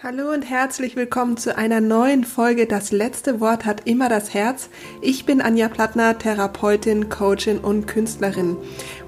Hallo 0.00 0.32
und 0.32 0.42
herzlich 0.42 0.94
willkommen 0.94 1.36
zu 1.36 1.56
einer 1.56 1.80
neuen 1.80 2.22
Folge 2.22 2.66
Das 2.66 2.92
letzte 2.92 3.40
Wort 3.40 3.64
hat 3.64 3.88
immer 3.88 4.08
das 4.08 4.32
Herz. 4.32 4.70
Ich 5.00 5.26
bin 5.26 5.40
Anja 5.40 5.68
Plattner, 5.68 6.16
Therapeutin, 6.16 7.08
Coachin 7.08 7.58
und 7.58 7.88
Künstlerin. 7.88 8.56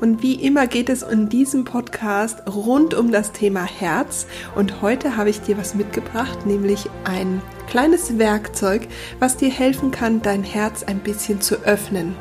Und 0.00 0.20
wie 0.24 0.34
immer 0.34 0.66
geht 0.66 0.88
es 0.88 1.02
in 1.02 1.28
diesem 1.28 1.64
Podcast 1.64 2.44
rund 2.48 2.94
um 2.94 3.12
das 3.12 3.30
Thema 3.30 3.62
Herz. 3.62 4.26
Und 4.56 4.82
heute 4.82 5.16
habe 5.16 5.30
ich 5.30 5.40
dir 5.40 5.56
was 5.56 5.76
mitgebracht, 5.76 6.44
nämlich 6.44 6.90
ein 7.04 7.40
kleines 7.68 8.18
Werkzeug, 8.18 8.88
was 9.20 9.36
dir 9.36 9.50
helfen 9.50 9.92
kann, 9.92 10.22
dein 10.22 10.42
Herz 10.42 10.82
ein 10.82 10.98
bisschen 10.98 11.40
zu 11.40 11.62
öffnen 11.62 12.16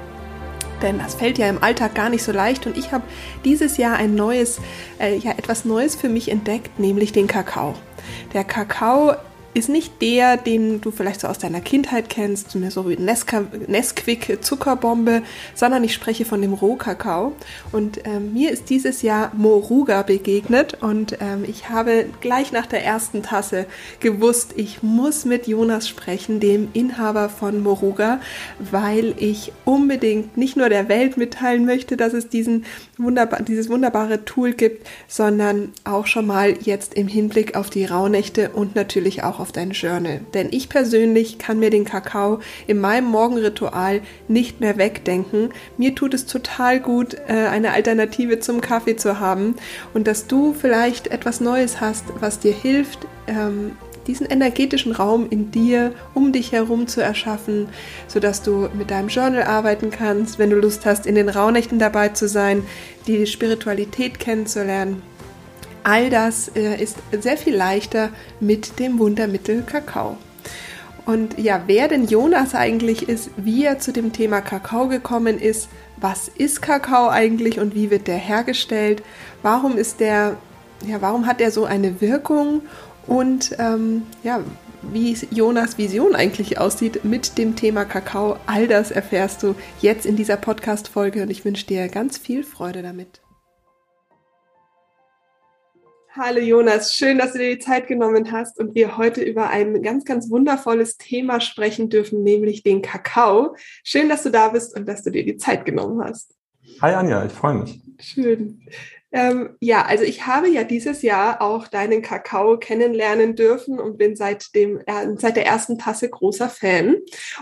denn 0.82 1.00
das 1.00 1.16
fällt 1.16 1.38
ja 1.38 1.48
im 1.50 1.62
Alltag 1.64 1.96
gar 1.96 2.10
nicht 2.10 2.24
so 2.24 2.32
leicht 2.32 2.66
und 2.66 2.78
ich 2.78 2.92
habe 2.92 3.04
dieses 3.46 3.78
Jahr 3.78 3.96
ein 3.96 4.16
neues, 4.16 4.60
äh, 5.00 5.16
ja 5.18 5.32
etwas 5.32 5.66
Neues 5.66 5.96
für 5.96 6.10
mich 6.10 6.30
entdeckt, 6.30 6.80
nämlich 6.80 7.12
den 7.12 7.28
Kakao. 7.28 7.76
Der 8.34 8.44
Kakao 8.44 9.14
ist 9.54 9.70
nicht 9.70 10.02
der, 10.02 10.38
den 10.38 10.80
du 10.82 10.92
vielleicht 10.92 11.22
so 11.22 11.28
aus 11.28 11.40
deiner 11.40 11.62
Kindheit 11.62 12.10
kennst, 12.10 12.52
so 12.52 12.90
wie 12.90 12.98
Nesquik 12.98 14.44
Zuckerbombe, 14.44 15.24
sondern 15.56 15.84
ich 15.84 15.94
spreche 15.94 16.26
von 16.26 16.42
dem 16.42 16.54
Rohkakao. 16.54 17.34
Und 17.72 18.06
ähm, 18.06 18.34
mir 18.34 18.52
ist 18.52 18.70
dieses 18.70 19.02
Jahr 19.02 19.32
Moruga 19.36 20.04
begegnet 20.04 20.78
und 20.82 21.18
ähm, 21.20 21.44
ich 21.48 21.70
habe 21.70 22.06
gleich 22.22 22.52
nach 22.52 22.68
der 22.68 22.84
ersten 22.84 23.24
Tasse 23.24 23.66
gewusst, 24.00 24.54
ich 24.56 24.84
muss 24.84 25.26
mit 25.26 25.48
Jonas 25.48 25.88
sprechen, 25.88 26.40
dem 26.40 26.70
Inhaber 26.74 27.30
von 27.30 27.62
Moruga, 27.62 28.20
weil 28.60 29.16
ich 29.18 29.52
unbedingt 29.66 30.38
nicht 30.38 30.58
nur 30.58 30.70
der 30.70 30.90
Welt 30.90 31.18
mitteilen 31.18 31.66
möchte, 31.66 31.98
dass 31.98 32.14
es 32.14 32.30
diesen 32.30 32.66
wunderbar, 32.98 33.42
dieses 33.42 33.70
wunderbare 33.70 34.26
Tool 34.26 34.54
gibt, 34.54 34.88
sondern 35.08 35.74
auch 35.84 36.06
schon 36.06 36.28
mal 36.28 36.56
jetzt 36.62 36.94
im 36.94 37.08
Hinblick 37.08 37.56
auf 37.56 37.70
die 37.70 37.86
Rauhnächte 37.86 38.50
und 38.50 38.76
natürlich 38.76 39.24
auch 39.24 39.39
auf 39.40 39.52
dein 39.52 39.72
Journal. 39.72 40.22
Denn 40.34 40.50
ich 40.52 40.70
persönlich 40.70 41.38
kann 41.38 41.60
mir 41.60 41.70
den 41.70 41.86
Kakao 41.86 42.40
in 42.68 42.80
meinem 42.80 43.06
Morgenritual 43.06 44.02
nicht 44.28 44.60
mehr 44.60 44.78
wegdenken. 44.78 45.50
Mir 45.78 45.96
tut 45.96 46.14
es 46.14 46.26
total 46.26 46.80
gut, 46.80 47.16
äh, 47.28 47.48
eine 47.48 47.72
Alternative 47.72 48.40
zum 48.40 48.62
Kaffee 48.62 48.96
zu 48.96 49.20
haben 49.20 49.56
und 49.94 50.08
dass 50.08 50.28
du 50.28 50.54
vielleicht 50.54 51.08
etwas 51.08 51.42
Neues 51.42 51.82
hast, 51.82 52.06
was 52.20 52.40
dir 52.40 52.54
hilft, 52.54 53.08
ähm, 53.28 53.72
diesen 54.08 54.26
energetischen 54.26 54.92
Raum 54.92 55.28
in 55.30 55.52
dir, 55.52 55.94
um 56.16 56.32
dich 56.32 56.52
herum 56.52 56.88
zu 56.88 57.02
erschaffen, 57.02 57.68
sodass 58.08 58.42
du 58.42 58.68
mit 58.74 58.90
deinem 58.90 59.10
Journal 59.10 59.44
arbeiten 59.44 59.92
kannst, 59.92 60.40
wenn 60.40 60.50
du 60.50 60.56
Lust 60.58 60.86
hast, 60.86 61.06
in 61.06 61.16
den 61.16 61.30
Rauhnächten 61.30 61.78
dabei 61.78 62.10
zu 62.10 62.28
sein, 62.28 62.64
die 63.08 63.28
Spiritualität 63.28 64.20
kennenzulernen 64.20 65.04
All 65.84 66.10
das 66.10 66.50
äh, 66.56 66.82
ist 66.82 66.98
sehr 67.20 67.38
viel 67.38 67.56
leichter 67.56 68.10
mit 68.40 68.80
dem 68.80 69.00
Wundermittel 69.00 69.64
Kakao. 69.64 70.18
Und 71.06 71.40
ja, 71.40 71.64
wer 71.66 71.88
denn 71.88 72.06
Jonas 72.06 72.54
eigentlich 72.54 73.10
ist, 73.10 73.32
wie 73.36 73.66
er 73.66 73.80
zu 73.80 73.92
dem 73.92 74.14
Thema 74.14 74.42
Kakao 74.42 74.88
gekommen 74.88 75.40
ist, 75.40 75.70
was 75.98 76.28
ist 76.28 76.62
Kakao 76.62 77.10
eigentlich 77.10 77.60
und 77.60 77.74
wie 77.74 77.90
wird 77.90 78.08
der 78.08 78.18
hergestellt, 78.18 79.02
warum 79.42 79.76
ist 79.76 80.00
der, 80.00 80.38
ja, 80.86 81.02
warum 81.02 81.26
hat 81.26 81.42
er 81.42 81.52
so 81.52 81.66
eine 81.66 82.00
Wirkung 82.00 82.62
und 83.08 83.56
ähm, 83.58 84.04
ja, 84.24 84.42
wie 84.82 85.18
Jonas 85.32 85.78
Vision 85.78 86.16
eigentlich 86.16 86.60
aussieht 86.60 87.04
mit 87.04 87.38
dem 87.38 87.56
Thema 87.56 87.86
Kakao, 87.86 88.38
all 88.46 88.68
das 88.68 88.92
erfährst 88.92 89.44
du 89.44 89.56
jetzt 89.82 90.06
in 90.06 90.16
dieser 90.16 90.38
Podcast-Folge 90.38 91.24
und 91.24 91.30
ich 91.30 91.44
wünsche 91.44 91.66
dir 91.66 91.88
ganz 91.90 92.18
viel 92.18 92.44
Freude 92.44 92.82
damit. 92.82 93.20
Hallo 96.22 96.42
Jonas, 96.42 96.94
schön, 96.96 97.18
dass 97.18 97.32
du 97.32 97.40
dir 97.40 97.56
die 97.56 97.64
Zeit 97.64 97.88
genommen 97.88 98.30
hast 98.34 98.60
und 98.60 98.76
wir 98.76 98.98
heute 98.98 99.22
über 99.24 99.50
ein 99.52 99.82
ganz, 99.82 100.04
ganz 100.04 100.30
wundervolles 100.30 100.98
Thema 100.98 101.40
sprechen 101.40 101.90
dürfen, 101.90 102.24
nämlich 102.24 102.62
den 102.62 102.82
Kakao. 102.82 103.56
Schön, 103.86 104.10
dass 104.10 104.24
du 104.24 104.30
da 104.30 104.50
bist 104.50 104.78
und 104.78 104.86
dass 104.86 105.02
du 105.02 105.12
dir 105.12 105.24
die 105.24 105.38
Zeit 105.38 105.64
genommen 105.64 106.04
hast. 106.04 106.36
Hi 106.82 106.94
Anja, 106.94 107.26
ich 107.26 107.32
freue 107.32 107.54
mich. 107.54 107.80
Schön. 108.02 108.60
Ähm, 109.14 109.56
ja, 109.62 109.86
also 109.86 110.04
ich 110.04 110.28
habe 110.28 110.50
ja 110.50 110.66
dieses 110.66 111.04
Jahr 111.04 111.42
auch 111.42 111.70
deinen 111.70 112.02
Kakao 112.02 112.58
kennenlernen 112.58 113.38
dürfen 113.38 113.80
und 113.80 113.98
bin 113.98 114.18
seit 114.18 114.54
dem 114.56 114.80
äh, 114.88 115.16
seit 115.16 115.38
der 115.38 115.46
ersten 115.46 115.78
Tasse 115.78 116.10
großer 116.10 116.50
Fan. 116.50 116.98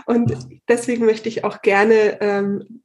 Und 0.06 0.36
deswegen 0.68 1.04
möchte 1.04 1.28
ich 1.28 1.42
auch 1.42 1.62
gerne 1.62 2.18
ähm, 2.20 2.82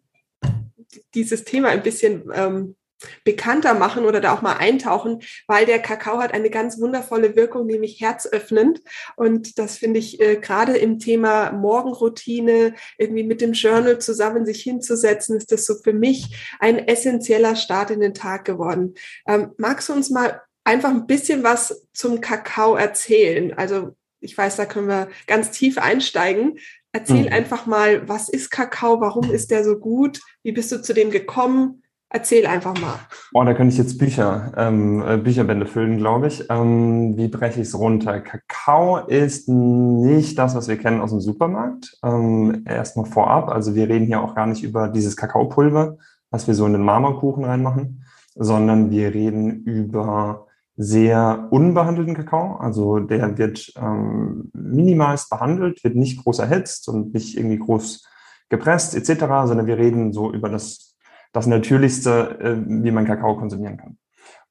dieses 1.13 1.43
Thema 1.43 1.67
ein 1.67 1.83
bisschen 1.83 2.31
ähm, 2.33 2.75
bekannter 3.23 3.73
machen 3.73 4.05
oder 4.05 4.19
da 4.19 4.33
auch 4.33 4.41
mal 4.41 4.57
eintauchen, 4.57 5.21
weil 5.47 5.65
der 5.65 5.79
Kakao 5.79 6.19
hat 6.19 6.33
eine 6.33 6.49
ganz 6.49 6.79
wundervolle 6.79 7.35
Wirkung, 7.35 7.65
nämlich 7.65 7.99
herzöffnend. 8.01 8.81
Und 9.15 9.57
das 9.59 9.77
finde 9.77 9.99
ich 9.99 10.19
äh, 10.19 10.37
gerade 10.37 10.77
im 10.77 10.99
Thema 10.99 11.51
Morgenroutine, 11.51 12.75
irgendwie 12.97 13.23
mit 13.23 13.41
dem 13.41 13.53
Journal 13.53 13.99
zusammen 13.99 14.45
sich 14.45 14.61
hinzusetzen, 14.61 15.37
ist 15.37 15.51
das 15.51 15.65
so 15.65 15.75
für 15.75 15.93
mich 15.93 16.55
ein 16.59 16.79
essentieller 16.87 17.55
Start 17.55 17.91
in 17.91 17.99
den 17.99 18.13
Tag 18.13 18.45
geworden. 18.45 18.95
Ähm, 19.27 19.51
magst 19.57 19.89
du 19.89 19.93
uns 19.93 20.09
mal 20.09 20.41
einfach 20.63 20.89
ein 20.89 21.07
bisschen 21.07 21.43
was 21.43 21.87
zum 21.93 22.21
Kakao 22.21 22.75
erzählen? 22.75 23.53
Also 23.53 23.95
ich 24.19 24.37
weiß, 24.37 24.55
da 24.55 24.65
können 24.65 24.87
wir 24.87 25.09
ganz 25.27 25.51
tief 25.51 25.77
einsteigen. 25.77 26.57
Erzähl 26.93 27.23
mhm. 27.23 27.33
einfach 27.33 27.65
mal, 27.65 28.07
was 28.07 28.29
ist 28.29 28.51
Kakao? 28.51 29.01
Warum 29.01 29.31
ist 29.31 29.51
der 29.51 29.63
so 29.63 29.77
gut? 29.77 30.21
Wie 30.43 30.51
bist 30.51 30.71
du 30.71 30.81
zu 30.81 30.93
dem 30.93 31.11
gekommen? 31.11 31.82
Erzähl 32.16 32.46
einfach 32.46 32.79
mal. 32.79 32.94
Oh, 33.34 33.44
da 33.44 33.56
könnte 33.56 33.74
ich 33.74 33.79
jetzt 33.79 33.97
Bücher, 33.97 34.51
ähm, 34.56 35.03
äh, 35.03 35.18
Bücherbände 35.18 35.66
füllen, 35.66 35.97
glaube 35.97 36.28
ich. 36.28 36.46
Ähm, 36.47 37.18
wie 37.18 37.28
breche 37.28 37.59
ich 37.59 37.69
es 37.69 37.78
runter? 37.78 38.19
Kakao 38.19 39.00
ist 39.07 39.50
nicht 39.50 40.38
das, 40.38 40.53
was 40.53 40.68
wir 40.68 40.78
kennen 40.78 41.01
aus 41.01 41.09
dem 41.09 41.22
Supermarkt. 41.22 41.97
Ähm, 42.03 42.66
Erstmal 42.68 43.07
vorab. 43.07 43.50
Also 43.50 43.74
wir 43.74 43.90
reden 43.90 44.06
hier 44.06 44.22
auch 44.22 44.35
gar 44.35 44.46
nicht 44.46 44.62
über 44.62 44.90
dieses 44.90 45.18
Kakaopulver, 45.18 45.97
was 46.29 46.46
wir 46.46 46.53
so 46.53 46.68
in 46.68 46.74
den 46.74 46.84
Marmorkuchen 46.84 47.46
reinmachen, 47.46 48.06
sondern 48.35 48.91
wir 48.91 49.12
reden 49.12 49.63
über 49.63 50.45
sehr 50.75 51.47
unbehandelten 51.50 52.13
Kakao. 52.13 52.57
Also 52.57 53.00
der 53.00 53.40
wird 53.40 53.74
ähm, 53.75 54.51
minimalst 54.53 55.31
behandelt, 55.31 55.84
wird 55.84 55.95
nicht 55.95 56.24
groß 56.24 56.38
erhitzt 56.38 56.90
und 56.90 57.16
nicht 57.16 57.35
irgendwie 57.35 57.57
groß 57.57 58.07
gepresst 58.50 58.94
etc., 58.94 59.19
sondern 59.45 59.66
wir 59.66 59.80
reden 59.80 60.13
so 60.13 60.31
über 60.31 60.50
das 60.50 60.92
das 61.33 61.47
Natürlichste, 61.47 62.39
äh, 62.39 62.55
wie 62.66 62.91
man 62.91 63.05
Kakao 63.05 63.35
konsumieren 63.35 63.77
kann. 63.77 63.97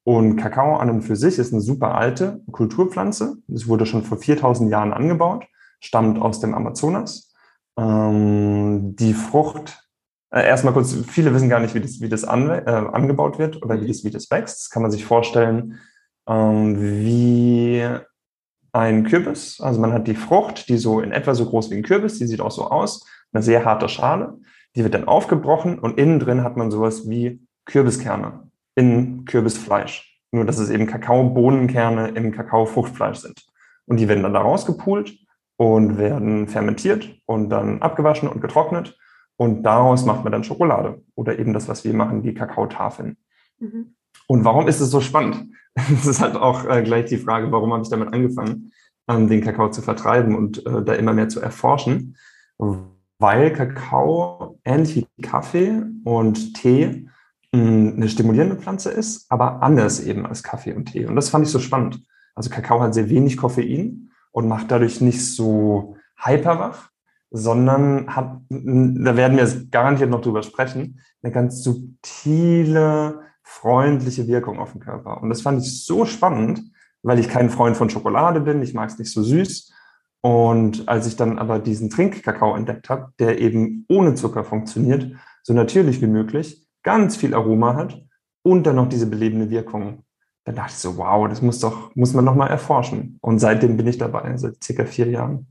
Und 0.05 0.37
Kakao 0.37 0.77
an 0.77 0.91
und 0.91 1.03
für 1.03 1.17
sich 1.17 1.39
ist 1.39 1.53
eine 1.53 1.63
super 1.63 1.95
alte 1.95 2.43
Kulturpflanze. 2.51 3.37
Es 3.53 3.69
wurde 3.69 3.87
schon 3.87 4.03
vor 4.03 4.19
4000 4.19 4.71
Jahren 4.71 4.93
angebaut, 4.93 5.47
stammt 5.81 6.21
aus 6.21 6.41
dem 6.41 6.55
Amazonas. 6.55 7.33
Ähm, 7.79 8.97
die 8.97 9.15
Frucht, 9.15 9.89
äh, 10.31 10.45
erstmal 10.45 10.75
kurz, 10.75 10.93
viele 11.09 11.33
wissen 11.33 11.49
gar 11.49 11.61
nicht, 11.61 11.75
wie 11.75 11.81
das, 11.81 12.01
wie 12.01 12.09
das 12.09 12.25
an, 12.25 12.51
äh, 12.51 12.65
angebaut 12.65 13.39
wird 13.39 13.63
oder 13.63 13.81
wie 13.81 13.87
das, 13.87 14.03
wie 14.05 14.11
das 14.11 14.31
wächst. 14.31 14.61
Das 14.61 14.71
kann 14.71 14.83
man 14.83 14.91
sich 14.91 15.05
vorstellen 15.05 15.79
ähm, 16.29 16.81
wie 16.81 17.87
ein 18.73 19.05
Kürbis. 19.05 19.61
Also 19.61 19.81
man 19.81 19.93
hat 19.93 20.09
die 20.09 20.15
Frucht, 20.15 20.69
die 20.69 20.79
so 20.79 21.01
in 21.01 21.13
etwa 21.13 21.35
so 21.35 21.47
groß 21.47 21.71
wie 21.71 21.77
ein 21.77 21.83
Kürbis, 21.83 22.19
die 22.19 22.27
sieht 22.27 22.41
auch 22.41 22.51
so 22.51 22.69
aus, 22.71 23.07
eine 23.33 23.43
sehr 23.43 23.65
harte 23.65 23.89
Schale. 23.89 24.39
Die 24.77 24.85
wird 24.85 24.95
dann 24.95 25.09
aufgebrochen 25.09 25.79
und 25.79 25.99
innen 25.99 26.19
drin 26.19 26.43
hat 26.43 26.57
man 26.57 26.71
sowas 26.71 27.09
wie 27.09 27.47
Kürbiskerne 27.67 28.51
in 28.75 29.25
Kürbisfleisch. 29.25 30.21
Nur, 30.33 30.45
dass 30.45 30.59
es 30.59 30.71
eben 30.71 30.87
Kakaobohnenkerne 30.87 32.09
im 32.09 32.33
Kakaofruchtfleisch 32.33 33.19
sind. 33.19 33.45
Und 33.87 33.99
die 33.99 34.09
werden 34.09 34.23
dann 34.23 34.33
da 34.33 34.41
rausgepult 34.41 35.19
und 35.57 35.99
werden 35.99 36.49
fermentiert 36.49 37.15
und 37.27 37.51
dann 37.51 37.83
abgewaschen 37.83 38.29
und 38.29 38.41
getrocknet. 38.41 38.99
Und 39.37 39.63
daraus 39.63 40.07
macht 40.07 40.25
man 40.25 40.33
dann 40.33 40.45
Schokolade 40.45 41.03
oder 41.15 41.39
eben 41.39 41.53
das, 41.53 41.69
was 41.69 41.85
wir 41.85 41.93
machen, 41.93 42.23
die 42.23 42.33
Kakaotafeln. 42.33 43.17
Mhm. 43.59 43.95
Und 44.27 44.45
warum 44.45 44.69
ist 44.69 44.81
es 44.81 44.91
so 44.91 45.01
spannend? 45.01 45.49
Das 45.75 46.05
ist 46.05 46.21
halt 46.21 46.37
auch 46.37 46.67
äh, 46.67 46.83
gleich 46.83 47.07
die 47.07 47.17
Frage, 47.17 47.51
warum 47.51 47.73
habe 47.73 47.83
ich 47.83 47.89
damit 47.89 48.13
angefangen, 48.13 48.73
ähm, 49.09 49.29
den 49.29 49.41
Kakao 49.41 49.71
zu 49.71 49.81
vertreiben 49.81 50.37
und 50.37 50.67
äh, 50.67 50.83
da 50.83 50.93
immer 50.93 51.15
mehr 51.15 51.31
zu 51.31 51.41
erforschen 51.41 52.17
weil 53.23 53.53
Kakao 53.53 54.59
ähnlich 54.65 54.97
wie 54.97 55.23
Kaffee 55.23 55.81
und 56.05 56.55
Tee 56.55 57.09
hm, 57.55 57.95
eine 57.97 58.09
stimulierende 58.09 58.57
Pflanze 58.57 58.91
ist, 58.91 59.31
aber 59.31 59.63
anders 59.63 60.01
eben 60.01 60.27
als 60.27 60.43
Kaffee 60.43 60.75
und 60.75 60.87
Tee. 60.87 61.07
Und 61.07 61.15
das 61.15 61.31
fand 61.31 61.47
ich 61.47 61.53
so 61.53 61.61
spannend. 61.61 62.03
Also 62.35 62.51
Kakao 62.51 62.81
hat 62.81 62.95
sehr 62.95 63.09
wenig 63.09 63.37
Koffein 63.37 64.11
und 64.33 64.49
macht 64.49 64.71
dadurch 64.73 65.01
nicht 65.01 65.25
so 65.25 65.97
hyperwach, 66.17 66.91
sondern 67.31 68.15
hat, 68.15 68.41
da 68.49 69.17
werden 69.17 69.37
wir 69.37 69.67
garantiert 69.71 70.11
noch 70.11 70.21
drüber 70.21 70.43
sprechen, 70.43 71.01
eine 71.23 71.33
ganz 71.33 71.63
subtile, 71.63 73.21
freundliche 73.45 74.27
Wirkung 74.27 74.59
auf 74.59 74.73
den 74.73 74.81
Körper. 74.81 75.23
Und 75.23 75.31
das 75.31 75.43
fand 75.43 75.63
ich 75.63 75.87
so 75.87 76.07
spannend, 76.07 76.61
weil 77.03 77.21
ich 77.21 77.29
kein 77.29 77.51
Freund 77.51 77.77
von 77.77 77.89
Schokolade 77.89 78.41
bin, 78.41 78.63
ich 78.63 78.75
mag 78.75 78.89
es 78.89 78.99
nicht 78.99 79.13
so 79.13 79.23
süß 79.23 79.72
und 80.23 80.89
als 80.89 81.07
ich 81.07 81.17
dann 81.17 81.39
aber 81.39 81.59
diesen 81.59 81.91
Trinkkakao 81.91 82.57
entdeckt 82.57 82.89
habe, 82.89 83.13
der 83.19 83.41
eben 83.41 83.85
ohne 83.89 84.15
Zucker 84.15 84.45
funktioniert, 84.45 85.13
so 85.43 85.53
natürlich 85.53 86.01
wie 86.01 86.07
möglich, 86.07 86.67
ganz 86.83 87.17
viel 87.17 87.35
Aroma 87.35 87.75
hat 87.75 88.03
und 88.43 88.65
dann 88.65 88.77
noch 88.77 88.89
diese 88.89 89.07
belebende 89.07 89.51
Wirkung 89.51 90.05
dann 90.45 90.57
dachte 90.57 90.73
ich 90.73 90.79
so, 90.79 90.97
wow, 90.97 91.29
das 91.29 91.41
muss 91.41 91.61
doch, 91.61 91.95
muss 91.95 92.15
man 92.15 92.25
noch 92.25 92.35
mal 92.35 92.49
erforschen. 92.49 93.19
Und 93.21 93.39
seitdem 93.39 93.77
bin 93.77 93.87
ich 93.87 93.99
dabei, 93.99 94.37
seit 94.37 94.63
circa 94.63 94.85
vier 94.85 95.09
Jahren. 95.09 95.47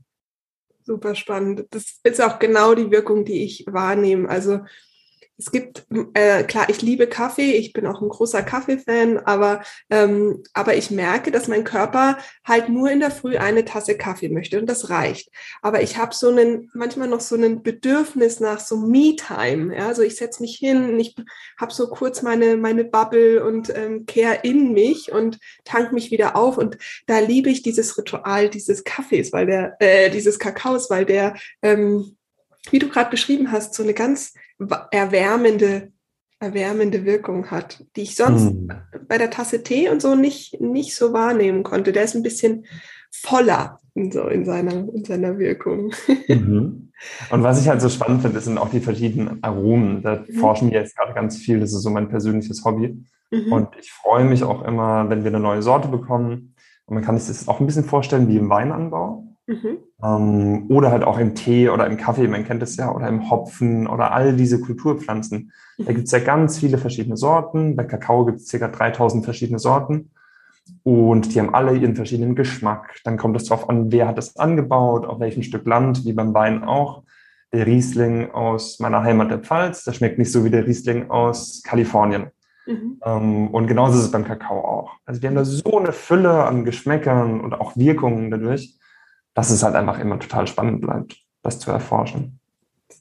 Super 0.84 1.14
spannend. 1.14 1.66
Das 1.70 2.00
ist 2.02 2.20
auch 2.20 2.38
genau 2.38 2.74
die 2.74 2.90
Wirkung, 2.90 3.24
die 3.24 3.44
ich 3.44 3.64
wahrnehme. 3.68 4.28
Also 4.28 4.60
es 5.38 5.50
gibt, 5.50 5.86
äh, 6.14 6.44
klar, 6.44 6.68
ich 6.68 6.82
liebe 6.82 7.06
Kaffee, 7.06 7.52
ich 7.52 7.72
bin 7.72 7.86
auch 7.86 8.00
ein 8.00 8.08
großer 8.08 8.42
Kaffee-Fan, 8.42 9.18
aber, 9.18 9.62
ähm, 9.90 10.42
aber 10.52 10.76
ich 10.76 10.90
merke, 10.90 11.30
dass 11.30 11.48
mein 11.48 11.64
Körper 11.64 12.18
halt 12.44 12.68
nur 12.68 12.90
in 12.90 13.00
der 13.00 13.10
Früh 13.10 13.36
eine 13.36 13.64
Tasse 13.64 13.96
Kaffee 13.96 14.28
möchte 14.28 14.60
und 14.60 14.66
das 14.66 14.90
reicht. 14.90 15.30
Aber 15.62 15.82
ich 15.82 15.96
habe 15.96 16.14
so 16.14 16.28
einen, 16.28 16.70
manchmal 16.74 17.08
noch 17.08 17.20
so 17.20 17.34
ein 17.34 17.62
Bedürfnis 17.62 18.40
nach 18.40 18.60
so 18.60 18.76
Me-Time. 18.76 19.76
Ja? 19.76 19.88
Also 19.88 20.02
ich 20.02 20.16
setze 20.16 20.42
mich 20.42 20.56
hin, 20.56 20.98
ich 21.00 21.16
habe 21.58 21.72
so 21.72 21.88
kurz 21.88 22.22
meine, 22.22 22.56
meine 22.56 22.84
Bubble 22.84 23.44
und 23.44 23.74
ähm, 23.74 24.06
kehre 24.06 24.40
in 24.42 24.72
mich 24.72 25.12
und 25.12 25.38
tank 25.64 25.92
mich 25.92 26.10
wieder 26.10 26.36
auf. 26.36 26.58
Und 26.58 26.78
da 27.06 27.18
liebe 27.18 27.50
ich 27.50 27.62
dieses 27.62 27.96
Ritual 27.98 28.48
dieses 28.48 28.84
Kaffees, 28.84 29.32
weil 29.32 29.46
der, 29.46 29.76
äh, 29.80 30.10
dieses 30.10 30.38
Kakaos, 30.38 30.90
weil 30.90 31.04
der, 31.04 31.34
ähm, 31.62 32.16
wie 32.70 32.78
du 32.78 32.88
gerade 32.88 33.10
beschrieben 33.10 33.50
hast, 33.50 33.74
so 33.74 33.82
eine 33.82 33.94
ganz 33.94 34.34
erwärmende, 34.90 35.92
erwärmende 36.38 37.04
Wirkung 37.04 37.50
hat, 37.50 37.84
die 37.96 38.02
ich 38.02 38.16
sonst 38.16 38.50
hm. 38.50 38.72
bei 39.08 39.18
der 39.18 39.30
Tasse 39.30 39.62
Tee 39.62 39.88
und 39.88 40.00
so 40.00 40.14
nicht, 40.14 40.60
nicht 40.60 40.94
so 40.94 41.12
wahrnehmen 41.12 41.62
konnte. 41.62 41.92
Der 41.92 42.04
ist 42.04 42.14
ein 42.14 42.22
bisschen 42.22 42.66
voller 43.10 43.80
in, 43.94 44.10
so 44.10 44.22
in, 44.28 44.44
seiner, 44.44 44.72
in 44.72 45.04
seiner 45.04 45.38
Wirkung. 45.38 45.92
Mhm. 46.28 46.92
Und 47.30 47.42
was 47.42 47.60
ich 47.60 47.68
halt 47.68 47.80
so 47.80 47.88
spannend 47.88 48.22
finde, 48.22 48.40
sind 48.40 48.56
auch 48.56 48.70
die 48.70 48.80
verschiedenen 48.80 49.42
Aromen. 49.42 50.02
Da 50.02 50.24
mhm. 50.26 50.34
forschen 50.34 50.70
wir 50.70 50.78
jetzt 50.78 50.96
gerade 50.96 51.12
ganz 51.12 51.36
viel. 51.36 51.58
Das 51.58 51.72
ist 51.72 51.82
so 51.82 51.90
mein 51.90 52.08
persönliches 52.08 52.64
Hobby. 52.64 53.04
Mhm. 53.32 53.52
Und 53.52 53.68
ich 53.80 53.90
freue 53.90 54.24
mich 54.24 54.44
auch 54.44 54.62
immer, 54.62 55.10
wenn 55.10 55.24
wir 55.24 55.30
eine 55.30 55.40
neue 55.40 55.62
Sorte 55.62 55.88
bekommen. 55.88 56.54
Und 56.86 56.94
man 56.94 57.02
kann 57.02 57.18
sich 57.18 57.26
das 57.26 57.48
auch 57.48 57.58
ein 57.58 57.66
bisschen 57.66 57.84
vorstellen 57.84 58.28
wie 58.28 58.36
im 58.36 58.48
Weinanbau. 58.48 59.26
Mhm. 59.46 59.78
Ähm, 60.02 60.66
oder 60.68 60.90
halt 60.90 61.02
auch 61.02 61.18
im 61.18 61.34
Tee 61.34 61.68
oder 61.68 61.86
im 61.86 61.96
Kaffee, 61.96 62.28
man 62.28 62.44
kennt 62.44 62.62
es 62.62 62.76
ja, 62.76 62.94
oder 62.94 63.08
im 63.08 63.30
Hopfen 63.30 63.86
oder 63.86 64.12
all 64.12 64.36
diese 64.36 64.60
Kulturpflanzen. 64.60 65.52
Da 65.78 65.90
mhm. 65.90 65.96
gibt 65.96 66.06
es 66.06 66.12
ja 66.12 66.20
ganz 66.20 66.58
viele 66.58 66.78
verschiedene 66.78 67.16
Sorten. 67.16 67.76
Bei 67.76 67.84
Kakao 67.84 68.24
gibt 68.24 68.40
es 68.40 68.50
ca. 68.50 68.68
3000 68.68 69.24
verschiedene 69.24 69.58
Sorten. 69.58 70.10
Und 70.84 71.34
die 71.34 71.40
haben 71.40 71.54
alle 71.54 71.76
ihren 71.76 71.96
verschiedenen 71.96 72.36
Geschmack. 72.36 72.96
Dann 73.04 73.16
kommt 73.16 73.36
es 73.36 73.44
darauf 73.44 73.68
an, 73.68 73.90
wer 73.90 74.06
hat 74.06 74.18
das 74.18 74.36
angebaut, 74.36 75.06
auf 75.06 75.18
welchem 75.20 75.42
Stück 75.42 75.66
Land, 75.66 76.04
wie 76.04 76.12
beim 76.12 76.34
Wein 76.34 76.62
auch. 76.62 77.02
Der 77.52 77.66
Riesling 77.66 78.30
aus 78.30 78.78
meiner 78.78 79.02
Heimat 79.02 79.30
der 79.30 79.38
Pfalz, 79.38 79.84
der 79.84 79.92
schmeckt 79.92 80.18
nicht 80.18 80.32
so 80.32 80.44
wie 80.44 80.50
der 80.50 80.66
Riesling 80.66 81.10
aus 81.10 81.62
Kalifornien. 81.64 82.28
Mhm. 82.66 83.00
Ähm, 83.04 83.48
und 83.48 83.66
genauso 83.66 83.98
ist 83.98 84.04
es 84.04 84.10
beim 84.10 84.24
Kakao 84.24 84.64
auch. 84.64 84.92
Also 85.04 85.20
wir 85.20 85.28
haben 85.28 85.36
da 85.36 85.44
so 85.44 85.78
eine 85.78 85.92
Fülle 85.92 86.44
an 86.44 86.64
Geschmäckern 86.64 87.40
und 87.40 87.54
auch 87.54 87.76
Wirkungen 87.76 88.30
dadurch 88.30 88.78
dass 89.34 89.50
es 89.50 89.62
halt 89.62 89.74
einfach 89.74 89.98
immer 89.98 90.18
total 90.18 90.46
spannend 90.46 90.80
bleibt, 90.80 91.16
das 91.42 91.58
zu 91.58 91.70
erforschen. 91.70 92.38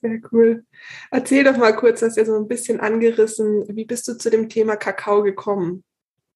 Sehr 0.01 0.19
cool. 0.31 0.63
Erzähl 1.11 1.43
doch 1.43 1.57
mal 1.57 1.75
kurz, 1.75 2.01
hast 2.01 2.17
ja 2.17 2.25
so 2.25 2.35
ein 2.35 2.47
bisschen 2.47 2.79
angerissen, 2.79 3.65
wie 3.69 3.85
bist 3.85 4.07
du 4.07 4.17
zu 4.17 4.29
dem 4.29 4.49
Thema 4.49 4.75
Kakao 4.75 5.21
gekommen? 5.21 5.83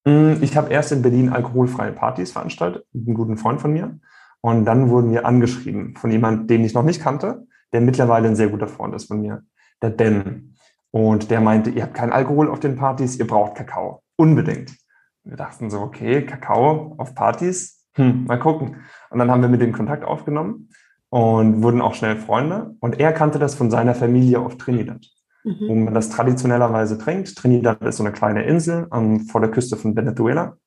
Mm, 0.05 0.33
ich 0.41 0.55
habe 0.55 0.71
erst 0.71 0.91
in 0.91 1.01
Berlin 1.01 1.29
alkoholfreie 1.29 1.91
Partys 1.91 2.31
veranstaltet, 2.31 2.85
mit 2.93 3.07
einem 3.07 3.15
guten 3.15 3.37
Freund 3.37 3.61
von 3.61 3.73
mir. 3.73 3.99
Und 4.41 4.65
dann 4.65 4.89
wurden 4.89 5.11
wir 5.11 5.25
angeschrieben 5.25 5.95
von 5.95 6.11
jemandem, 6.11 6.47
den 6.47 6.63
ich 6.63 6.73
noch 6.73 6.83
nicht 6.83 7.01
kannte, 7.01 7.47
der 7.73 7.81
mittlerweile 7.81 8.27
ein 8.27 8.35
sehr 8.35 8.49
guter 8.49 8.67
Freund 8.67 8.93
ist 8.93 9.05
von 9.05 9.21
mir, 9.21 9.43
der 9.81 9.89
Ben. 9.89 10.55
Und 10.91 11.31
der 11.31 11.41
meinte, 11.41 11.71
ihr 11.71 11.83
habt 11.83 11.95
keinen 11.95 12.11
Alkohol 12.11 12.49
auf 12.49 12.59
den 12.59 12.75
Partys, 12.75 13.17
ihr 13.17 13.25
braucht 13.25 13.55
Kakao. 13.55 14.03
Unbedingt. 14.15 14.75
Wir 15.23 15.35
dachten 15.35 15.71
so, 15.71 15.81
okay, 15.81 16.23
Kakao 16.23 16.93
auf 16.99 17.15
Partys, 17.15 17.85
hm, 17.95 18.25
mal 18.25 18.39
gucken. 18.39 18.77
Und 19.15 19.19
dann 19.19 19.31
haben 19.31 19.41
wir 19.41 19.47
mit 19.47 19.61
dem 19.61 19.71
Kontakt 19.71 20.03
aufgenommen 20.03 20.67
und 21.07 21.63
wurden 21.63 21.79
auch 21.79 21.93
schnell 21.93 22.17
Freunde. 22.17 22.75
Und 22.81 22.99
er 22.99 23.13
kannte 23.13 23.39
das 23.39 23.55
von 23.55 23.71
seiner 23.71 23.95
Familie 23.95 24.41
auf 24.41 24.57
Trinidad, 24.57 25.07
mhm. 25.45 25.69
wo 25.69 25.73
man 25.73 25.93
das 25.93 26.09
traditionellerweise 26.09 26.97
trinkt. 26.97 27.33
Trinidad 27.33 27.81
ist 27.81 27.95
so 27.95 28.03
eine 28.03 28.11
kleine 28.11 28.43
Insel 28.43 28.89
ähm, 28.93 29.21
vor 29.21 29.39
der 29.39 29.51
Küste 29.51 29.77
von 29.77 29.95
Venezuela 29.95 30.57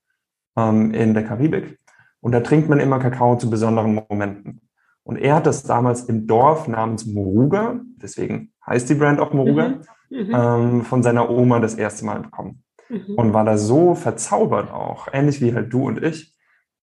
ähm, 0.57 0.95
in 0.95 1.13
der 1.13 1.25
Karibik. 1.25 1.79
Und 2.23 2.33
da 2.33 2.41
trinkt 2.41 2.71
man 2.71 2.81
immer 2.81 2.99
Kakao 3.01 3.37
zu 3.37 3.51
besonderen 3.51 4.03
Momenten. 4.09 4.63
Und 5.03 5.19
er 5.19 5.35
hat 5.35 5.47
das 5.47 5.65
damals 5.65 6.05
im 6.05 6.27
Dorf 6.27 6.69
namens 6.69 7.05
Moruga, 7.05 7.81
deswegen 7.97 8.55
heißt 8.67 8.89
die 8.89 8.95
Brand 8.95 9.21
auch 9.21 9.35
Moruga, 9.35 9.69
mhm. 9.69 9.81
Mhm. 10.09 10.35
Ähm, 10.35 10.85
von 10.85 11.03
seiner 11.03 11.29
Oma 11.29 11.61
das 11.61 11.75
erste 11.75 12.07
Mal 12.07 12.21
bekommen. 12.21 12.63
Mhm. 12.89 13.15
Und 13.15 13.35
war 13.35 13.45
da 13.45 13.59
so 13.59 13.95
verzaubert 13.95 14.71
auch, 14.73 15.09
ähnlich 15.13 15.43
wie 15.43 15.53
halt 15.53 15.71
du 15.71 15.87
und 15.87 16.03
ich, 16.03 16.35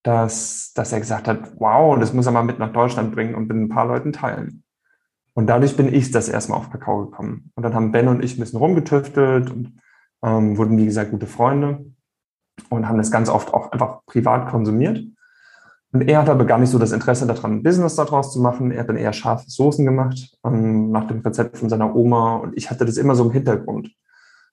dass, 0.05 0.71
dass 0.73 0.93
er 0.93 0.99
gesagt 0.99 1.27
hat, 1.27 1.59
wow, 1.59 1.97
das 1.99 2.13
muss 2.13 2.27
er 2.27 2.31
mal 2.31 2.43
mit 2.43 2.59
nach 2.59 2.71
Deutschland 2.71 3.11
bringen 3.11 3.33
und 3.33 3.47
mit 3.47 3.57
ein 3.57 3.69
paar 3.69 3.87
Leuten 3.87 4.13
teilen. 4.13 4.63
Und 5.33 5.47
dadurch 5.47 5.75
bin 5.75 5.91
ich 5.91 6.11
das 6.11 6.29
erstmal 6.29 6.59
auf 6.59 6.69
Kakao 6.69 7.07
gekommen. 7.07 7.51
Und 7.55 7.63
dann 7.63 7.73
haben 7.73 7.91
Ben 7.91 8.07
und 8.07 8.23
ich 8.23 8.37
ein 8.37 8.39
bisschen 8.39 8.59
rumgetüftelt 8.59 9.49
und 9.49 9.79
ähm, 10.23 10.57
wurden, 10.57 10.77
wie 10.77 10.85
gesagt, 10.85 11.09
gute 11.09 11.25
Freunde 11.25 11.85
und 12.69 12.87
haben 12.87 12.99
das 12.99 13.09
ganz 13.09 13.29
oft 13.29 13.51
auch 13.51 13.71
einfach 13.71 14.05
privat 14.05 14.47
konsumiert. 14.47 15.03
Und 15.91 16.01
er 16.01 16.19
hat 16.21 16.29
aber 16.29 16.45
gar 16.45 16.59
nicht 16.59 16.69
so 16.69 16.77
das 16.77 16.91
Interesse 16.91 17.25
daran, 17.25 17.53
ein 17.53 17.63
Business 17.63 17.95
daraus 17.95 18.31
zu 18.31 18.39
machen. 18.39 18.69
Er 18.69 18.81
hat 18.81 18.89
dann 18.89 18.97
eher 18.97 19.11
scharfe 19.11 19.49
Soßen 19.49 19.83
gemacht, 19.83 20.37
ähm, 20.45 20.91
nach 20.91 21.07
dem 21.07 21.21
Rezept 21.21 21.57
von 21.57 21.67
seiner 21.67 21.95
Oma. 21.95 22.35
Und 22.35 22.55
ich 22.55 22.69
hatte 22.69 22.85
das 22.85 22.97
immer 22.97 23.15
so 23.15 23.25
im 23.25 23.31
Hintergrund. 23.31 23.89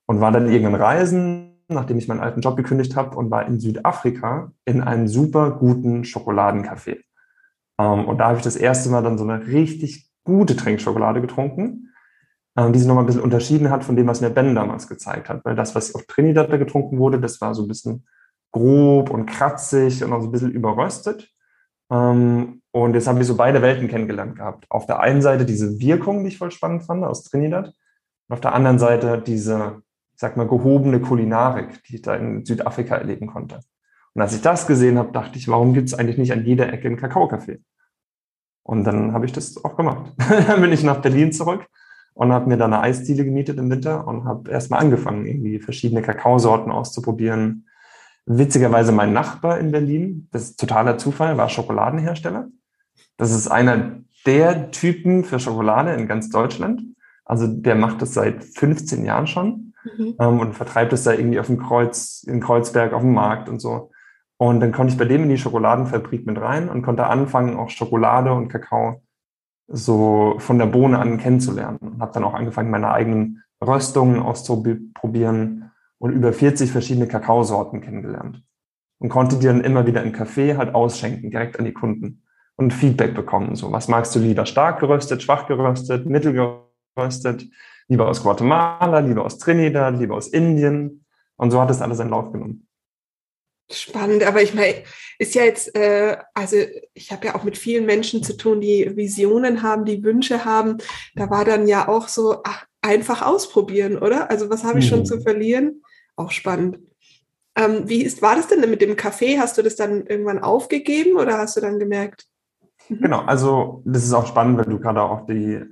Und 0.06 0.20
war 0.20 0.32
dann 0.32 0.50
irgendwann 0.50 0.80
reisen 0.80 1.51
nachdem 1.68 1.98
ich 1.98 2.08
meinen 2.08 2.20
alten 2.20 2.40
Job 2.40 2.56
gekündigt 2.56 2.96
habe 2.96 3.16
und 3.16 3.30
war 3.30 3.46
in 3.46 3.60
Südafrika 3.60 4.52
in 4.64 4.82
einem 4.82 5.08
super 5.08 5.50
guten 5.52 6.04
Schokoladencafé. 6.04 6.98
Ähm, 7.78 8.06
und 8.06 8.18
da 8.18 8.28
habe 8.28 8.38
ich 8.38 8.44
das 8.44 8.56
erste 8.56 8.90
Mal 8.90 9.02
dann 9.02 9.18
so 9.18 9.24
eine 9.24 9.46
richtig 9.46 10.10
gute 10.24 10.56
Trinkschokolade 10.56 11.20
getrunken, 11.20 11.90
ähm, 12.56 12.72
die 12.72 12.78
sich 12.78 12.88
nochmal 12.88 13.04
ein 13.04 13.06
bisschen 13.06 13.22
unterschieden 13.22 13.70
hat 13.70 13.84
von 13.84 13.96
dem, 13.96 14.06
was 14.06 14.20
mir 14.20 14.30
Ben 14.30 14.54
damals 14.54 14.88
gezeigt 14.88 15.28
hat. 15.28 15.44
Weil 15.44 15.56
das, 15.56 15.74
was 15.74 15.94
auf 15.94 16.04
Trinidad 16.06 16.50
da 16.52 16.56
getrunken 16.56 16.98
wurde, 16.98 17.20
das 17.20 17.40
war 17.40 17.54
so 17.54 17.62
ein 17.62 17.68
bisschen 17.68 18.06
grob 18.52 19.10
und 19.10 19.26
kratzig 19.26 20.04
und 20.04 20.12
auch 20.12 20.20
so 20.20 20.28
ein 20.28 20.32
bisschen 20.32 20.52
überröstet. 20.52 21.30
Ähm, 21.90 22.62
und 22.70 22.94
jetzt 22.94 23.06
haben 23.06 23.18
wir 23.18 23.24
so 23.24 23.36
beide 23.36 23.62
Welten 23.62 23.88
kennengelernt 23.88 24.36
gehabt. 24.36 24.66
Auf 24.70 24.86
der 24.86 25.00
einen 25.00 25.22
Seite 25.22 25.44
diese 25.44 25.78
Wirkung, 25.80 26.22
die 26.22 26.28
ich 26.28 26.38
voll 26.38 26.50
spannend 26.50 26.84
fand 26.84 27.04
aus 27.04 27.24
Trinidad. 27.24 27.66
Und 28.28 28.34
auf 28.34 28.40
der 28.40 28.54
anderen 28.54 28.78
Seite 28.78 29.22
diese 29.24 29.82
sag 30.22 30.36
mal, 30.36 30.46
gehobene 30.46 31.00
Kulinarik, 31.00 31.82
die 31.82 31.96
ich 31.96 32.02
da 32.02 32.14
in 32.14 32.44
Südafrika 32.44 32.94
erleben 32.94 33.26
konnte. 33.26 33.58
Und 34.14 34.22
als 34.22 34.32
ich 34.32 34.40
das 34.40 34.68
gesehen 34.68 34.96
habe, 34.96 35.10
dachte 35.10 35.36
ich, 35.36 35.48
warum 35.48 35.74
gibt 35.74 35.88
es 35.88 35.94
eigentlich 35.94 36.16
nicht 36.16 36.32
an 36.32 36.44
jeder 36.44 36.72
Ecke 36.72 36.86
ein 36.86 36.96
Kakaocafé? 36.96 37.58
Und 38.62 38.84
dann 38.84 39.12
habe 39.14 39.26
ich 39.26 39.32
das 39.32 39.64
auch 39.64 39.76
gemacht. 39.76 40.12
dann 40.46 40.60
bin 40.60 40.70
ich 40.70 40.84
nach 40.84 41.02
Berlin 41.02 41.32
zurück 41.32 41.66
und 42.14 42.32
habe 42.32 42.48
mir 42.48 42.56
da 42.56 42.66
eine 42.66 42.80
Eisdiele 42.80 43.24
gemietet 43.24 43.58
im 43.58 43.68
Winter 43.68 44.06
und 44.06 44.24
habe 44.24 44.48
erstmal 44.48 44.78
angefangen, 44.80 45.26
irgendwie 45.26 45.58
verschiedene 45.58 46.02
Kakaosorten 46.02 46.70
auszuprobieren. 46.70 47.66
Witzigerweise 48.24 48.92
mein 48.92 49.12
Nachbar 49.12 49.58
in 49.58 49.72
Berlin, 49.72 50.28
das 50.30 50.50
ist 50.50 50.60
totaler 50.60 50.98
Zufall, 50.98 51.36
war 51.36 51.48
Schokoladenhersteller. 51.48 52.46
Das 53.16 53.32
ist 53.32 53.48
einer 53.48 54.02
der 54.24 54.70
Typen 54.70 55.24
für 55.24 55.40
Schokolade 55.40 55.94
in 55.94 56.06
ganz 56.06 56.30
Deutschland. 56.30 56.80
Also 57.24 57.48
der 57.48 57.74
macht 57.74 58.00
das 58.02 58.14
seit 58.14 58.44
15 58.44 59.04
Jahren 59.04 59.26
schon 59.26 59.71
mhm. 59.84 60.14
ähm, 60.18 60.40
und 60.40 60.54
vertreibt 60.54 60.92
es 60.92 61.04
da 61.04 61.12
irgendwie 61.12 61.40
auf 61.40 61.46
dem 61.46 61.58
Kreuz, 61.58 62.24
in 62.26 62.40
Kreuzberg 62.40 62.92
auf 62.92 63.02
dem 63.02 63.14
Markt 63.14 63.48
und 63.48 63.60
so. 63.60 63.90
Und 64.38 64.60
dann 64.60 64.72
konnte 64.72 64.92
ich 64.92 64.98
bei 64.98 65.04
dem 65.04 65.22
in 65.22 65.28
die 65.28 65.38
Schokoladenfabrik 65.38 66.26
mit 66.26 66.40
rein 66.40 66.68
und 66.68 66.82
konnte 66.82 67.06
anfangen, 67.06 67.56
auch 67.56 67.70
Schokolade 67.70 68.32
und 68.32 68.48
Kakao 68.48 69.02
so 69.68 70.34
von 70.38 70.58
der 70.58 70.66
Bohne 70.66 70.98
an 70.98 71.18
kennenzulernen. 71.18 71.78
Und 71.78 72.00
habe 72.00 72.12
dann 72.12 72.24
auch 72.24 72.34
angefangen, 72.34 72.70
meine 72.70 72.90
eigenen 72.90 73.42
Röstungen 73.60 74.20
auszuprobieren 74.20 75.70
und 75.98 76.12
über 76.12 76.32
40 76.32 76.72
verschiedene 76.72 77.06
Kakaosorten 77.06 77.80
kennengelernt. 77.80 78.42
Und 78.98 79.08
konnte 79.08 79.38
die 79.38 79.46
dann 79.46 79.62
immer 79.62 79.86
wieder 79.86 80.02
im 80.02 80.12
Café 80.12 80.56
halt 80.56 80.74
ausschenken, 80.74 81.30
direkt 81.30 81.58
an 81.58 81.64
die 81.64 81.72
Kunden 81.72 82.22
und 82.56 82.72
Feedback 82.72 83.14
bekommen. 83.14 83.56
So, 83.56 83.72
was 83.72 83.88
magst 83.88 84.14
du 84.14 84.18
lieber? 84.18 84.46
Stark 84.46 84.80
geröstet, 84.80 85.22
schwach 85.22 85.46
geröstet, 85.46 86.06
mittel 86.06 86.32
geröstet? 86.96 87.48
Lieber 87.92 88.08
aus 88.08 88.22
Guatemala, 88.22 89.00
lieber 89.00 89.24
aus 89.24 89.38
Trinidad, 89.38 89.98
lieber 89.98 90.16
aus 90.16 90.28
Indien. 90.28 91.04
Und 91.36 91.50
so 91.50 91.60
hat 91.60 91.70
es 91.70 91.82
alles 91.82 91.98
seinen 91.98 92.10
Lauf 92.10 92.32
genommen. 92.32 92.66
Spannend, 93.70 94.24
aber 94.24 94.42
ich 94.42 94.54
meine, 94.54 94.82
ist 95.18 95.34
ja 95.34 95.44
jetzt, 95.44 95.74
äh, 95.76 96.16
also 96.34 96.56
ich 96.94 97.12
habe 97.12 97.26
ja 97.26 97.34
auch 97.34 97.44
mit 97.44 97.56
vielen 97.56 97.86
Menschen 97.86 98.22
zu 98.22 98.36
tun, 98.36 98.60
die 98.60 98.96
Visionen 98.96 99.62
haben, 99.62 99.84
die 99.84 100.02
Wünsche 100.02 100.44
haben. 100.44 100.78
Da 101.14 101.30
war 101.30 101.44
dann 101.44 101.68
ja 101.68 101.86
auch 101.88 102.08
so, 102.08 102.40
ach, 102.44 102.66
einfach 102.80 103.22
ausprobieren, 103.22 103.98
oder? 103.98 104.30
Also 104.30 104.50
was 104.50 104.64
habe 104.64 104.80
ich 104.80 104.88
schon 104.88 105.06
zu 105.06 105.16
hm. 105.16 105.22
verlieren? 105.22 105.82
Auch 106.16 106.30
spannend. 106.30 106.78
Ähm, 107.56 107.88
wie 107.88 108.02
ist, 108.02 108.22
war 108.22 108.36
das 108.36 108.48
denn 108.48 108.68
mit 108.68 108.80
dem 108.80 108.96
Kaffee? 108.96 109.38
Hast 109.38 109.58
du 109.58 109.62
das 109.62 109.76
dann 109.76 110.06
irgendwann 110.06 110.42
aufgegeben 110.42 111.16
oder 111.16 111.38
hast 111.38 111.56
du 111.56 111.60
dann 111.60 111.78
gemerkt? 111.78 112.26
Mhm. 112.88 113.00
Genau, 113.02 113.20
also 113.20 113.82
das 113.84 114.04
ist 114.04 114.12
auch 114.14 114.26
spannend, 114.26 114.58
wenn 114.58 114.70
du 114.70 114.80
gerade 114.80 115.02
auch 115.02 115.26
die 115.26 115.62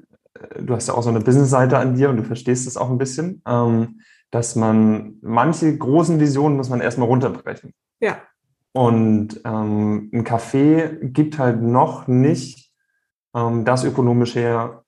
du 0.61 0.75
hast 0.75 0.89
ja 0.89 0.95
auch 0.95 1.03
so 1.03 1.11
eine 1.11 1.21
Business-Seite 1.21 1.79
an 1.79 1.95
dir 1.95 2.11
und 2.11 2.17
du 2.17 2.25
verstehst 2.25 2.67
es 2.67 2.77
auch 2.77 2.91
ein 2.91 2.99
bisschen. 2.99 3.43
Ähm, 3.47 4.01
dass 4.31 4.55
man 4.55 5.15
manche 5.23 5.77
großen 5.77 6.21
Visionen 6.21 6.57
muss 6.57 6.69
man 6.69 6.81
erstmal 6.81 7.09
runterbrechen. 7.09 7.75
Ja. 7.99 8.19
Und 8.73 9.41
ähm, 9.45 10.11
ein 10.13 10.25
Café 10.25 10.99
gibt 11.03 11.39
halt 11.39 11.61
noch 11.61 12.07
nicht 12.07 12.71
ähm, 13.35 13.65
das 13.65 13.85
ökonomisch 13.85 14.37
her, 14.37 14.85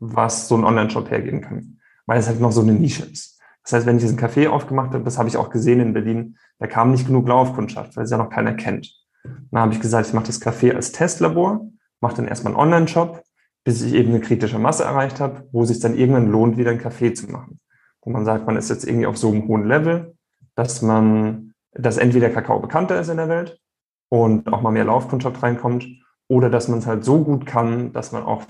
was 0.00 0.48
so 0.48 0.56
ein 0.56 0.64
Online-Shop 0.64 1.10
hergeben 1.10 1.40
kann, 1.40 1.78
weil 2.06 2.18
es 2.18 2.26
halt 2.26 2.40
noch 2.40 2.50
so 2.50 2.62
eine 2.62 2.72
Nische 2.72 3.04
ist. 3.04 3.40
Das 3.62 3.74
heißt, 3.74 3.86
wenn 3.86 3.96
ich 3.96 4.02
diesen 4.02 4.18
Café 4.18 4.48
aufgemacht 4.48 4.92
habe, 4.92 5.04
das 5.04 5.18
habe 5.18 5.28
ich 5.28 5.36
auch 5.36 5.50
gesehen 5.50 5.78
in 5.78 5.92
Berlin, 5.92 6.36
da 6.58 6.66
kam 6.66 6.90
nicht 6.90 7.06
genug 7.06 7.28
Laufkundschaft, 7.28 7.96
weil 7.96 8.04
es 8.04 8.10
ja 8.10 8.16
noch 8.16 8.30
keiner 8.30 8.54
kennt. 8.54 8.92
Dann 9.22 9.60
habe 9.62 9.72
ich 9.72 9.80
gesagt, 9.80 10.08
ich 10.08 10.12
mache 10.12 10.26
das 10.26 10.42
Café 10.42 10.74
als 10.74 10.90
Testlabor, 10.90 11.68
mache 12.00 12.16
dann 12.16 12.26
erstmal 12.26 12.54
einen 12.54 12.60
Online-Shop, 12.60 13.22
bis 13.64 13.82
ich 13.82 13.94
eben 13.94 14.10
eine 14.10 14.20
kritische 14.20 14.58
Masse 14.58 14.84
erreicht 14.84 15.20
habe, 15.20 15.48
wo 15.52 15.64
sich 15.64 15.80
dann 15.80 15.96
irgendwann 15.96 16.30
lohnt, 16.30 16.56
wieder 16.56 16.70
ein 16.70 16.80
Café 16.80 17.14
zu 17.14 17.30
machen. 17.30 17.60
Wo 18.02 18.10
man 18.10 18.24
sagt, 18.24 18.46
man 18.46 18.56
ist 18.56 18.70
jetzt 18.70 18.84
irgendwie 18.84 19.06
auf 19.06 19.16
so 19.16 19.30
einem 19.30 19.46
hohen 19.46 19.64
Level, 19.64 20.14
dass 20.54 20.82
man, 20.82 21.54
dass 21.72 21.98
entweder 21.98 22.30
Kakao 22.30 22.60
bekannter 22.60 23.00
ist 23.00 23.08
in 23.08 23.16
der 23.18 23.28
Welt 23.28 23.60
und 24.08 24.52
auch 24.52 24.62
mal 24.62 24.72
mehr 24.72 24.84
Laufkundschaft 24.84 25.42
reinkommt, 25.42 25.86
oder 26.28 26.48
dass 26.48 26.68
man 26.68 26.78
es 26.78 26.86
halt 26.86 27.04
so 27.04 27.22
gut 27.22 27.44
kann, 27.44 27.92
dass 27.92 28.12
man 28.12 28.22
auch 28.22 28.44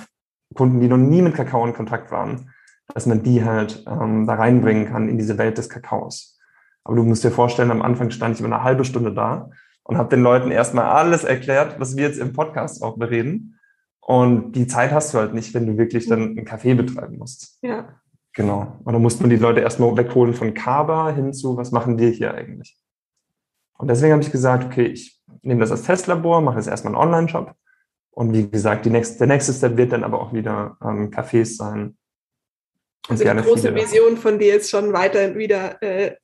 Kunden, 0.54 0.81
die 0.81 0.88
noch 0.88 0.99
nie 0.99 1.21
mit 1.21 1.35
Kakao 1.35 1.66
in 1.66 1.75
Kontakt 1.75 2.12
waren, 2.12 2.50
dass 2.95 3.07
man 3.07 3.23
die 3.23 3.45
halt 3.45 3.85
ähm, 3.88 4.26
da 4.26 4.35
reinbringen 4.35 4.87
kann 4.87 5.09
in 5.09 5.19
diese 5.19 5.37
Welt 5.38 5.59
des 5.59 5.69
Kakaos. 5.69 6.38
Aber 6.85 6.97
du 6.97 7.02
musst 7.02 7.25
dir 7.25 7.31
vorstellen, 7.31 7.71
am 7.71 7.83
Anfang 7.83 8.11
stand 8.11 8.35
ich 8.35 8.40
über 8.40 8.54
eine 8.54 8.64
halbe 8.64 8.85
Stunde 8.85 9.12
da 9.12 9.50
und 9.85 9.99
habe 9.99 10.11
den 10.11 10.23
Leuten 10.23 10.50
erstmal 10.50 10.85
alles 10.85 11.25
erklärt, 11.25 11.81
was 11.81 11.97
wir 11.97 12.07
jetzt 12.07 12.19
im 12.19 12.33
Podcast 12.33 12.83
auch 12.83 12.99
bereden. 12.99 13.59
Und 14.04 14.52
die 14.52 14.66
Zeit 14.66 14.90
hast 14.90 15.14
du 15.14 15.18
halt 15.18 15.32
nicht, 15.32 15.54
wenn 15.54 15.66
du 15.66 15.78
wirklich 15.78 16.09
dann 16.09 16.37
einen 16.37 16.44
Café 16.44 16.75
betreiben 16.75 17.18
musst. 17.18 17.59
Ja. 17.62 18.00
Genau. 18.35 18.78
Und 18.85 18.92
dann 18.92 19.02
musst 19.02 19.21
man 19.21 19.30
die 19.30 19.37
Leute 19.37 19.61
erstmal 19.61 19.97
wegholen 19.97 20.35
von 20.35 20.54
Kaba 20.54 21.11
hin 21.11 21.32
zu, 21.32 21.56
was 21.56 21.71
machen 21.71 21.99
wir 21.99 22.11
hier 22.11 22.35
eigentlich? 22.35 22.76
Und 23.78 23.88
deswegen 23.88 24.12
habe 24.12 24.23
ich 24.23 24.32
gesagt, 24.32 24.64
okay, 24.64 24.87
ich 24.87 25.21
nehme 25.42 25.61
das 25.61 25.71
als 25.71 25.82
Testlabor, 25.82 26.40
mache 26.40 26.56
jetzt 26.56 26.68
erstmal 26.68 26.94
einen 26.94 27.02
Online-Shop. 27.02 27.54
Und 28.11 28.32
wie 28.32 28.49
gesagt, 28.49 28.85
die 28.85 28.90
nächste, 28.90 29.18
der 29.18 29.28
nächste 29.28 29.52
Step 29.52 29.76
wird 29.76 29.92
dann 29.92 30.04
aber 30.04 30.21
auch 30.21 30.32
wieder 30.32 30.76
ähm, 30.82 31.11
Cafés 31.11 31.56
sein. 31.56 31.97
Und 33.09 33.21
also 33.21 33.25
die 33.25 33.42
große 33.42 33.75
Vision 33.75 34.16
von 34.16 34.38
dir 34.38 34.56
ist 34.56 34.71
schon 34.71 34.92
weiter 34.92 35.35
wieder 35.35 35.82
äh, 35.82 36.16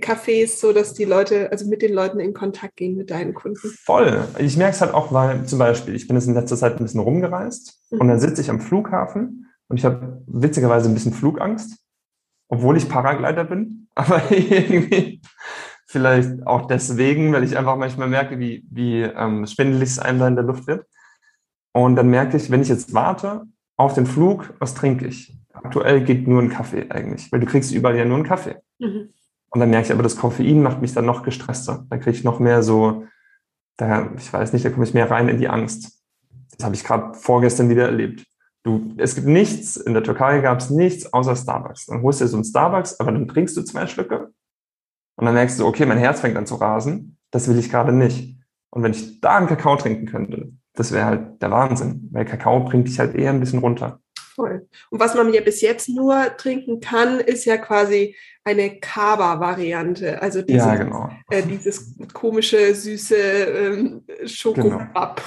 Cafés, 0.00 0.60
so 0.60 0.72
dass 0.72 0.94
die 0.94 1.04
Leute, 1.04 1.50
also 1.50 1.66
mit 1.66 1.82
den 1.82 1.92
Leuten 1.92 2.20
in 2.20 2.34
Kontakt 2.34 2.76
gehen, 2.76 2.96
mit 2.96 3.10
deinen 3.10 3.34
Kunden. 3.34 3.68
Voll. 3.84 4.24
Ich 4.38 4.56
merke 4.56 4.74
es 4.74 4.80
halt 4.80 4.94
auch, 4.94 5.12
weil 5.12 5.44
zum 5.46 5.58
Beispiel, 5.58 5.94
ich 5.94 6.06
bin 6.06 6.16
jetzt 6.16 6.26
in 6.26 6.34
letzter 6.34 6.56
Zeit 6.56 6.76
ein 6.76 6.84
bisschen 6.84 7.00
rumgereist 7.00 7.80
mhm. 7.90 8.00
und 8.00 8.08
dann 8.08 8.20
sitze 8.20 8.40
ich 8.40 8.50
am 8.50 8.60
Flughafen 8.60 9.50
und 9.68 9.76
ich 9.76 9.84
habe 9.84 10.22
witzigerweise 10.26 10.88
ein 10.88 10.94
bisschen 10.94 11.12
Flugangst, 11.12 11.78
obwohl 12.48 12.76
ich 12.76 12.88
Paraglider 12.88 13.44
bin, 13.44 13.88
aber 13.94 14.22
irgendwie 14.30 15.20
vielleicht 15.86 16.46
auch 16.46 16.66
deswegen, 16.68 17.32
weil 17.32 17.44
ich 17.44 17.58
einfach 17.58 17.76
manchmal 17.76 18.08
merke, 18.08 18.38
wie, 18.38 18.64
wie 18.70 19.02
ähm, 19.02 19.46
schwindelig 19.46 19.90
es 19.90 19.98
einem 19.98 20.20
da 20.20 20.28
in 20.28 20.36
der 20.36 20.44
Luft 20.44 20.66
wird. 20.66 20.86
Und 21.72 21.96
dann 21.96 22.08
merke 22.08 22.36
ich, 22.36 22.50
wenn 22.50 22.62
ich 22.62 22.68
jetzt 22.68 22.94
warte 22.94 23.42
auf 23.76 23.94
den 23.94 24.06
Flug, 24.06 24.54
was 24.58 24.74
trinke 24.74 25.06
ich? 25.06 25.36
Aktuell 25.52 26.02
geht 26.02 26.26
nur 26.26 26.40
ein 26.40 26.48
Kaffee 26.48 26.86
eigentlich, 26.88 27.30
weil 27.30 27.40
du 27.40 27.46
kriegst 27.46 27.72
überall 27.72 27.96
ja 27.96 28.04
nur 28.04 28.16
einen 28.16 28.26
Kaffee. 28.26 28.56
Mhm. 28.78 29.10
Und 29.52 29.60
dann 29.60 29.70
merke 29.70 29.86
ich 29.86 29.92
aber, 29.92 30.02
das 30.02 30.16
Koffein 30.16 30.62
macht 30.62 30.80
mich 30.80 30.94
dann 30.94 31.04
noch 31.04 31.22
gestresster. 31.22 31.84
Da 31.90 31.98
kriege 31.98 32.16
ich 32.16 32.24
noch 32.24 32.40
mehr 32.40 32.62
so, 32.62 33.04
da, 33.76 34.10
ich 34.16 34.32
weiß 34.32 34.52
nicht, 34.52 34.64
da 34.64 34.70
komme 34.70 34.84
ich 34.84 34.94
mehr 34.94 35.10
rein 35.10 35.28
in 35.28 35.38
die 35.38 35.48
Angst. 35.48 36.02
Das 36.56 36.64
habe 36.64 36.74
ich 36.74 36.84
gerade 36.84 37.14
vorgestern 37.14 37.68
wieder 37.68 37.84
erlebt. 37.84 38.24
Du, 38.64 38.94
es 38.96 39.14
gibt 39.14 39.26
nichts, 39.26 39.76
in 39.76 39.92
der 39.92 40.04
Türkei 40.04 40.40
gab 40.40 40.60
es 40.60 40.70
nichts 40.70 41.12
außer 41.12 41.36
Starbucks. 41.36 41.86
Dann 41.86 42.02
holst 42.02 42.20
du 42.20 42.24
dir 42.24 42.28
so 42.28 42.36
einen 42.36 42.44
Starbucks, 42.44 42.98
aber 42.98 43.12
dann 43.12 43.28
trinkst 43.28 43.56
du 43.56 43.62
zwei 43.62 43.86
Schlücke 43.86 44.32
und 45.16 45.26
dann 45.26 45.34
merkst 45.34 45.60
du, 45.60 45.66
okay, 45.66 45.84
mein 45.84 45.98
Herz 45.98 46.20
fängt 46.20 46.36
an 46.36 46.46
zu 46.46 46.54
rasen. 46.54 47.18
Das 47.30 47.48
will 47.48 47.58
ich 47.58 47.70
gerade 47.70 47.92
nicht. 47.92 48.38
Und 48.70 48.82
wenn 48.82 48.92
ich 48.92 49.20
da 49.20 49.36
einen 49.36 49.48
Kakao 49.48 49.76
trinken 49.76 50.06
könnte, 50.06 50.52
das 50.74 50.92
wäre 50.92 51.04
halt 51.04 51.42
der 51.42 51.50
Wahnsinn, 51.50 52.08
weil 52.12 52.24
Kakao 52.24 52.60
bringt 52.60 52.88
dich 52.88 52.98
halt 52.98 53.14
eher 53.14 53.30
ein 53.30 53.40
bisschen 53.40 53.58
runter. 53.58 54.00
Voll. 54.34 54.66
Und 54.90 55.00
was 55.00 55.14
man 55.14 55.32
ja 55.34 55.42
bis 55.42 55.60
jetzt 55.60 55.90
nur 55.90 56.36
trinken 56.38 56.80
kann, 56.80 57.20
ist 57.20 57.44
ja 57.44 57.58
quasi 57.58 58.16
eine 58.44 58.80
Kaba-Variante. 58.80 60.20
Also 60.20 60.42
dieses, 60.42 60.66
ja, 60.66 60.74
genau. 60.74 61.10
äh, 61.30 61.42
dieses 61.42 61.94
komische, 62.12 62.74
süße 62.74 63.16
ähm, 63.16 64.04
Schokobab. 64.24 65.22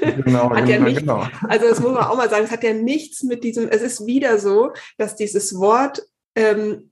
Genau, 0.00 0.22
genau, 0.24 0.50
hat 0.50 0.68
ja 0.68 0.76
genau, 0.76 0.88
nicht, 0.88 1.00
genau. 1.00 1.26
Also 1.48 1.68
das 1.68 1.80
muss 1.80 1.92
man 1.92 2.04
auch 2.04 2.16
mal 2.16 2.30
sagen, 2.30 2.44
es 2.44 2.50
hat 2.50 2.62
ja 2.62 2.72
nichts 2.72 3.22
mit 3.22 3.44
diesem, 3.44 3.68
es 3.68 3.82
ist 3.82 4.06
wieder 4.06 4.38
so, 4.38 4.72
dass 4.98 5.16
dieses 5.16 5.58
Wort 5.58 6.02
ähm, 6.36 6.90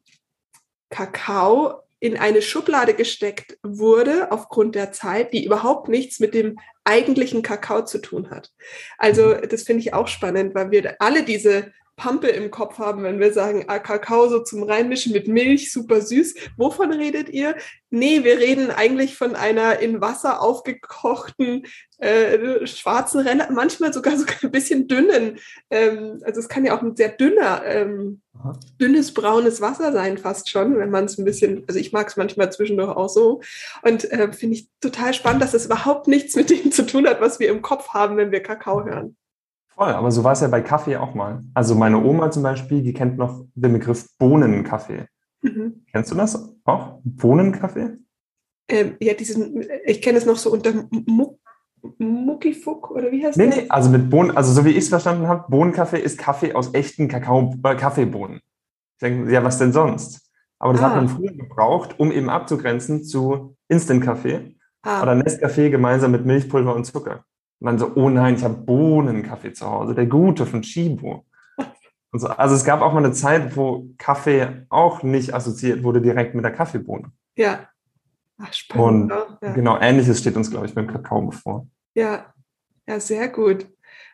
Kakao 0.91 1.83
in 2.01 2.17
eine 2.17 2.43
Schublade 2.43 2.95
gesteckt 2.95 3.59
wurde 3.63 4.31
aufgrund 4.31 4.75
der 4.75 4.93
Zeit, 4.93 5.33
die 5.33 5.45
überhaupt 5.45 5.89
nichts 5.89 6.21
mit 6.21 6.35
dem 6.35 6.59
eigentlichen 6.85 7.43
Kakao 7.43 7.85
zu 7.85 7.99
tun 7.99 8.31
hat. 8.31 8.53
Also 8.99 9.35
das 9.35 9.65
finde 9.65 9.81
ich 9.81 9.95
auch 9.95 10.09
spannend, 10.09 10.55
weil 10.55 10.71
wir 10.71 10.97
alle 11.01 11.25
diese 11.25 11.73
Pampe 11.99 12.29
im 12.29 12.51
Kopf 12.51 12.79
haben, 12.79 13.03
wenn 13.03 13.21
wir 13.21 13.33
sagen, 13.35 13.65
ah, 13.67 13.79
Kakao 13.79 14.29
so 14.29 14.39
zum 14.39 14.63
Reinmischen 14.63 15.13
mit 15.13 15.29
Milch, 15.29 15.71
super 15.71 16.01
süß. 16.01 16.35
Wovon 16.57 16.93
redet 16.93 17.29
ihr? 17.29 17.57
Nee, 17.91 18.25
wir 18.25 18.39
reden 18.39 18.71
eigentlich 18.71 19.17
von 19.17 19.35
einer 19.37 19.81
in 19.81 20.01
Wasser 20.01 20.41
aufgekochten 20.41 21.65
äh, 21.99 22.67
schwarzen 22.67 23.27
manchmal 23.51 23.93
sogar 23.93 24.17
sogar 24.17 24.37
ein 24.43 24.51
bisschen 24.51 24.87
dünnen. 24.87 25.39
Ähm, 25.71 26.21
also 26.25 26.41
es 26.41 26.49
kann 26.49 26.65
ja 26.65 26.77
auch 26.77 26.83
ein 26.83 26.97
sehr 26.97 27.09
dünner, 27.11 27.63
ähm, 27.65 28.23
dünnes 28.81 29.13
braunes 29.13 29.61
Wasser 29.61 29.93
sein, 29.93 30.17
fast 30.17 30.49
schon, 30.49 30.79
wenn 30.79 30.91
man 30.91 31.07
es 31.07 31.19
ein 31.19 31.25
bisschen, 31.25 31.65
also 31.67 31.79
ich 31.81 31.93
mag 31.93 32.07
es 32.07 32.17
manchmal 32.17 32.53
zwischendurch 32.53 32.91
auch 32.97 33.09
so. 33.09 33.41
Und 33.83 34.11
äh, 34.13 34.33
finde 34.33 34.57
ich 34.57 34.69
total 34.81 35.13
spannend, 35.13 35.43
dass 35.43 35.55
es 35.55 35.67
überhaupt 35.67 36.07
nichts 36.07 36.37
mit 36.37 36.51
dem 36.51 36.71
zu 36.71 36.87
tun 36.87 37.07
hat, 37.07 37.21
was 37.21 37.41
wir 37.41 37.49
im 37.49 37.63
Kopf 37.63 37.89
haben, 37.89 38.17
wenn 38.17 38.31
wir 38.31 38.43
Kakao 38.43 38.85
hören. 38.85 39.17
Voll, 39.79 39.93
aber 39.93 40.11
so 40.11 40.25
war 40.25 40.33
es 40.33 40.41
ja 40.41 40.49
bei 40.49 40.61
Kaffee 40.61 40.97
auch 40.97 41.15
mal. 41.15 41.45
Also 41.55 41.77
meine 41.77 42.03
Oma 42.03 42.33
zum 42.33 42.43
Beispiel, 42.43 42.83
die 42.83 42.93
kennt 42.93 43.17
noch 43.17 43.45
den 43.55 43.73
Begriff 43.75 44.09
Bohnenkaffee. 44.19 45.07
Mhm. 45.43 45.85
Kennst 45.93 46.11
du 46.11 46.17
das 46.17 46.53
auch? 46.65 46.99
Bohnenkaffee? 47.05 47.97
Ähm, 48.69 48.97
ja, 49.01 49.15
diesen, 49.15 49.65
ich 49.85 50.03
kenne 50.03 50.19
es 50.19 50.27
noch 50.27 50.37
so 50.37 50.51
unter 50.51 50.73
Muck, 50.91 51.39
Muckifuck 51.99 52.91
oder 52.91 53.13
wie 53.13 53.25
heißt 53.25 53.39
nee, 53.39 53.47
das? 53.47 53.57
Nee, 53.57 53.67
also 53.69 53.91
mit 53.91 54.11
Bohnen, 54.11 54.37
also 54.37 54.53
so 54.53 54.65
wie 54.65 54.71
ich 54.71 54.79
es 54.79 54.89
verstanden 54.89 55.29
habe, 55.29 55.49
Bohnenkaffee 55.49 56.01
ist 56.01 56.19
Kaffee 56.19 56.55
aus 56.55 56.75
echten 56.75 57.07
Kakao, 57.07 57.55
äh, 57.63 57.77
Kaffeebohnen. 57.77 58.39
Ich 58.39 59.01
denke, 59.01 59.33
ja, 59.33 59.45
was 59.45 59.59
denn 59.59 59.73
sonst? 59.73 60.29
Aber 60.59 60.73
das 60.73 60.83
ah. 60.83 60.87
hat 60.91 60.97
man 60.97 61.09
früher 61.09 61.33
gebraucht, 61.33 62.01
um 62.01 62.11
eben 62.11 62.31
abzugrenzen 62.31 63.05
zu 63.05 63.57
Instant-Kaffee 63.69 64.57
ah. 64.83 65.03
oder 65.03 65.13
Nescafé 65.13 65.71
gemeinsam 65.71 66.11
mit 66.11 66.27
Milchpulver 66.27 66.75
und 66.75 66.85
Zucker. 66.85 67.25
Dann 67.61 67.79
so, 67.79 67.93
oh 67.97 68.09
nein, 68.09 68.37
ich 68.37 68.45
habe 68.45 68.55
Bohnenkaffee 68.55 69.53
zu 69.53 69.69
Hause, 69.69 69.95
der 69.95 70.07
gute 70.07 70.47
von 70.47 70.63
Chibo. 70.63 71.25
So. 72.13 72.29
Also 72.29 72.55
es 72.55 72.65
gab 72.65 72.81
auch 72.81 72.95
mal 72.95 73.05
eine 73.05 73.13
Zeit, 73.13 73.55
wo 73.57 73.87
Kaffee 73.99 74.65
auch 74.71 75.03
nicht 75.03 75.35
assoziiert 75.35 75.83
wurde 75.83 76.01
direkt 76.01 76.35
mit 76.35 76.43
der 76.43 76.53
Kaffeebohne. 76.53 77.13
Ja. 77.37 77.69
Ach, 78.39 78.53
spannend. 78.53 79.13
Und 79.13 79.39
ja. 79.43 79.53
genau, 79.53 79.79
ähnliches 79.79 80.21
steht 80.21 80.37
uns, 80.37 80.51
glaube 80.51 80.67
ich, 80.67 80.75
beim 80.75 80.87
Kakao 80.87 81.21
bevor. 81.23 81.67
Ja, 81.95 82.33
ja, 82.87 82.99
sehr 82.99 83.29
gut 83.29 83.67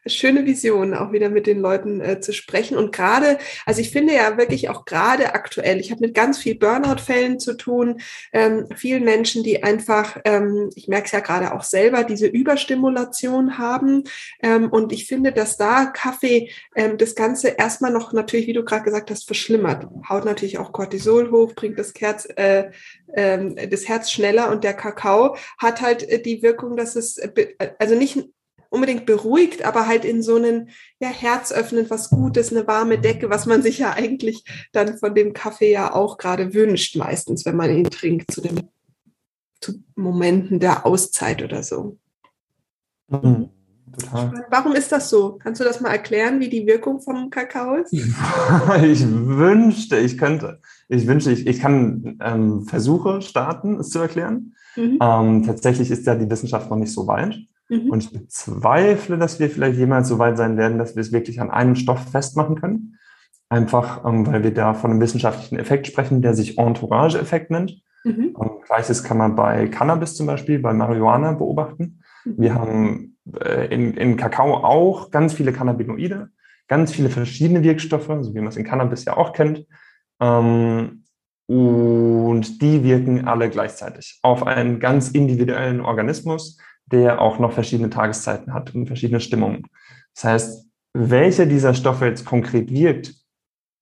schöne 0.06 0.44
Vision, 0.44 0.94
auch 0.94 1.12
wieder 1.12 1.30
mit 1.30 1.46
den 1.46 1.60
Leuten 1.60 2.00
äh, 2.00 2.20
zu 2.20 2.32
sprechen. 2.32 2.76
Und 2.76 2.92
gerade, 2.92 3.38
also 3.66 3.80
ich 3.80 3.90
finde 3.90 4.14
ja 4.14 4.36
wirklich 4.36 4.68
auch 4.68 4.84
gerade 4.84 5.34
aktuell, 5.34 5.80
ich 5.80 5.90
habe 5.90 6.02
mit 6.02 6.14
ganz 6.14 6.38
viel 6.38 6.56
Burnout-Fällen 6.56 7.38
zu 7.38 7.56
tun, 7.56 8.00
ähm, 8.32 8.66
vielen 8.76 9.04
Menschen, 9.04 9.42
die 9.42 9.62
einfach, 9.62 10.18
ähm, 10.24 10.70
ich 10.74 10.88
merke 10.88 11.06
es 11.06 11.12
ja 11.12 11.20
gerade 11.20 11.52
auch 11.54 11.62
selber, 11.62 12.04
diese 12.04 12.26
Überstimulation 12.26 13.58
haben. 13.58 14.04
Ähm, 14.42 14.70
und 14.70 14.92
ich 14.92 15.06
finde, 15.06 15.32
dass 15.32 15.56
da 15.56 15.86
Kaffee 15.86 16.50
ähm, 16.74 16.98
das 16.98 17.14
Ganze 17.14 17.48
erstmal 17.48 17.92
noch 17.92 18.12
natürlich, 18.12 18.46
wie 18.46 18.52
du 18.52 18.64
gerade 18.64 18.84
gesagt 18.84 19.10
hast, 19.10 19.26
verschlimmert. 19.26 19.86
Haut 20.08 20.24
natürlich 20.24 20.58
auch 20.58 20.72
Cortisol 20.72 21.30
hoch, 21.30 21.54
bringt 21.54 21.78
das 21.78 21.92
Herz, 21.98 22.28
äh, 22.36 22.70
äh, 23.12 23.68
das 23.68 23.88
Herz 23.88 24.10
schneller 24.10 24.50
und 24.50 24.64
der 24.64 24.74
Kakao 24.74 25.36
hat 25.58 25.80
halt 25.80 26.08
äh, 26.08 26.20
die 26.20 26.42
Wirkung, 26.42 26.76
dass 26.76 26.96
es, 26.96 27.18
äh, 27.18 27.54
also 27.78 27.94
nicht 27.94 28.18
unbedingt 28.74 29.06
beruhigt, 29.06 29.64
aber 29.64 29.86
halt 29.86 30.04
in 30.04 30.22
so 30.22 30.36
einen 30.36 30.70
ja, 30.98 31.08
Herz 31.08 31.52
öffnen, 31.52 31.88
was 31.88 32.10
Gutes, 32.10 32.52
eine 32.52 32.66
warme 32.66 32.98
Decke, 32.98 33.30
was 33.30 33.46
man 33.46 33.62
sich 33.62 33.78
ja 33.78 33.92
eigentlich 33.92 34.44
dann 34.72 34.98
von 34.98 35.14
dem 35.14 35.32
Kaffee 35.32 35.72
ja 35.72 35.94
auch 35.94 36.18
gerade 36.18 36.52
wünscht, 36.52 36.96
meistens, 36.96 37.46
wenn 37.46 37.56
man 37.56 37.70
ihn 37.70 37.84
trinkt, 37.84 38.30
zu 38.30 38.40
den 38.40 38.68
zu 39.60 39.82
Momenten 39.94 40.60
der 40.60 40.84
Auszeit 40.84 41.42
oder 41.42 41.62
so. 41.62 41.98
Mhm. 43.08 43.48
Total. 43.98 44.44
Warum 44.50 44.72
ist 44.72 44.90
das 44.90 45.08
so? 45.08 45.38
Kannst 45.38 45.60
du 45.60 45.64
das 45.64 45.80
mal 45.80 45.90
erklären, 45.90 46.40
wie 46.40 46.48
die 46.48 46.66
Wirkung 46.66 47.00
vom 47.00 47.30
Kakao 47.30 47.76
ist? 47.76 47.92
ich 48.82 49.06
wünschte, 49.06 49.98
ich 49.98 50.18
könnte. 50.18 50.60
Ich 50.88 51.06
wünschte, 51.06 51.30
ich, 51.30 51.46
ich 51.46 51.60
kann 51.60 52.18
ähm, 52.20 52.66
Versuche 52.66 53.22
starten, 53.22 53.78
es 53.78 53.90
zu 53.90 54.00
erklären. 54.00 54.54
Mhm. 54.76 54.98
Ähm, 55.00 55.42
tatsächlich 55.44 55.90
ist 55.90 56.06
ja 56.06 56.16
die 56.16 56.28
Wissenschaft 56.28 56.70
noch 56.70 56.76
nicht 56.76 56.92
so 56.92 57.06
weit. 57.06 57.38
Mhm. 57.68 57.90
Und 57.90 58.04
ich 58.04 58.12
bezweifle, 58.12 59.18
dass 59.18 59.40
wir 59.40 59.50
vielleicht 59.50 59.78
jemals 59.78 60.08
so 60.08 60.18
weit 60.18 60.36
sein 60.36 60.56
werden, 60.56 60.78
dass 60.78 60.96
wir 60.96 61.00
es 61.00 61.12
wirklich 61.12 61.40
an 61.40 61.50
einem 61.50 61.76
Stoff 61.76 62.10
festmachen 62.10 62.60
können. 62.60 62.98
Einfach, 63.48 64.04
ähm, 64.04 64.26
weil 64.26 64.42
wir 64.42 64.52
da 64.52 64.74
von 64.74 64.90
einem 64.90 65.00
wissenschaftlichen 65.00 65.58
Effekt 65.58 65.86
sprechen, 65.86 66.22
der 66.22 66.34
sich 66.34 66.58
Entourage-Effekt 66.58 67.50
nennt. 67.50 67.82
Mhm. 68.04 68.34
Ähm, 68.40 68.50
Gleiches 68.66 69.02
kann 69.02 69.18
man 69.18 69.34
bei 69.34 69.68
Cannabis 69.68 70.14
zum 70.14 70.26
Beispiel, 70.26 70.58
bei 70.58 70.72
Marihuana 70.72 71.32
beobachten. 71.32 72.02
Mhm. 72.24 72.34
Wir 72.36 72.54
haben 72.54 73.16
äh, 73.40 73.72
in, 73.74 73.94
in 73.94 74.16
Kakao 74.16 74.56
auch 74.56 75.10
ganz 75.10 75.32
viele 75.32 75.52
Cannabinoide, 75.52 76.30
ganz 76.68 76.92
viele 76.92 77.10
verschiedene 77.10 77.62
Wirkstoffe, 77.62 78.10
so 78.20 78.34
wie 78.34 78.40
man 78.40 78.48
es 78.48 78.56
in 78.56 78.64
Cannabis 78.64 79.04
ja 79.04 79.16
auch 79.16 79.32
kennt. 79.32 79.66
Ähm, 80.20 81.04
und 81.46 82.62
die 82.62 82.82
wirken 82.84 83.26
alle 83.26 83.50
gleichzeitig 83.50 84.18
auf 84.22 84.46
einen 84.46 84.80
ganz 84.80 85.10
individuellen 85.10 85.82
Organismus, 85.82 86.58
der 86.86 87.20
auch 87.20 87.38
noch 87.38 87.52
verschiedene 87.52 87.90
Tageszeiten 87.90 88.52
hat 88.52 88.74
und 88.74 88.86
verschiedene 88.86 89.20
Stimmungen. 89.20 89.66
Das 90.14 90.24
heißt, 90.24 90.68
welcher 90.92 91.46
dieser 91.46 91.74
Stoffe 91.74 92.06
jetzt 92.06 92.24
konkret 92.24 92.70
wirkt, 92.70 93.14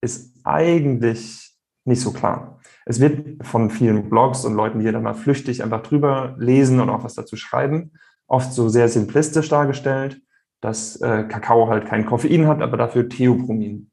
ist 0.01 0.39
eigentlich 0.43 1.51
nicht 1.85 2.01
so 2.01 2.11
klar. 2.11 2.59
Es 2.85 2.99
wird 2.99 3.45
von 3.45 3.69
vielen 3.69 4.09
Blogs 4.09 4.45
und 4.45 4.55
Leuten, 4.55 4.79
die 4.79 4.91
da 4.91 4.99
mal 4.99 5.13
flüchtig 5.13 5.63
einfach 5.63 5.83
drüber 5.83 6.35
lesen 6.37 6.79
und 6.79 6.89
auch 6.89 7.03
was 7.03 7.13
dazu 7.13 7.35
schreiben, 7.35 7.93
oft 8.27 8.51
so 8.51 8.67
sehr 8.69 8.89
simplistisch 8.89 9.49
dargestellt, 9.49 10.21
dass 10.61 10.95
äh, 11.01 11.23
Kakao 11.23 11.67
halt 11.69 11.85
kein 11.85 12.05
Koffein 12.05 12.47
hat, 12.47 12.61
aber 12.61 12.77
dafür 12.77 13.07
Theopromin. 13.07 13.91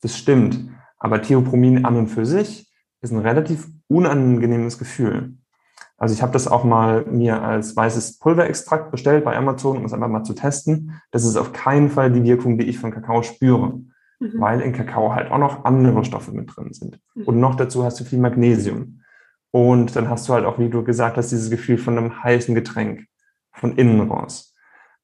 Das 0.00 0.16
stimmt. 0.16 0.70
Aber 0.98 1.22
Theopromin 1.22 1.84
an 1.84 1.96
und 1.96 2.08
für 2.08 2.26
sich 2.26 2.70
ist 3.00 3.10
ein 3.10 3.18
relativ 3.18 3.68
unangenehmes 3.88 4.78
Gefühl. 4.78 5.34
Also 6.00 6.14
ich 6.14 6.22
habe 6.22 6.32
das 6.32 6.48
auch 6.48 6.64
mal 6.64 7.04
mir 7.04 7.42
als 7.42 7.76
weißes 7.76 8.18
Pulverextrakt 8.18 8.90
bestellt 8.90 9.22
bei 9.22 9.36
Amazon, 9.36 9.76
um 9.76 9.84
es 9.84 9.92
einfach 9.92 10.08
mal 10.08 10.24
zu 10.24 10.32
testen. 10.32 10.98
Das 11.10 11.24
ist 11.26 11.36
auf 11.36 11.52
keinen 11.52 11.90
Fall 11.90 12.10
die 12.10 12.24
Wirkung, 12.24 12.56
die 12.56 12.64
ich 12.64 12.78
von 12.78 12.90
Kakao 12.90 13.22
spüre, 13.22 13.74
mhm. 14.18 14.32
weil 14.40 14.62
in 14.62 14.72
Kakao 14.72 15.14
halt 15.14 15.30
auch 15.30 15.36
noch 15.36 15.66
andere 15.66 16.02
Stoffe 16.06 16.32
mit 16.32 16.56
drin 16.56 16.72
sind. 16.72 16.98
Mhm. 17.14 17.24
Und 17.24 17.38
noch 17.38 17.54
dazu 17.54 17.84
hast 17.84 18.00
du 18.00 18.04
viel 18.04 18.18
Magnesium. 18.18 19.02
Und 19.50 19.94
dann 19.94 20.08
hast 20.08 20.26
du 20.26 20.32
halt 20.32 20.46
auch, 20.46 20.58
wie 20.58 20.70
du 20.70 20.82
gesagt 20.82 21.18
hast, 21.18 21.32
dieses 21.32 21.50
Gefühl 21.50 21.76
von 21.76 21.98
einem 21.98 22.22
heißen 22.22 22.54
Getränk 22.54 23.06
von 23.52 23.76
innen 23.76 24.00
raus. 24.00 24.54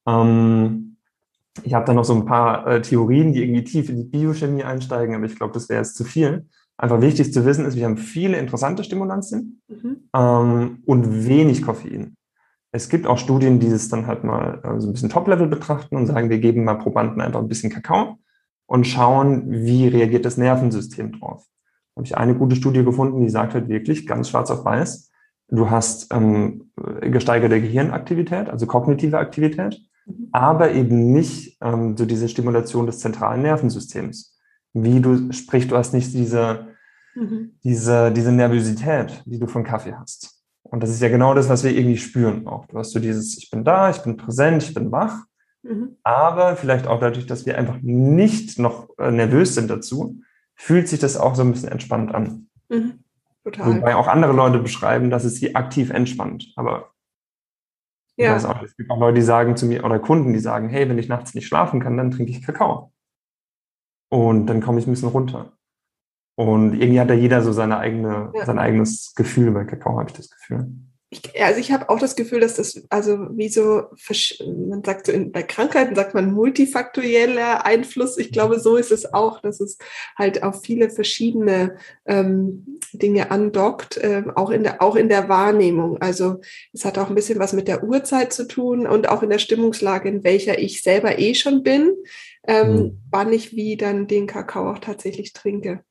Ähm, 0.06 0.96
ich 1.62 1.74
habe 1.74 1.84
da 1.84 1.92
noch 1.92 2.04
so 2.04 2.14
ein 2.14 2.24
paar 2.24 2.66
äh, 2.66 2.80
Theorien, 2.80 3.34
die 3.34 3.42
irgendwie 3.42 3.64
tief 3.64 3.90
in 3.90 3.96
die 3.96 4.04
Biochemie 4.04 4.64
einsteigen, 4.64 5.14
aber 5.14 5.26
ich 5.26 5.36
glaube, 5.36 5.52
das 5.52 5.68
wäre 5.68 5.82
jetzt 5.82 5.96
zu 5.96 6.04
viel. 6.04 6.46
Einfach 6.78 7.00
wichtig 7.00 7.32
zu 7.32 7.44
wissen 7.46 7.64
ist, 7.64 7.76
wir 7.76 7.86
haben 7.86 7.96
viele 7.96 8.36
interessante 8.36 8.84
Stimulantien 8.84 9.62
mhm. 9.68 10.08
ähm, 10.14 10.82
und 10.84 11.26
wenig 11.26 11.62
Koffein. 11.62 12.16
Es 12.70 12.90
gibt 12.90 13.06
auch 13.06 13.16
Studien, 13.16 13.58
die 13.58 13.68
es 13.68 13.88
dann 13.88 14.06
halt 14.06 14.24
mal 14.24 14.60
äh, 14.62 14.80
so 14.80 14.88
ein 14.88 14.92
bisschen 14.92 15.08
Top-Level 15.08 15.46
betrachten 15.46 15.96
und 15.96 16.06
sagen, 16.06 16.28
wir 16.28 16.38
geben 16.38 16.64
mal 16.64 16.74
Probanden 16.74 17.22
einfach 17.22 17.40
ein 17.40 17.48
bisschen 17.48 17.70
Kakao 17.70 18.18
und 18.66 18.86
schauen, 18.86 19.50
wie 19.50 19.88
reagiert 19.88 20.26
das 20.26 20.36
Nervensystem 20.36 21.12
drauf. 21.12 21.46
Da 21.94 22.00
habe 22.00 22.06
ich 22.06 22.16
eine 22.18 22.34
gute 22.34 22.56
Studie 22.56 22.84
gefunden, 22.84 23.22
die 23.22 23.30
sagt 23.30 23.54
halt 23.54 23.68
wirklich 23.68 24.06
ganz 24.06 24.28
schwarz 24.28 24.50
auf 24.50 24.66
weiß, 24.66 25.10
du 25.48 25.70
hast 25.70 26.12
ähm, 26.12 26.70
gesteigerte 27.00 27.60
Gehirnaktivität, 27.60 28.50
also 28.50 28.66
kognitive 28.66 29.16
Aktivität, 29.16 29.80
mhm. 30.04 30.28
aber 30.32 30.72
eben 30.72 31.12
nicht 31.12 31.56
ähm, 31.62 31.96
so 31.96 32.04
diese 32.04 32.28
Stimulation 32.28 32.84
des 32.84 32.98
zentralen 32.98 33.40
Nervensystems 33.40 34.35
wie 34.82 35.00
du, 35.00 35.32
sprich, 35.32 35.68
du 35.68 35.76
hast 35.76 35.94
nicht 35.94 36.12
diese, 36.12 36.68
mhm. 37.14 37.58
diese, 37.64 38.12
diese 38.12 38.32
Nervosität, 38.32 39.22
die 39.24 39.38
du 39.38 39.46
von 39.46 39.64
Kaffee 39.64 39.94
hast. 39.94 40.42
Und 40.62 40.82
das 40.82 40.90
ist 40.90 41.00
ja 41.00 41.08
genau 41.08 41.32
das, 41.34 41.48
was 41.48 41.64
wir 41.64 41.70
irgendwie 41.70 41.96
spüren 41.96 42.46
auch. 42.46 42.66
Du 42.66 42.78
hast 42.78 42.90
so 42.90 42.98
dieses, 42.98 43.38
ich 43.38 43.50
bin 43.50 43.64
da, 43.64 43.90
ich 43.90 43.98
bin 43.98 44.16
präsent, 44.16 44.62
ich 44.62 44.74
bin 44.74 44.92
wach. 44.92 45.24
Mhm. 45.62 45.96
Aber 46.02 46.56
vielleicht 46.56 46.86
auch 46.86 47.00
dadurch, 47.00 47.26
dass 47.26 47.46
wir 47.46 47.56
einfach 47.56 47.78
nicht 47.80 48.58
noch 48.58 48.88
äh, 48.98 49.10
nervös 49.10 49.54
sind 49.54 49.70
dazu, 49.70 50.20
fühlt 50.54 50.88
sich 50.88 50.98
das 50.98 51.16
auch 51.16 51.34
so 51.34 51.42
ein 51.42 51.52
bisschen 51.52 51.70
entspannt 51.70 52.14
an. 52.14 52.48
Mhm. 52.68 53.04
Total. 53.44 53.76
Wobei 53.76 53.94
auch 53.94 54.08
andere 54.08 54.32
Leute 54.32 54.58
beschreiben, 54.58 55.08
dass 55.08 55.24
es 55.24 55.36
sie 55.36 55.54
aktiv 55.54 55.90
entspannt. 55.90 56.52
Aber 56.56 56.90
ja. 58.16 58.26
ich 58.26 58.34
weiß 58.34 58.44
auch, 58.46 58.62
es 58.62 58.76
gibt 58.76 58.90
auch 58.90 58.98
Leute, 58.98 59.14
die 59.14 59.22
sagen 59.22 59.56
zu 59.56 59.66
mir, 59.66 59.84
oder 59.84 60.00
Kunden, 60.00 60.32
die 60.32 60.40
sagen, 60.40 60.68
hey, 60.68 60.88
wenn 60.88 60.98
ich 60.98 61.08
nachts 61.08 61.34
nicht 61.34 61.46
schlafen 61.46 61.80
kann, 61.80 61.96
dann 61.96 62.10
trinke 62.10 62.32
ich 62.32 62.42
Kakao. 62.42 62.92
Und 64.08 64.46
dann 64.46 64.60
komme 64.60 64.78
ich 64.78 64.86
ein 64.86 64.92
bisschen 64.92 65.08
runter. 65.08 65.52
Und 66.36 66.74
irgendwie 66.80 67.00
hat 67.00 67.10
da 67.10 67.14
jeder 67.14 67.42
so 67.42 67.52
seine 67.52 67.78
eigene, 67.78 68.30
ja. 68.34 68.44
sein 68.44 68.58
eigenes 68.58 69.14
Gefühl 69.14 69.50
bei 69.52 69.64
Kakao, 69.64 69.98
habe 69.98 70.10
ich 70.10 70.16
das 70.16 70.30
Gefühl. 70.30 70.68
Ich, 71.08 71.40
also 71.40 71.60
ich 71.60 71.70
habe 71.70 71.88
auch 71.88 72.00
das 72.00 72.16
Gefühl, 72.16 72.40
dass 72.40 72.56
das, 72.56 72.84
also 72.90 73.28
wie 73.30 73.48
so, 73.48 73.84
man 74.68 74.82
sagt 74.82 75.06
so, 75.06 75.12
in, 75.12 75.30
bei 75.30 75.44
Krankheiten 75.44 75.94
sagt 75.94 76.14
man 76.14 76.32
multifaktorieller 76.32 77.64
Einfluss. 77.64 78.18
Ich 78.18 78.32
glaube, 78.32 78.58
so 78.58 78.76
ist 78.76 78.90
es 78.90 79.14
auch, 79.14 79.40
dass 79.40 79.60
es 79.60 79.78
halt 80.18 80.42
auf 80.42 80.62
viele 80.62 80.90
verschiedene 80.90 81.76
ähm, 82.06 82.80
Dinge 82.92 83.30
andockt, 83.30 83.98
äh, 83.98 84.24
auch, 84.34 84.50
in 84.50 84.64
der, 84.64 84.82
auch 84.82 84.96
in 84.96 85.08
der 85.08 85.28
Wahrnehmung. 85.28 85.98
Also 86.02 86.40
es 86.72 86.84
hat 86.84 86.98
auch 86.98 87.08
ein 87.08 87.14
bisschen 87.14 87.38
was 87.38 87.52
mit 87.52 87.68
der 87.68 87.84
Uhrzeit 87.84 88.32
zu 88.32 88.48
tun 88.48 88.86
und 88.86 89.08
auch 89.08 89.22
in 89.22 89.30
der 89.30 89.38
Stimmungslage, 89.38 90.08
in 90.08 90.24
welcher 90.24 90.58
ich 90.58 90.82
selber 90.82 91.20
eh 91.20 91.34
schon 91.34 91.62
bin 91.62 91.92
ähm, 92.46 92.72
mhm. 92.72 93.02
wann 93.10 93.32
ich 93.32 93.54
wie 93.54 93.76
dann 93.76 94.06
den 94.06 94.26
Kakao 94.26 94.70
auch 94.70 94.78
tatsächlich 94.78 95.32
trinke. 95.32 95.82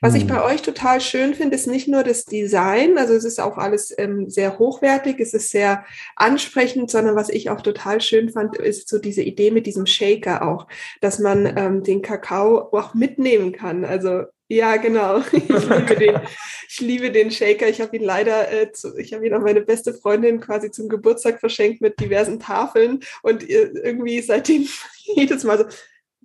Was 0.00 0.12
mhm. 0.12 0.18
ich 0.18 0.26
bei 0.26 0.42
euch 0.42 0.62
total 0.62 1.00
schön 1.00 1.34
finde, 1.34 1.54
ist 1.54 1.66
nicht 1.66 1.88
nur 1.88 2.02
das 2.02 2.24
Design, 2.24 2.98
also 2.98 3.14
es 3.14 3.24
ist 3.24 3.40
auch 3.40 3.56
alles 3.56 3.94
ähm, 3.96 4.28
sehr 4.28 4.58
hochwertig, 4.58 5.20
es 5.20 5.32
ist 5.32 5.50
sehr 5.50 5.84
ansprechend, 6.16 6.90
sondern 6.90 7.16
was 7.16 7.28
ich 7.28 7.50
auch 7.50 7.60
total 7.60 8.00
schön 8.00 8.30
fand, 8.30 8.56
ist 8.56 8.88
so 8.88 8.98
diese 8.98 9.22
Idee 9.22 9.50
mit 9.50 9.66
diesem 9.66 9.86
Shaker 9.86 10.46
auch, 10.46 10.66
dass 11.00 11.18
man 11.18 11.52
ähm, 11.56 11.82
den 11.82 12.02
Kakao 12.02 12.68
auch 12.72 12.94
mitnehmen 12.94 13.52
kann. 13.52 13.84
Also 13.84 14.24
ja, 14.48 14.76
genau. 14.76 15.22
Ich 15.32 15.50
liebe 15.50 15.96
den, 15.96 16.20
ich 16.68 16.80
liebe 16.80 17.12
den 17.12 17.30
Shaker. 17.30 17.68
Ich 17.68 17.80
habe 17.80 17.96
ihn 17.96 18.04
leider, 18.04 18.50
äh, 18.52 18.72
zu, 18.72 18.96
ich 18.98 19.14
habe 19.14 19.26
ihn 19.26 19.32
an 19.32 19.42
meine 19.42 19.62
beste 19.62 19.94
Freundin 19.94 20.40
quasi 20.40 20.70
zum 20.70 20.88
Geburtstag 20.88 21.40
verschenkt 21.40 21.80
mit 21.80 21.98
diversen 21.98 22.40
Tafeln 22.40 23.00
und 23.22 23.48
äh, 23.48 23.70
irgendwie 23.82 24.20
seitdem 24.20 24.68
jedes 25.16 25.44
Mal 25.44 25.58
so, 25.58 25.64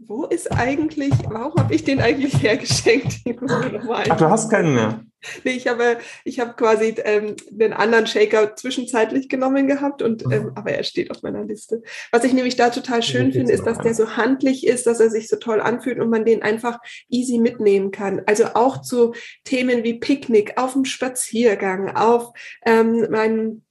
wo 0.01 0.25
ist 0.25 0.51
eigentlich, 0.51 1.13
warum 1.27 1.55
habe 1.55 1.75
ich 1.75 1.83
den 1.83 1.99
eigentlich 1.99 2.41
hergeschenkt? 2.41 3.19
Ach, 3.89 4.17
du 4.17 4.29
hast 4.29 4.49
keinen 4.49 4.73
mehr. 4.73 5.03
Nee, 5.43 5.51
ich 5.51 5.67
habe, 5.67 5.97
ich 6.23 6.39
habe 6.39 6.53
quasi 6.53 6.95
ähm, 7.03 7.35
den 7.49 7.73
anderen 7.73 8.07
Shaker 8.07 8.55
zwischenzeitlich 8.55 9.27
genommen 9.27 9.67
gehabt 9.67 10.01
und 10.01 10.23
ähm, 10.31 10.53
aber 10.55 10.71
er 10.71 10.83
steht 10.83 11.11
auf 11.11 11.21
meiner 11.23 11.43
Liste. 11.43 11.81
Was 12.11 12.23
ich 12.23 12.31
nämlich 12.31 12.55
da 12.55 12.69
total 12.69 13.03
schön 13.03 13.33
finde, 13.33 13.51
ist, 13.51 13.65
dass 13.65 13.79
der 13.79 13.93
so 13.93 14.15
handlich 14.15 14.65
ist, 14.65 14.87
dass 14.87 15.01
er 15.01 15.09
sich 15.09 15.27
so 15.27 15.35
toll 15.35 15.59
anfühlt 15.59 15.99
und 15.99 16.09
man 16.09 16.23
den 16.23 16.41
einfach 16.41 16.79
easy 17.09 17.37
mitnehmen 17.37 17.91
kann. 17.91 18.21
Also 18.27 18.45
auch 18.53 18.81
zu 18.81 19.13
Themen 19.43 19.83
wie 19.83 19.99
Picknick, 19.99 20.53
auf 20.57 20.73
dem 20.73 20.85
Spaziergang, 20.85 21.95
auf 21.95 22.31
ähm, 22.65 23.07
meinen 23.09 23.65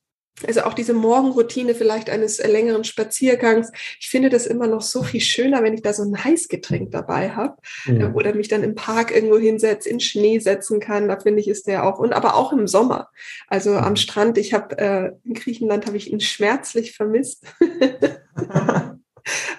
also 0.46 0.62
auch 0.62 0.74
diese 0.74 0.94
Morgenroutine 0.94 1.74
vielleicht 1.74 2.10
eines 2.10 2.38
längeren 2.38 2.84
Spaziergangs. 2.84 3.72
Ich 4.00 4.08
finde 4.08 4.28
das 4.28 4.46
immer 4.46 4.66
noch 4.66 4.82
so 4.82 5.02
viel 5.02 5.20
schöner, 5.20 5.62
wenn 5.62 5.74
ich 5.74 5.82
da 5.82 5.92
so 5.92 6.02
ein 6.02 6.24
Heißgetränk 6.24 6.90
dabei 6.92 7.30
habe 7.30 7.56
ja. 7.86 8.08
Äh, 8.08 8.12
oder 8.12 8.34
mich 8.34 8.48
dann 8.48 8.62
im 8.62 8.74
Park 8.74 9.10
irgendwo 9.10 9.38
hinsetze, 9.38 9.88
in 9.88 10.00
Schnee 10.00 10.38
setzen 10.38 10.80
kann. 10.80 11.08
Da 11.08 11.18
finde 11.18 11.40
ich 11.40 11.48
ist 11.48 11.66
der 11.66 11.84
auch 11.84 11.98
und 11.98 12.12
aber 12.12 12.36
auch 12.36 12.52
im 12.52 12.66
Sommer. 12.66 13.08
Also 13.48 13.74
am 13.74 13.96
Strand. 13.96 14.38
Ich 14.38 14.54
habe 14.54 14.78
äh, 14.78 15.12
in 15.24 15.34
Griechenland 15.34 15.86
habe 15.86 15.96
ich 15.96 16.12
ihn 16.12 16.20
schmerzlich 16.20 16.94
vermisst, 16.94 17.44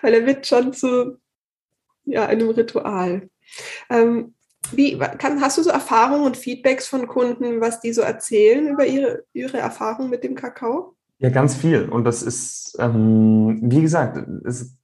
weil 0.02 0.13
er 0.13 0.26
wird 0.26 0.48
schon 0.48 0.74
zu 0.74 1.18
ja 2.06 2.26
einem 2.26 2.50
Ritual. 2.50 3.30
Ähm, 3.89 4.36
wie, 4.71 4.97
kann, 4.97 5.41
hast 5.41 5.58
du 5.58 5.63
so 5.63 5.69
Erfahrungen 5.69 6.25
und 6.25 6.38
Feedbacks 6.38 6.88
von 6.88 7.08
Kunden, 7.08 7.62
was 7.62 7.79
die 7.79 7.93
so 7.93 8.01
erzählen 8.01 8.67
über 8.67 8.86
ihre, 8.86 9.23
ihre 9.34 9.58
Erfahrung 9.58 10.10
mit 10.10 10.23
dem 10.23 10.36
Kakao? 10.36 10.95
Ja, 11.19 11.29
ganz 11.29 11.55
viel. 11.55 11.89
Und 11.89 12.05
das 12.05 12.23
ist, 12.23 12.77
ähm, 12.79 13.60
wie 13.62 13.82
gesagt, 13.82 14.17
es 14.45 14.77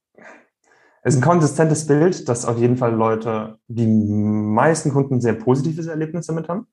ist 1.04 1.16
ein 1.18 1.22
konsistentes 1.22 1.88
Bild, 1.88 2.28
dass 2.28 2.46
auf 2.46 2.58
jeden 2.58 2.78
Fall 2.78 2.94
Leute, 2.94 3.60
die 3.68 3.88
meisten 3.88 4.92
Kunden 4.92 5.22
sehr 5.22 5.34
positives 5.34 5.88
Erlebnis 5.88 6.28
damit 6.28 6.50
haben. 6.50 6.68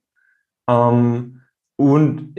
Ähm, 0.69 1.43
und 1.77 2.35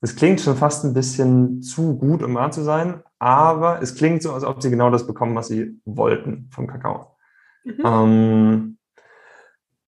es 0.00 0.14
klingt 0.14 0.40
schon 0.40 0.56
fast 0.56 0.84
ein 0.84 0.94
bisschen 0.94 1.62
zu 1.62 1.96
gut, 1.96 2.22
um 2.22 2.34
wahr 2.34 2.50
zu 2.50 2.62
sein, 2.62 3.02
aber 3.18 3.82
es 3.82 3.96
klingt 3.96 4.22
so, 4.22 4.32
als 4.32 4.44
ob 4.44 4.62
sie 4.62 4.70
genau 4.70 4.90
das 4.90 5.06
bekommen, 5.06 5.34
was 5.34 5.48
sie 5.48 5.80
wollten 5.84 6.48
vom 6.52 6.66
Kakao. 6.66 7.16
Mhm. 7.64 7.82
Ähm, 7.84 8.77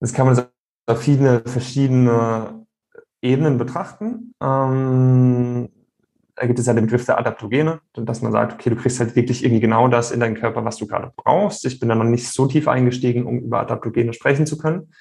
das 0.01 0.13
kann 0.13 0.25
man 0.25 0.45
auf 0.87 0.99
viele 0.99 1.41
verschiedene 1.45 2.65
Ebenen 3.21 3.57
betrachten. 3.57 4.33
Ähm, 4.41 5.69
da 6.35 6.47
gibt 6.47 6.57
es 6.57 6.65
ja 6.65 6.73
den 6.73 6.85
Begriff 6.85 7.05
der 7.05 7.19
Adaptogene, 7.19 7.81
dass 7.93 8.23
man 8.23 8.31
sagt, 8.31 8.53
okay, 8.53 8.71
du 8.71 8.75
kriegst 8.75 8.99
halt 8.99 9.15
wirklich 9.15 9.43
irgendwie 9.43 9.61
genau 9.61 9.87
das 9.87 10.11
in 10.11 10.19
deinen 10.19 10.35
Körper, 10.35 10.65
was 10.65 10.77
du 10.77 10.87
gerade 10.87 11.11
brauchst. 11.15 11.65
Ich 11.65 11.79
bin 11.79 11.87
da 11.87 11.95
noch 11.95 12.03
nicht 12.03 12.27
so 12.27 12.47
tief 12.47 12.67
eingestiegen, 12.67 13.25
um 13.25 13.39
über 13.39 13.59
Adaptogene 13.59 14.11
sprechen 14.13 14.47
zu 14.47 14.57
können. 14.57 14.91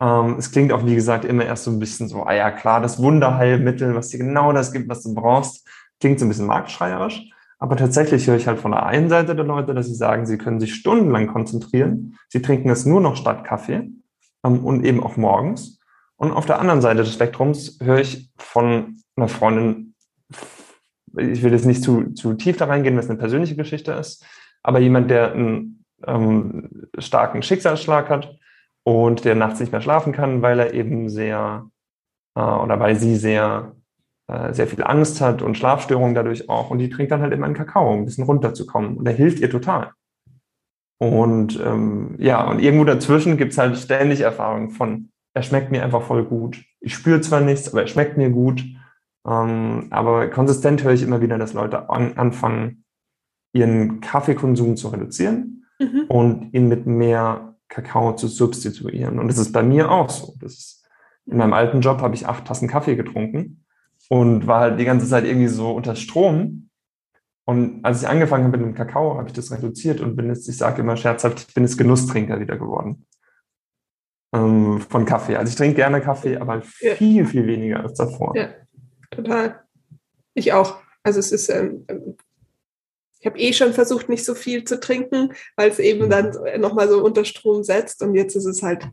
Ähm, 0.00 0.36
es 0.38 0.50
klingt 0.50 0.72
auch, 0.72 0.84
wie 0.84 0.96
gesagt, 0.96 1.24
immer 1.24 1.44
erst 1.44 1.64
so 1.64 1.70
ein 1.70 1.78
bisschen 1.78 2.08
so, 2.08 2.24
ah 2.24 2.34
ja, 2.34 2.50
klar, 2.50 2.80
das 2.80 3.00
Wunderheilmittel, 3.00 3.94
was 3.94 4.08
dir 4.08 4.18
genau 4.18 4.52
das 4.52 4.72
gibt, 4.72 4.88
was 4.88 5.04
du 5.04 5.14
brauchst, 5.14 5.68
klingt 6.00 6.18
so 6.18 6.26
ein 6.26 6.28
bisschen 6.28 6.46
marktschreierisch. 6.46 7.30
Aber 7.60 7.76
tatsächlich 7.76 8.26
höre 8.26 8.36
ich 8.36 8.48
halt 8.48 8.58
von 8.58 8.72
der 8.72 8.86
einen 8.86 9.08
Seite 9.08 9.36
der 9.36 9.44
Leute, 9.44 9.74
dass 9.74 9.86
sie 9.86 9.94
sagen, 9.94 10.26
sie 10.26 10.38
können 10.38 10.58
sich 10.58 10.74
stundenlang 10.74 11.28
konzentrieren. 11.28 12.16
Sie 12.28 12.42
trinken 12.42 12.70
es 12.70 12.86
nur 12.86 13.00
noch 13.00 13.14
statt 13.14 13.44
Kaffee 13.44 13.88
und 14.42 14.84
eben 14.84 15.02
auch 15.02 15.16
morgens. 15.16 15.78
Und 16.16 16.32
auf 16.32 16.46
der 16.46 16.60
anderen 16.60 16.80
Seite 16.80 16.98
des 16.98 17.14
Spektrums 17.14 17.78
höre 17.82 18.00
ich 18.00 18.30
von 18.36 18.96
einer 19.16 19.28
Freundin, 19.28 19.94
ich 21.16 21.42
will 21.42 21.52
jetzt 21.52 21.66
nicht 21.66 21.82
zu, 21.82 22.12
zu 22.12 22.34
tief 22.34 22.56
da 22.56 22.66
reingehen, 22.66 22.96
was 22.96 23.08
eine 23.08 23.18
persönliche 23.18 23.56
Geschichte 23.56 23.92
ist, 23.92 24.24
aber 24.62 24.78
jemand, 24.78 25.10
der 25.10 25.32
einen 25.32 25.84
ähm, 26.06 26.88
starken 26.98 27.42
Schicksalsschlag 27.42 28.08
hat 28.08 28.36
und 28.84 29.24
der 29.24 29.34
nachts 29.34 29.60
nicht 29.60 29.72
mehr 29.72 29.80
schlafen 29.80 30.12
kann, 30.12 30.42
weil 30.42 30.60
er 30.60 30.74
eben 30.74 31.08
sehr 31.08 31.68
äh, 32.34 32.40
oder 32.40 32.78
weil 32.80 32.96
sie 32.96 33.16
sehr 33.16 33.72
äh, 34.28 34.52
sehr 34.52 34.66
viel 34.66 34.84
Angst 34.84 35.22
hat 35.22 35.40
und 35.40 35.56
Schlafstörungen 35.56 36.14
dadurch 36.14 36.50
auch. 36.50 36.70
Und 36.70 36.78
die 36.78 36.90
trinkt 36.90 37.12
dann 37.12 37.22
halt 37.22 37.32
immer 37.32 37.46
einen 37.46 37.54
Kakao, 37.54 37.90
um 37.90 38.00
ein 38.00 38.04
bisschen 38.04 38.24
runterzukommen. 38.24 38.98
Und 38.98 39.06
der 39.06 39.14
hilft 39.14 39.40
ihr 39.40 39.50
total. 39.50 39.92
Und 40.98 41.60
ähm, 41.64 42.16
ja, 42.18 42.48
und 42.48 42.58
irgendwo 42.58 42.84
dazwischen 42.84 43.36
gibt's 43.36 43.58
halt 43.58 43.76
ständig 43.78 44.20
Erfahrungen 44.20 44.70
von, 44.70 45.10
er 45.32 45.42
schmeckt 45.42 45.70
mir 45.70 45.84
einfach 45.84 46.02
voll 46.02 46.24
gut. 46.24 46.64
Ich 46.80 46.94
spüre 46.94 47.20
zwar 47.20 47.40
nichts, 47.40 47.70
aber 47.70 47.82
er 47.82 47.86
schmeckt 47.86 48.16
mir 48.16 48.30
gut. 48.30 48.64
Ähm, 49.26 49.86
aber 49.90 50.28
konsistent 50.28 50.82
höre 50.82 50.92
ich 50.92 51.02
immer 51.02 51.20
wieder, 51.20 51.38
dass 51.38 51.52
Leute 51.52 51.88
an, 51.90 52.16
anfangen, 52.16 52.84
ihren 53.52 54.00
Kaffeekonsum 54.00 54.76
zu 54.76 54.88
reduzieren 54.88 55.64
mhm. 55.78 56.04
und 56.08 56.54
ihn 56.54 56.68
mit 56.68 56.86
mehr 56.86 57.56
Kakao 57.68 58.14
zu 58.14 58.26
substituieren. 58.26 59.18
Und 59.18 59.28
das 59.28 59.38
ist 59.38 59.52
bei 59.52 59.62
mir 59.62 59.90
auch 59.90 60.10
so. 60.10 60.34
Das 60.40 60.52
ist, 60.54 60.88
in 61.26 61.36
meinem 61.36 61.52
alten 61.52 61.80
Job 61.80 62.00
habe 62.00 62.14
ich 62.14 62.26
acht 62.26 62.46
Tassen 62.46 62.68
Kaffee 62.68 62.96
getrunken 62.96 63.64
und 64.08 64.46
war 64.46 64.60
halt 64.60 64.80
die 64.80 64.84
ganze 64.84 65.06
Zeit 65.06 65.24
irgendwie 65.24 65.48
so 65.48 65.70
unter 65.72 65.94
Strom. 65.94 66.67
Und 67.48 67.82
als 67.82 68.02
ich 68.02 68.08
angefangen 68.08 68.44
habe 68.44 68.58
mit 68.58 68.66
dem 68.66 68.74
Kakao, 68.74 69.16
habe 69.16 69.28
ich 69.28 69.32
das 69.32 69.50
reduziert 69.50 70.02
und 70.02 70.16
bin 70.16 70.26
jetzt, 70.26 70.46
ich 70.50 70.58
sage 70.58 70.82
immer 70.82 70.98
scherzhaft, 70.98 71.46
ich 71.48 71.54
bin 71.54 71.64
jetzt 71.64 71.78
Genusstrinker 71.78 72.38
wieder 72.40 72.58
geworden. 72.58 73.06
Ähm, 74.34 74.82
von 74.82 75.06
Kaffee. 75.06 75.36
Also 75.36 75.48
ich 75.48 75.56
trinke 75.56 75.76
gerne 75.76 76.02
Kaffee, 76.02 76.36
aber 76.36 76.62
ja. 76.80 76.94
viel, 76.96 77.24
viel 77.24 77.46
weniger 77.46 77.80
als 77.80 77.94
davor. 77.94 78.36
Ja, 78.36 78.50
total. 79.10 79.62
Ich 80.34 80.52
auch. 80.52 80.76
Also 81.02 81.20
es 81.20 81.32
ist, 81.32 81.48
ähm, 81.48 81.86
ich 83.18 83.24
habe 83.24 83.38
eh 83.38 83.54
schon 83.54 83.72
versucht, 83.72 84.10
nicht 84.10 84.26
so 84.26 84.34
viel 84.34 84.64
zu 84.64 84.78
trinken, 84.78 85.32
weil 85.56 85.70
es 85.70 85.78
eben 85.78 86.10
dann 86.10 86.36
nochmal 86.60 86.86
so 86.90 87.02
unter 87.02 87.24
Strom 87.24 87.64
setzt. 87.64 88.02
Und 88.02 88.14
jetzt 88.14 88.36
ist 88.36 88.44
es 88.44 88.62
halt, 88.62 88.86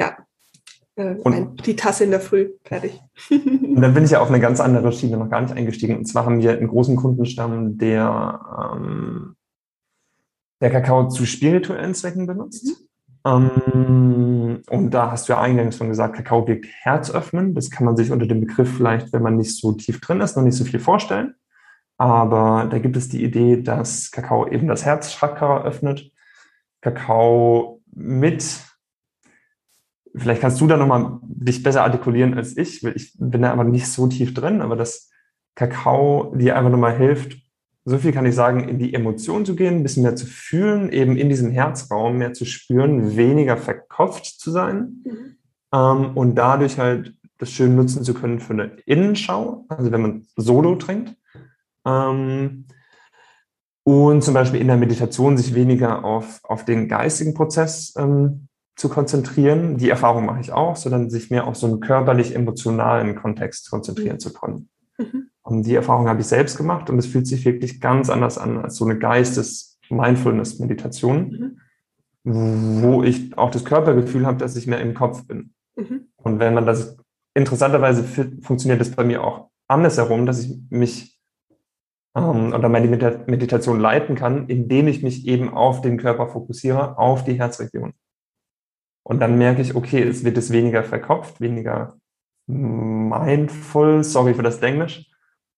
ja, 0.00 0.18
äh, 0.96 1.14
und, 1.14 1.66
die 1.66 1.76
Tasse 1.76 2.04
in 2.04 2.10
der 2.10 2.20
Früh, 2.20 2.50
fertig. 2.64 3.00
und 3.30 3.80
dann 3.80 3.94
bin 3.94 4.04
ich 4.04 4.10
ja 4.10 4.20
auf 4.20 4.28
eine 4.28 4.40
ganz 4.40 4.60
andere 4.60 4.92
Schiene 4.92 5.16
noch 5.16 5.30
gar 5.30 5.40
nicht 5.40 5.54
eingestiegen. 5.54 5.96
Und 5.96 6.06
zwar 6.06 6.24
haben 6.24 6.40
wir 6.40 6.52
einen 6.52 6.68
großen 6.68 6.96
Kundenstamm, 6.96 7.78
der, 7.78 8.74
ähm, 8.74 9.36
der 10.60 10.70
Kakao 10.70 11.08
zu 11.08 11.26
spirituellen 11.26 11.94
Zwecken 11.94 12.26
benutzt. 12.26 12.66
Mhm. 12.66 12.86
Ähm, 13.26 14.62
und 14.70 14.90
da 14.90 15.10
hast 15.10 15.28
du 15.28 15.34
ja 15.34 15.40
eingangs 15.40 15.76
schon 15.76 15.88
gesagt, 15.88 16.16
Kakao 16.16 16.46
wirkt 16.46 16.66
herzöffnen. 16.80 17.54
Das 17.54 17.70
kann 17.70 17.84
man 17.84 17.96
sich 17.96 18.10
unter 18.10 18.26
dem 18.26 18.40
Begriff 18.40 18.76
vielleicht, 18.76 19.12
wenn 19.12 19.22
man 19.22 19.36
nicht 19.36 19.56
so 19.56 19.72
tief 19.72 20.00
drin 20.00 20.20
ist, 20.20 20.36
noch 20.36 20.42
nicht 20.42 20.56
so 20.56 20.64
viel 20.64 20.80
vorstellen. 20.80 21.34
Aber 21.98 22.66
da 22.70 22.78
gibt 22.78 22.96
es 22.96 23.10
die 23.10 23.22
Idee, 23.22 23.60
dass 23.60 24.10
Kakao 24.10 24.48
eben 24.48 24.68
das 24.68 24.86
Herzchakra 24.86 25.64
öffnet. 25.64 26.10
Kakao 26.80 27.82
mit 27.92 28.42
Vielleicht 30.14 30.40
kannst 30.40 30.60
du 30.60 30.66
da 30.66 30.76
nochmal 30.76 31.18
dich 31.22 31.62
besser 31.62 31.84
artikulieren 31.84 32.34
als 32.34 32.56
ich. 32.56 32.84
Ich 32.84 33.14
bin 33.18 33.42
da 33.42 33.52
aber 33.52 33.64
nicht 33.64 33.86
so 33.86 34.06
tief 34.08 34.34
drin, 34.34 34.60
aber 34.60 34.76
dass 34.76 35.10
Kakao 35.54 36.34
dir 36.34 36.56
einfach 36.56 36.70
nochmal 36.70 36.96
hilft, 36.96 37.36
so 37.84 37.98
viel 37.98 38.12
kann 38.12 38.26
ich 38.26 38.34
sagen, 38.34 38.68
in 38.68 38.78
die 38.78 38.94
Emotion 38.94 39.44
zu 39.44 39.56
gehen, 39.56 39.76
ein 39.76 39.82
bisschen 39.82 40.02
mehr 40.02 40.16
zu 40.16 40.26
fühlen, 40.26 40.90
eben 40.90 41.16
in 41.16 41.28
diesem 41.28 41.50
Herzraum 41.50 42.18
mehr 42.18 42.32
zu 42.32 42.44
spüren, 42.44 43.16
weniger 43.16 43.56
verkopft 43.56 44.26
zu 44.26 44.50
sein 44.50 45.02
mhm. 45.04 45.36
ähm, 45.72 46.16
und 46.16 46.34
dadurch 46.34 46.78
halt 46.78 47.14
das 47.38 47.50
schön 47.50 47.74
nutzen 47.74 48.04
zu 48.04 48.12
können 48.12 48.38
für 48.38 48.52
eine 48.52 48.76
Innenschau, 48.84 49.64
also 49.68 49.90
wenn 49.90 50.02
man 50.02 50.26
Solo 50.36 50.76
trinkt. 50.76 51.16
Ähm, 51.86 52.66
und 53.82 54.22
zum 54.22 54.34
Beispiel 54.34 54.60
in 54.60 54.66
der 54.66 54.76
Meditation 54.76 55.38
sich 55.38 55.54
weniger 55.54 56.04
auf, 56.04 56.40
auf 56.44 56.66
den 56.66 56.86
geistigen 56.86 57.32
Prozess 57.32 57.94
ähm, 57.96 58.48
zu 58.80 58.88
konzentrieren. 58.88 59.76
Die 59.76 59.90
Erfahrung 59.90 60.24
mache 60.24 60.40
ich 60.40 60.52
auch, 60.52 60.74
sondern 60.74 61.10
sich 61.10 61.30
mehr 61.30 61.46
auf 61.46 61.56
so 61.56 61.66
einen 61.66 61.80
körperlich-emotionalen 61.80 63.14
Kontext 63.14 63.70
konzentrieren 63.70 64.14
mhm. 64.14 64.20
zu 64.20 64.32
können. 64.32 64.70
Mhm. 64.96 65.28
Und 65.42 65.66
die 65.66 65.74
Erfahrung 65.74 66.08
habe 66.08 66.22
ich 66.22 66.26
selbst 66.26 66.56
gemacht 66.56 66.88
und 66.88 66.98
es 66.98 67.04
fühlt 67.04 67.26
sich 67.26 67.44
wirklich 67.44 67.82
ganz 67.82 68.08
anders 68.08 68.38
an 68.38 68.56
als 68.56 68.76
so 68.76 68.86
eine 68.86 68.98
Geistes-Mindfulness-Meditation, 68.98 71.60
mhm. 72.24 72.82
wo 72.82 73.02
ich 73.02 73.36
auch 73.36 73.50
das 73.50 73.66
Körpergefühl 73.66 74.24
habe, 74.24 74.38
dass 74.38 74.56
ich 74.56 74.66
mehr 74.66 74.80
im 74.80 74.94
Kopf 74.94 75.26
bin. 75.26 75.52
Mhm. 75.76 76.06
Und 76.16 76.38
wenn 76.38 76.54
man 76.54 76.64
das, 76.64 76.96
interessanterweise 77.34 78.02
funktioniert 78.40 78.80
das 78.80 78.92
bei 78.92 79.04
mir 79.04 79.22
auch 79.22 79.50
andersherum, 79.68 80.24
dass 80.24 80.42
ich 80.42 80.58
mich 80.70 81.20
ähm, 82.16 82.54
oder 82.54 82.70
meine 82.70 82.88
Meditation 82.88 83.78
leiten 83.78 84.14
kann, 84.14 84.46
indem 84.46 84.88
ich 84.88 85.02
mich 85.02 85.26
eben 85.26 85.50
auf 85.50 85.82
den 85.82 85.98
Körper 85.98 86.28
fokussiere, 86.28 86.96
auf 86.96 87.24
die 87.24 87.34
Herzregion. 87.34 87.92
Und 89.02 89.20
dann 89.20 89.38
merke 89.38 89.62
ich, 89.62 89.74
okay, 89.74 90.02
es 90.02 90.24
wird 90.24 90.38
es 90.38 90.50
weniger 90.50 90.84
verkopft, 90.84 91.40
weniger 91.40 91.96
mindful, 92.46 94.04
sorry 94.04 94.34
für 94.34 94.42
das 94.42 94.58
Englisch, 94.60 95.06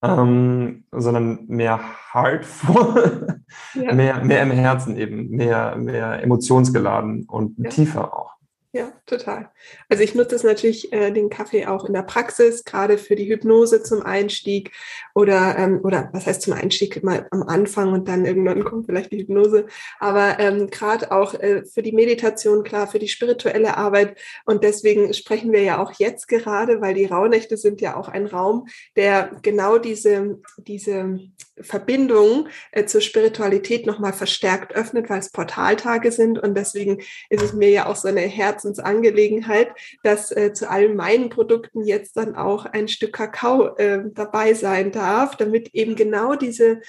ähm, 0.03 0.85
sondern 0.93 1.47
mehr 1.47 1.81
heartful, 2.13 3.41
ja. 3.75 3.95
mehr, 3.95 4.25
mehr 4.25 4.43
im 4.43 4.51
Herzen 4.51 4.97
eben, 4.97 5.31
mehr, 5.31 5.77
mehr 5.77 6.23
emotionsgeladen 6.23 7.25
und 7.25 7.59
ja. 7.59 7.71
tiefer 7.71 8.13
auch. 8.13 8.35
Ja, 8.75 8.91
total. 9.05 9.51
Also 9.91 10.03
ich 10.03 10.15
nutze 10.15 10.35
es 10.35 10.45
natürlich 10.45 10.95
äh, 10.95 11.11
den 11.11 11.29
Kaffee 11.29 11.67
auch 11.67 11.85
in 11.85 11.93
der 11.93 12.05
Praxis, 12.05 12.65
gerade 12.65 12.97
für 12.97 13.17
die 13.17 13.29
Hypnose 13.29 13.83
zum 13.83 14.01
Einstieg 14.01 14.73
oder 15.15 15.59
ähm, 15.59 15.81
oder 15.85 16.09
was 16.15 16.27
heißt 16.27 16.41
zum 16.41 16.55
Einstieg 16.55 17.05
mal 17.05 17.27
am 17.33 17.43
Anfang 17.43 17.93
und 17.93 18.09
dann 18.09 18.25
irgendwann 18.25 18.65
kommt 18.65 18.87
vielleicht 18.87 19.13
die 19.13 19.19
Hypnose. 19.19 19.67
Aber 20.01 20.41
ähm, 20.41 20.71
gerade 20.71 21.13
auch 21.13 21.35
äh, 21.35 21.67
für 21.67 21.83
die 21.83 21.93
Meditation, 21.93 22.65
klar, 22.65 22.87
für 22.87 22.99
die 22.99 23.09
spirituelle 23.09 23.77
Arbeit. 23.77 24.19
Und 24.47 24.65
deswegen 24.65 25.13
sprechen 25.13 25.53
wir 25.53 25.61
ja 25.63 25.83
auch 25.83 25.93
jetzt 25.99 26.27
gerade, 26.27 26.81
weil 26.81 26.95
die 26.95 27.05
Rauhnächte 27.05 27.59
sind 27.59 27.83
ja 27.83 27.97
auch 27.97 28.09
ein 28.09 28.25
Raum, 28.25 28.69
der 28.97 29.33
genau 29.43 29.77
diese 29.77 30.41
diese 30.57 31.21
Verbindung 31.63 32.49
äh, 32.71 32.85
zur 32.85 33.01
Spiritualität 33.01 33.87
nochmal 33.87 34.13
verstärkt 34.13 34.75
öffnet, 34.75 35.09
weil 35.09 35.21
es 35.21 35.31
Portaltage 35.31 36.13
sind. 36.13 36.39
Und 36.39 36.57
deswegen 36.57 36.99
ist 37.31 37.43
es 37.43 37.53
mir 37.53 37.71
ja 37.71 37.87
auch 37.87 37.97
so 37.97 38.09
eine 38.09 38.21
Herzensangelegenheit, 38.21 39.69
dass 40.03 40.31
äh, 40.31 40.53
zu 40.53 40.69
allen 40.69 40.97
meinen 40.97 41.31
Produkten 41.31 41.85
jetzt 41.85 42.17
dann 42.17 42.37
auch 42.37 42.67
ein 42.67 42.89
Stück 42.89 43.13
Kakao 43.13 43.77
äh, 43.77 44.03
dabei 44.13 44.55
sein 44.55 44.93
darf, 44.93 45.37
damit 45.37 45.75
eben 45.75 45.97
genau 45.97 46.35
diese 46.35 46.81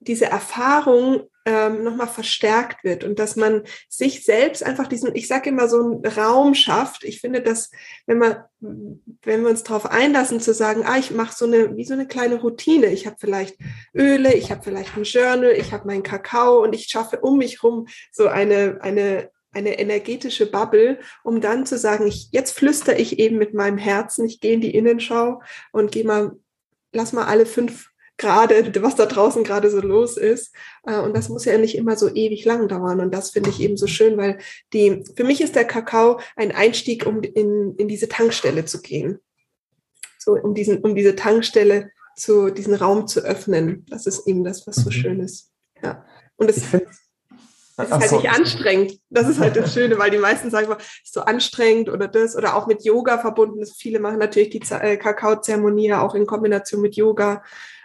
diese 0.00 0.26
Erfahrung 0.26 1.28
ähm, 1.46 1.84
nochmal 1.84 2.08
verstärkt 2.08 2.82
wird 2.82 3.04
und 3.04 3.20
dass 3.20 3.36
man 3.36 3.62
sich 3.88 4.24
selbst 4.24 4.64
einfach 4.64 4.88
diesen, 4.88 5.14
ich 5.14 5.28
sage 5.28 5.50
immer 5.50 5.68
so 5.68 5.80
einen 5.80 6.04
Raum 6.04 6.54
schafft. 6.54 7.04
Ich 7.04 7.20
finde, 7.20 7.40
dass 7.40 7.70
wenn 8.06 8.18
man, 8.18 8.42
wenn 8.60 9.42
wir 9.42 9.48
uns 9.48 9.62
darauf 9.62 9.86
einlassen 9.86 10.40
zu 10.40 10.52
sagen, 10.52 10.82
ah, 10.84 10.98
ich 10.98 11.12
mache 11.12 11.34
so 11.34 11.46
eine, 11.46 11.76
wie 11.76 11.84
so 11.84 11.94
eine 11.94 12.08
kleine 12.08 12.40
Routine. 12.40 12.88
Ich 12.88 13.06
habe 13.06 13.16
vielleicht 13.20 13.56
Öle, 13.94 14.34
ich 14.34 14.50
habe 14.50 14.62
vielleicht 14.64 14.96
ein 14.96 15.04
Journal, 15.04 15.52
ich 15.52 15.72
habe 15.72 15.86
meinen 15.86 16.02
Kakao 16.02 16.62
und 16.64 16.74
ich 16.74 16.88
schaffe 16.88 17.20
um 17.20 17.38
mich 17.38 17.62
rum 17.62 17.86
so 18.10 18.26
eine, 18.26 18.78
eine 18.82 19.30
eine 19.52 19.78
energetische 19.78 20.50
Bubble, 20.50 20.98
um 21.24 21.40
dann 21.40 21.64
zu 21.64 21.78
sagen, 21.78 22.06
ich, 22.06 22.28
jetzt 22.30 22.52
flüstere 22.52 22.96
ich 22.96 23.18
eben 23.18 23.38
mit 23.38 23.54
meinem 23.54 23.78
Herzen, 23.78 24.26
ich 24.26 24.40
gehe 24.40 24.52
in 24.52 24.60
die 24.60 24.74
Innenschau 24.74 25.40
und 25.72 25.92
gehe 25.92 26.04
mal, 26.04 26.32
lass 26.92 27.14
mal 27.14 27.24
alle 27.24 27.46
fünf 27.46 27.88
gerade, 28.16 28.72
was 28.82 28.96
da 28.96 29.06
draußen 29.06 29.44
gerade 29.44 29.70
so 29.70 29.80
los 29.80 30.16
ist. 30.16 30.54
Äh, 30.86 30.98
und 30.98 31.16
das 31.16 31.28
muss 31.28 31.44
ja 31.44 31.58
nicht 31.58 31.76
immer 31.76 31.96
so 31.96 32.08
ewig 32.08 32.44
lang 32.44 32.68
dauern. 32.68 33.00
Und 33.00 33.12
das 33.12 33.30
finde 33.30 33.50
ich 33.50 33.60
eben 33.60 33.76
so 33.76 33.86
schön, 33.86 34.16
weil 34.16 34.38
die, 34.72 35.04
für 35.16 35.24
mich 35.24 35.40
ist 35.40 35.54
der 35.54 35.64
Kakao 35.64 36.20
ein 36.34 36.52
Einstieg, 36.52 37.06
um 37.06 37.22
in, 37.22 37.74
in 37.76 37.88
diese 37.88 38.08
Tankstelle 38.08 38.64
zu 38.64 38.80
gehen. 38.80 39.18
So, 40.18 40.32
um 40.32 40.54
diesen, 40.54 40.78
um 40.78 40.94
diese 40.94 41.14
Tankstelle 41.14 41.90
zu, 42.16 42.50
diesen 42.50 42.74
Raum 42.74 43.06
zu 43.06 43.20
öffnen. 43.20 43.86
Das 43.88 44.06
ist 44.06 44.26
eben 44.26 44.42
das, 44.42 44.66
was 44.66 44.76
so 44.76 44.86
mhm. 44.86 44.92
schön 44.92 45.20
ist. 45.20 45.52
Ja. 45.82 46.04
Und 46.36 46.50
es, 46.50 46.58
es 47.78 47.84
ist 47.84 47.92
halt 47.92 48.08
so. 48.08 48.16
nicht 48.16 48.30
anstrengend. 48.30 48.98
Das 49.10 49.28
ist 49.28 49.38
halt 49.38 49.54
das 49.56 49.74
Schöne, 49.74 49.98
weil 49.98 50.10
die 50.10 50.18
meisten 50.18 50.50
sagen, 50.50 50.74
es 50.78 51.04
ist 51.04 51.14
so 51.14 51.20
anstrengend 51.20 51.90
oder 51.90 52.08
das 52.08 52.34
oder 52.34 52.56
auch 52.56 52.66
mit 52.66 52.84
Yoga 52.84 53.18
verbunden 53.18 53.60
ist. 53.60 53.76
Viele 53.76 54.00
machen 54.00 54.18
natürlich 54.18 54.50
die 54.50 54.62
äh, 54.70 54.96
Kakaozeremonie 54.96 55.92
auch 55.92 56.14
in 56.14 56.26
Kombination 56.26 56.80
mit 56.80 56.96
Yoga 56.96 57.42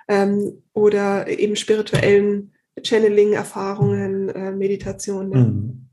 ähm, 0.08 0.64
oder 0.74 1.28
eben 1.28 1.56
spirituellen 1.56 2.54
Channeling-Erfahrungen, 2.82 4.30
äh, 4.30 4.52
Meditationen. 4.52 5.30
Mhm. 5.30 5.88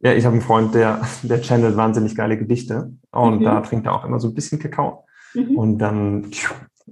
Ja, 0.00 0.12
ich 0.14 0.24
habe 0.24 0.34
einen 0.34 0.42
Freund, 0.42 0.74
der, 0.74 1.00
der 1.22 1.40
channelt 1.42 1.76
wahnsinnig 1.76 2.16
geile 2.16 2.36
Gedichte 2.36 2.92
und 3.12 3.40
mhm. 3.40 3.44
da 3.44 3.60
trinkt 3.60 3.86
er 3.86 3.94
auch 3.94 4.04
immer 4.04 4.18
so 4.18 4.28
ein 4.28 4.34
bisschen 4.34 4.58
Kakao 4.58 5.06
mhm. 5.34 5.56
und 5.56 5.78
dann 5.78 6.30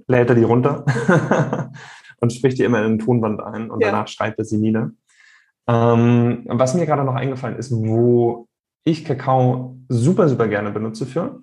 lädt 0.07 0.29
er 0.29 0.35
die 0.35 0.43
runter 0.43 0.85
und 2.19 2.31
spricht 2.31 2.57
die 2.57 2.63
immer 2.63 2.79
in 2.79 2.85
eine 2.85 2.97
Tonband 2.97 3.41
ein 3.41 3.69
und 3.69 3.81
ja. 3.81 3.91
danach 3.91 4.07
schreibt 4.07 4.39
er 4.39 4.45
sie 4.45 4.57
nieder. 4.57 4.91
Ähm, 5.67 6.43
was 6.47 6.73
mir 6.73 6.85
gerade 6.85 7.03
noch 7.03 7.15
eingefallen 7.15 7.57
ist, 7.57 7.71
wo 7.71 8.47
ich 8.83 9.05
Kakao 9.05 9.77
super, 9.89 10.27
super 10.29 10.47
gerne 10.47 10.71
benutze 10.71 11.05
für, 11.05 11.41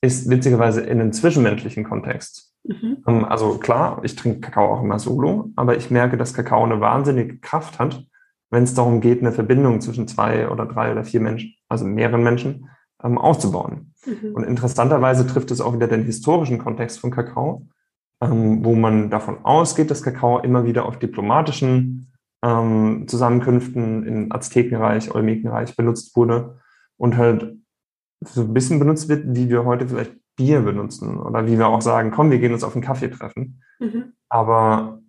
ist 0.00 0.30
witzigerweise 0.30 0.82
in 0.82 1.00
einem 1.00 1.12
zwischenmenschlichen 1.12 1.84
Kontext. 1.84 2.47
Mhm. 2.64 2.98
Ähm, 3.06 3.24
also 3.24 3.58
klar, 3.58 4.00
ich 4.04 4.16
trinke 4.16 4.40
Kakao 4.40 4.74
auch 4.74 4.82
immer 4.82 4.98
solo, 4.98 5.50
aber 5.56 5.76
ich 5.76 5.90
merke, 5.90 6.16
dass 6.16 6.34
Kakao 6.34 6.64
eine 6.64 6.80
wahnsinnige 6.80 7.38
Kraft 7.38 7.78
hat, 7.78 8.04
wenn 8.50 8.62
es 8.62 8.74
darum 8.74 9.00
geht, 9.00 9.20
eine 9.20 9.32
Verbindung 9.32 9.80
zwischen 9.80 10.08
zwei 10.08 10.48
oder 10.48 10.66
drei 10.66 10.92
oder 10.92 11.04
vier 11.04 11.20
Menschen, 11.20 11.54
also 11.68 11.84
mehreren 11.84 12.22
Menschen, 12.22 12.68
ähm, 13.02 13.18
aufzubauen. 13.18 13.94
Mhm. 14.06 14.34
Und 14.34 14.44
interessanterweise 14.44 15.26
trifft 15.26 15.50
es 15.50 15.60
auch 15.60 15.74
wieder 15.74 15.88
den 15.88 16.04
historischen 16.04 16.58
Kontext 16.58 17.00
von 17.00 17.10
Kakao, 17.10 17.66
ähm, 18.20 18.64
wo 18.64 18.74
man 18.74 19.10
davon 19.10 19.44
ausgeht, 19.44 19.90
dass 19.90 20.02
Kakao 20.02 20.40
immer 20.40 20.64
wieder 20.64 20.86
auf 20.86 20.98
diplomatischen 20.98 22.12
ähm, 22.42 23.04
Zusammenkünften 23.06 24.06
in 24.06 24.32
Aztekenreich, 24.32 25.14
Olmekenreich 25.14 25.76
benutzt 25.76 26.16
wurde 26.16 26.58
und 26.96 27.16
halt 27.16 27.56
so 28.20 28.42
ein 28.42 28.54
bisschen 28.54 28.78
benutzt 28.78 29.08
wird, 29.08 29.24
wie 29.28 29.48
wir 29.48 29.64
heute 29.64 29.88
vielleicht 29.88 30.16
Bier 30.38 30.60
benutzen 30.60 31.18
oder 31.18 31.46
wie 31.46 31.58
wir 31.58 31.66
auch 31.66 31.82
sagen, 31.82 32.10
komm, 32.10 32.30
wir 32.30 32.38
gehen 32.38 32.54
uns 32.54 32.64
auf 32.64 32.74
einen 32.74 32.84
Kaffee 32.84 33.10
treffen. 33.10 33.60
Mhm. 33.80 34.14
Aber 34.30 35.00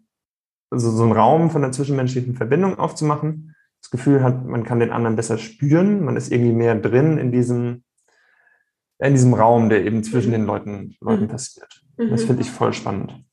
so, 0.71 0.91
so 0.91 1.03
einen 1.03 1.13
Raum 1.13 1.51
von 1.51 1.61
der 1.61 1.71
zwischenmenschlichen 1.71 2.35
Verbindung 2.35 2.77
aufzumachen, 2.77 3.55
das 3.81 3.91
Gefühl 3.91 4.23
hat, 4.23 4.45
man 4.45 4.63
kann 4.63 4.79
den 4.79 4.91
anderen 4.91 5.15
besser 5.15 5.37
spüren, 5.37 6.03
man 6.03 6.17
ist 6.17 6.31
irgendwie 6.31 6.51
mehr 6.51 6.75
drin 6.75 7.17
in 7.17 7.31
diesem, 7.31 7.83
in 8.97 9.13
diesem 9.13 9.33
Raum, 9.33 9.69
der 9.69 9.85
eben 9.85 10.03
zwischen 10.03 10.29
mhm. 10.29 10.33
den 10.33 10.45
Leuten, 10.45 10.95
Leuten 10.99 11.23
mhm. 11.23 11.29
passiert. 11.29 11.81
Das 11.97 12.23
mhm. 12.23 12.27
finde 12.27 12.41
ich 12.41 12.51
voll 12.51 12.73
spannend. 12.73 13.23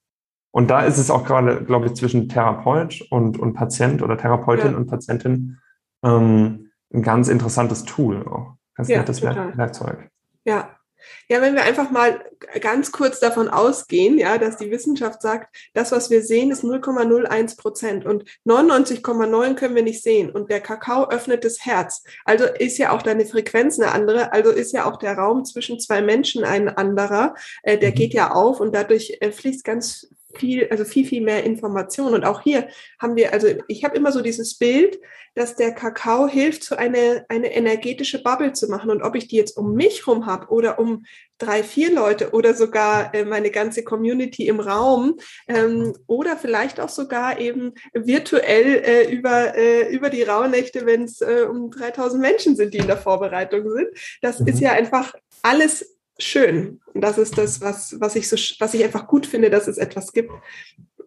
Und 0.53 0.71
da 0.71 0.83
ist 0.83 0.99
es 0.99 1.11
auch 1.11 1.25
gerade, 1.25 1.65
glaube 1.65 1.87
ich, 1.87 1.95
zwischen 1.95 2.29
Therapeut 2.29 3.07
und, 3.11 3.39
und 3.39 3.55
Patient 3.55 4.03
oder 4.03 4.17
Therapeutin 4.17 4.73
ja. 4.73 4.77
und 4.77 4.87
Patientin 4.87 5.59
ähm, 6.05 6.71
ein 6.93 7.03
ganz 7.03 7.29
interessantes 7.29 7.85
Tool 7.85 8.27
auch. 8.27 8.57
Ganz 8.75 8.89
ja, 8.89 8.99
nettes 8.99 9.21
total. 9.21 9.57
Werkzeug. 9.57 10.11
Ja, 10.45 10.77
ja, 11.29 11.41
wenn 11.41 11.55
wir 11.55 11.63
einfach 11.63 11.91
mal 11.91 12.25
ganz 12.61 12.93
kurz 12.93 13.21
davon 13.21 13.49
ausgehen, 13.49 14.19
ja, 14.19 14.39
dass 14.39 14.57
die 14.57 14.71
Wissenschaft 14.71 15.23
sagt, 15.23 15.55
das, 15.75 15.93
was 15.93 16.11
wir 16.11 16.23
sehen, 16.23 16.51
ist 16.51 16.65
0,01 16.65 17.57
Prozent 17.57 18.07
und 18.07 18.25
99,9 18.47 19.55
können 19.55 19.75
wir 19.75 19.83
nicht 19.83 20.03
sehen. 20.03 20.31
Und 20.31 20.51
der 20.51 20.61
Kakao 20.61 21.09
öffnet 21.09 21.45
das 21.45 21.65
Herz. 21.65 22.05
Also 22.25 22.45
ist 22.45 22.79
ja 22.79 22.93
auch 22.93 23.03
deine 23.03 23.27
Frequenz 23.27 23.79
eine 23.79 23.93
andere. 23.93 24.33
Also 24.33 24.51
ist 24.51 24.73
ja 24.73 24.91
auch 24.91 24.97
der 24.97 25.17
Raum 25.17 25.45
zwischen 25.45 25.81
zwei 25.81 26.03
Menschen 26.03 26.45
ein 26.45 26.69
anderer. 26.69 27.35
Äh, 27.63 27.79
der 27.79 27.91
mhm. 27.91 27.95
geht 27.95 28.15
ja 28.15 28.33
auf 28.33 28.61
und 28.61 28.75
dadurch 28.75 29.19
äh, 29.21 29.33
fließt 29.33 29.65
ganz 29.65 30.09
viel, 30.39 30.69
also 30.71 30.85
viel, 30.85 31.07
viel 31.07 31.23
mehr 31.23 31.45
Information. 31.45 32.15
Und 32.15 32.25
auch 32.25 32.43
hier 32.43 32.69
haben 32.99 33.17
wir, 33.17 33.33
also 33.33 33.49
ich 33.69 33.85
habe 33.85 33.97
immer 33.97 34.13
so 34.13 34.21
dieses 34.21 34.59
Bild, 34.59 34.99
dass 35.35 35.55
der 35.55 35.73
Kakao 35.73 36.27
hilft, 36.27 36.65
so 36.65 36.77
eine, 36.77 37.27
eine 37.29 37.55
energetische 37.55 38.23
Bubble 38.23 38.55
zu 38.55 38.69
machen. 38.69 38.91
Und 38.91 39.03
ob 39.03 39.15
ich 39.15 39.29
die 39.29 39.37
jetzt 39.37 39.57
um 39.57 39.75
mich 39.75 40.07
rum 40.07 40.25
habe 40.25 40.49
oder 40.49 40.79
um 40.79 41.05
drei, 41.37 41.63
vier 41.63 41.93
Leute 41.93 42.31
oder 42.31 42.55
sogar 42.55 43.15
äh, 43.15 43.25
meine 43.27 43.51
ganze 43.51 43.85
Community 43.85 44.49
im 44.49 44.61
Raum 44.61 45.19
ähm, 45.47 45.95
oder 46.07 46.39
vielleicht 46.39 46.81
auch 46.81 46.89
sogar 46.89 47.39
eben 47.39 47.75
virtuell 47.93 48.83
äh, 48.83 49.13
über, 49.13 49.55
äh, 49.55 49.93
über 49.95 50.09
die 50.09 50.23
Rauhnächte, 50.23 50.87
wenn 50.87 51.05
es 51.05 51.21
äh, 51.21 51.47
um 51.49 51.71
3000 51.71 52.23
Menschen 52.23 52.57
sind, 52.57 52.73
die 52.73 52.79
in 52.79 52.87
der 52.87 52.97
Vorbereitung 52.97 53.71
sind. 53.71 53.89
Das 54.23 54.41
mhm. 54.41 54.49
ist 54.49 54.61
ja 54.61 54.73
einfach 54.73 55.13
alles 55.43 55.96
schön. 56.19 56.81
Und 56.95 57.01
das 57.03 57.19
ist 57.19 57.37
das, 57.39 57.61
was, 57.61 57.97
was, 58.01 58.17
ich 58.17 58.29
so, 58.29 58.37
was 58.61 58.75
ich 58.75 58.85
einfach 58.85 59.07
gut 59.07 59.27
finde, 59.27 59.51
dass 59.51 59.69
es 59.69 59.79
etwas 59.79 60.13
gibt, 60.13 60.33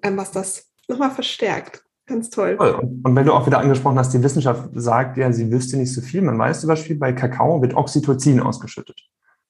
ähm, 0.03 0.17
was 0.17 0.31
das 0.31 0.69
nochmal 0.87 1.11
verstärkt. 1.11 1.83
Ganz 2.05 2.31
toll. 2.31 2.55
Und 2.55 3.15
wenn 3.15 3.25
du 3.25 3.33
auch 3.33 3.45
wieder 3.45 3.59
angesprochen 3.59 3.99
hast, 3.99 4.11
die 4.15 4.23
Wissenschaft 4.23 4.69
sagt 4.73 5.17
ja, 5.17 5.31
sie 5.31 5.51
wüsste 5.51 5.77
nicht 5.77 5.93
so 5.93 6.01
viel. 6.01 6.23
Man 6.23 6.39
weiß 6.39 6.61
zum 6.61 6.67
Beispiel, 6.67 6.97
bei 6.97 7.13
Kakao 7.13 7.61
wird 7.61 7.75
Oxytocin 7.75 8.39
ausgeschüttet. 8.39 8.99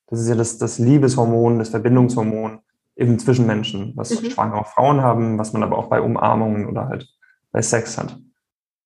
Das 0.08 0.20
ist 0.20 0.28
ja 0.28 0.36
das, 0.36 0.58
das 0.58 0.78
Liebeshormon, 0.78 1.60
das 1.60 1.70
Verbindungshormon 1.70 2.60
eben 2.98 3.18
zwischen 3.18 3.48
Menschen, 3.48 3.94
was 3.96 4.22
mhm. 4.22 4.30
schwangere 4.30 4.66
Frauen 4.66 5.02
haben, 5.02 5.38
was 5.38 5.54
man 5.54 5.64
aber 5.64 5.78
auch 5.78 5.88
bei 5.88 6.02
Umarmungen 6.02 6.68
oder 6.68 6.90
halt 6.90 7.08
bei 7.54 7.62
Sex 7.62 7.98
hat. 7.98 8.20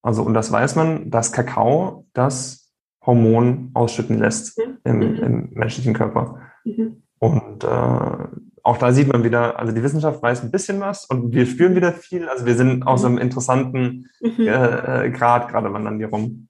Also, 0.04 0.22
und 0.22 0.36
das 0.36 0.52
weiß 0.52 0.76
man, 0.76 1.10
dass 1.10 1.32
Kakao 1.32 2.06
das 2.14 2.72
Hormon 3.04 3.72
ausschütten 3.74 4.20
lässt 4.20 4.60
mhm. 4.60 4.78
im, 4.84 5.02
im 5.16 5.50
menschlichen 5.54 5.96
Körper. 5.96 6.42
Mhm. 6.64 7.04
Und 7.20 7.64
äh, 7.64 8.28
auch 8.64 8.78
da 8.78 8.92
sieht 8.94 9.08
man 9.08 9.24
wieder, 9.24 9.60
also 9.60 9.74
die 9.74 9.84
Wissenschaft 9.84 10.22
weiß 10.22 10.44
ein 10.44 10.52
bisschen 10.52 10.80
was 10.80 11.06
und 11.06 11.34
wir 11.34 11.46
spüren 11.46 11.76
wieder 11.76 11.92
viel. 11.92 12.28
Also 12.30 12.46
wir 12.46 12.56
sind 12.56 12.84
aus 12.84 13.04
einem 13.04 13.18
interessanten 13.18 14.10
mhm. 14.22 14.48
äh, 14.48 15.06
äh, 15.06 15.10
Grad 15.12 15.50
gerade 15.50 15.72
wandern 15.74 16.00
wir 16.00 16.08
rum. 16.08 16.48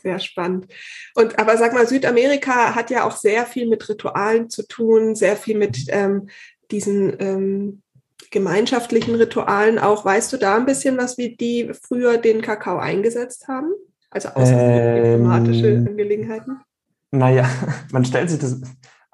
Sehr 0.00 0.20
spannend. 0.20 0.66
Und 1.14 1.38
aber 1.38 1.56
sag 1.56 1.72
mal, 1.72 1.86
Südamerika 1.86 2.74
hat 2.74 2.90
ja 2.90 3.04
auch 3.04 3.16
sehr 3.16 3.46
viel 3.46 3.68
mit 3.68 3.88
Ritualen 3.88 4.48
zu 4.48 4.66
tun, 4.66 5.16
sehr 5.16 5.36
viel 5.36 5.58
mit 5.58 5.86
ähm, 5.88 6.28
diesen 6.70 7.16
ähm, 7.18 7.82
gemeinschaftlichen 8.30 9.16
Ritualen 9.16 9.78
auch. 9.78 10.04
Weißt 10.04 10.32
du 10.32 10.36
da 10.36 10.56
ein 10.56 10.66
bisschen 10.66 10.96
was, 10.96 11.18
wie 11.18 11.36
die 11.36 11.72
früher 11.80 12.18
den 12.18 12.42
Kakao 12.42 12.78
eingesetzt 12.78 13.48
haben? 13.48 13.72
Also 14.10 14.28
außer 14.30 14.56
ähm, 14.56 15.02
diplomatische 15.02 15.84
Angelegenheiten? 15.88 16.60
Naja, 17.10 17.48
man 17.92 18.04
stellt 18.04 18.30
sich 18.30 18.38
das, 18.38 18.60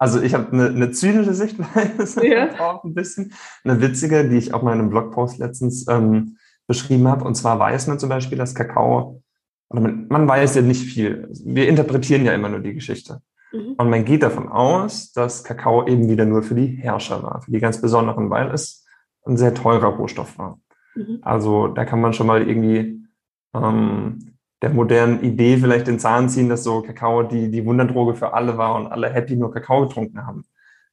also 0.05 0.21
ich 0.21 0.35
habe 0.35 0.53
eine, 0.53 0.67
eine 0.69 0.91
zynische 0.91 1.33
Sichtweise 1.33 2.27
ja. 2.27 2.51
auch 2.61 2.85
ein 2.85 2.93
bisschen, 2.93 3.33
eine 3.65 3.81
witzige, 3.81 4.29
die 4.29 4.37
ich 4.37 4.53
auch 4.53 4.63
mal 4.63 4.75
in 4.75 4.81
einem 4.81 4.91
Blogpost 4.91 5.39
letztens 5.39 5.89
ähm, 5.89 6.37
beschrieben 6.67 7.09
habe. 7.09 7.25
Und 7.25 7.37
zwar 7.37 7.59
weiß 7.59 7.87
man 7.87 7.99
zum 7.99 8.11
Beispiel, 8.11 8.37
dass 8.37 8.55
Kakao, 8.55 9.23
oder 9.71 9.81
man, 9.81 10.07
man 10.09 10.29
weiß 10.29 10.57
ja 10.57 10.63
nicht 10.63 10.83
viel. 10.83 11.31
Wir 11.43 11.69
interpretieren 11.69 12.27
ja 12.27 12.35
immer 12.35 12.51
nur 12.51 12.61
die 12.61 12.75
Geschichte. 12.75 13.23
Mhm. 13.51 13.77
Und 13.79 13.89
man 13.89 14.05
geht 14.05 14.23
davon 14.23 14.51
aus, 14.51 15.11
dass 15.13 15.43
Kakao 15.43 15.87
eben 15.87 16.11
wieder 16.11 16.27
nur 16.27 16.43
für 16.43 16.55
die 16.55 16.67
Herrscher 16.67 17.23
war, 17.23 17.41
für 17.41 17.51
die 17.51 17.61
ganz 17.61 17.81
Besonderen, 17.81 18.29
weil 18.29 18.51
es 18.51 18.85
ein 19.25 19.39
sehr 19.39 19.55
teurer 19.55 19.89
Rohstoff 19.89 20.37
war. 20.37 20.59
Mhm. 20.95 21.21
Also 21.23 21.69
da 21.69 21.87
kann 21.87 22.03
man 22.03 22.13
schon 22.13 22.27
mal 22.27 22.47
irgendwie 22.47 23.07
ähm, 23.55 24.34
der 24.65 24.73
modernen 24.73 25.23
Idee 25.23 25.59
vielleicht 25.59 25.89
den 25.89 25.99
Zahn 25.99 26.31
ziehen, 26.31 26.49
dass 26.49 26.65
so 26.65 26.81
Kakao 26.81 27.23
die, 27.23 27.51
die 27.51 27.67
Wunderdroge 27.67 28.15
für 28.15 28.33
alle 28.33 28.57
war 28.57 28.77
und 28.77 28.87
alle 28.87 29.11
happy 29.11 29.37
nur 29.37 29.53
Kakao 29.53 29.87
getrunken 29.87 30.27
haben. 30.27 30.47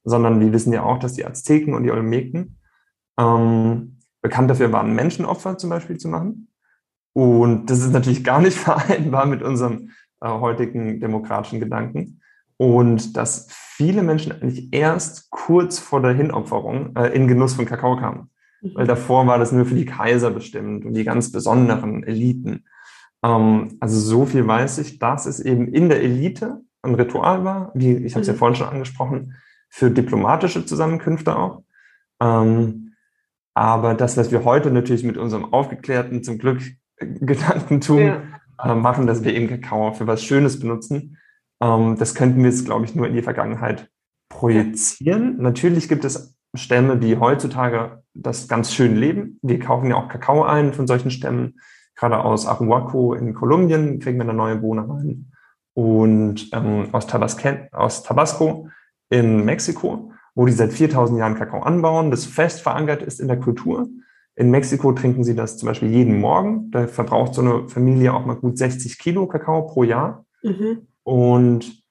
Sondern 0.04 0.40
wir 0.40 0.52
wissen 0.52 0.74
ja 0.74 0.82
auch, 0.82 0.98
dass 0.98 1.14
die 1.14 1.24
Azteken 1.24 1.72
und 1.72 1.84
die 1.84 1.90
Olmeken 1.90 2.58
ähm, 3.18 3.96
bekannt 4.20 4.50
dafür 4.50 4.72
waren, 4.72 4.94
Menschenopfer 4.94 5.56
zum 5.56 5.70
Beispiel 5.70 5.96
zu 5.96 6.08
machen. 6.08 6.48
Und 7.14 7.70
das 7.70 7.78
ist 7.78 7.94
natürlich 7.94 8.24
gar 8.24 8.42
nicht 8.42 8.58
vereinbar 8.58 9.24
mit 9.24 9.42
unserem 9.42 9.92
äh, 10.20 10.28
heutigen 10.28 11.00
demokratischen 11.00 11.58
Gedanken. 11.58 12.20
Und 12.58 13.16
dass 13.16 13.48
viele 13.50 14.02
Menschen 14.02 14.32
eigentlich 14.32 14.68
erst 14.74 15.30
kurz 15.30 15.78
vor 15.78 16.02
der 16.02 16.12
Hinopferung 16.12 16.94
äh, 16.94 17.06
in 17.16 17.26
Genuss 17.26 17.54
von 17.54 17.64
Kakao 17.64 17.96
kamen. 17.96 18.28
Mhm. 18.60 18.72
Weil 18.74 18.86
davor 18.86 19.26
war 19.26 19.38
das 19.38 19.50
nur 19.50 19.64
für 19.64 19.76
die 19.76 19.86
Kaiser 19.86 20.30
bestimmt 20.30 20.84
und 20.84 20.92
die 20.92 21.04
ganz 21.04 21.32
besonderen 21.32 22.04
Eliten. 22.04 22.66
Ähm, 23.22 23.76
also 23.80 23.98
so 23.98 24.26
viel 24.26 24.46
weiß 24.46 24.78
ich, 24.78 24.98
dass 24.98 25.26
es 25.26 25.40
eben 25.40 25.68
in 25.68 25.88
der 25.88 26.02
Elite 26.02 26.60
ein 26.82 26.94
Ritual 26.94 27.44
war, 27.44 27.70
wie 27.74 27.94
ich 27.94 28.14
habe 28.14 28.22
es 28.22 28.28
mhm. 28.28 28.34
ja 28.34 28.38
vorhin 28.38 28.56
schon 28.56 28.68
angesprochen, 28.68 29.34
für 29.68 29.90
diplomatische 29.90 30.66
Zusammenkünfte 30.66 31.36
auch. 31.36 31.62
Ähm, 32.20 32.94
aber 33.54 33.94
das, 33.94 34.16
was 34.16 34.30
wir 34.30 34.44
heute 34.44 34.70
natürlich 34.70 35.04
mit 35.04 35.16
unserem 35.16 35.52
aufgeklärten, 35.52 36.22
zum 36.22 36.38
Glück 36.38 36.60
Gedankentum 36.98 37.98
ja. 37.98 38.22
äh, 38.62 38.74
machen, 38.74 39.06
dass 39.06 39.24
wir 39.24 39.34
eben 39.34 39.48
Kakao 39.48 39.92
für 39.92 40.06
was 40.06 40.22
Schönes 40.22 40.60
benutzen, 40.60 41.18
ähm, 41.62 41.96
das 41.98 42.14
könnten 42.14 42.38
wir 42.42 42.50
jetzt, 42.50 42.64
glaube 42.64 42.84
ich, 42.84 42.94
nur 42.94 43.06
in 43.06 43.14
die 43.14 43.22
Vergangenheit 43.22 43.88
projizieren. 44.28 45.36
Ja. 45.36 45.42
Natürlich 45.42 45.88
gibt 45.88 46.04
es 46.04 46.36
Stämme, 46.54 46.98
die 46.98 47.16
heutzutage 47.16 48.02
das 48.14 48.48
ganz 48.48 48.74
schön 48.74 48.96
leben. 48.96 49.38
Wir 49.42 49.58
kaufen 49.58 49.88
ja 49.88 49.96
auch 49.96 50.08
Kakao 50.08 50.44
ein 50.44 50.72
von 50.72 50.86
solchen 50.86 51.10
Stämmen 51.10 51.54
gerade 51.96 52.24
aus 52.24 52.46
Ahuaco 52.46 53.14
in 53.14 53.34
Kolumbien 53.34 53.98
kriegen 53.98 54.18
wir 54.18 54.24
eine 54.24 54.34
neue 54.34 54.56
Bohne 54.56 54.88
rein. 54.88 55.32
Und 55.74 56.50
ähm, 56.52 56.88
aus, 56.92 57.06
Tabasco, 57.06 57.48
aus 57.72 58.02
Tabasco 58.02 58.68
in 59.08 59.44
Mexiko, 59.44 60.12
wo 60.34 60.46
die 60.46 60.52
seit 60.52 60.72
4000 60.72 61.18
Jahren 61.18 61.34
Kakao 61.34 61.62
anbauen, 61.62 62.10
das 62.10 62.24
fest 62.24 62.60
verankert 62.60 63.02
ist 63.02 63.20
in 63.20 63.28
der 63.28 63.38
Kultur. 63.38 63.88
In 64.34 64.50
Mexiko 64.50 64.92
trinken 64.92 65.24
sie 65.24 65.34
das 65.34 65.58
zum 65.58 65.66
Beispiel 65.66 65.90
jeden 65.90 66.20
Morgen. 66.20 66.70
Da 66.70 66.86
verbraucht 66.86 67.34
so 67.34 67.42
eine 67.42 67.68
Familie 67.68 68.14
auch 68.14 68.24
mal 68.24 68.36
gut 68.36 68.56
60 68.56 68.98
Kilo 68.98 69.26
Kakao 69.26 69.66
pro 69.66 69.84
Jahr. 69.84 70.24
Mhm. 70.42 70.86
Und 71.02 71.82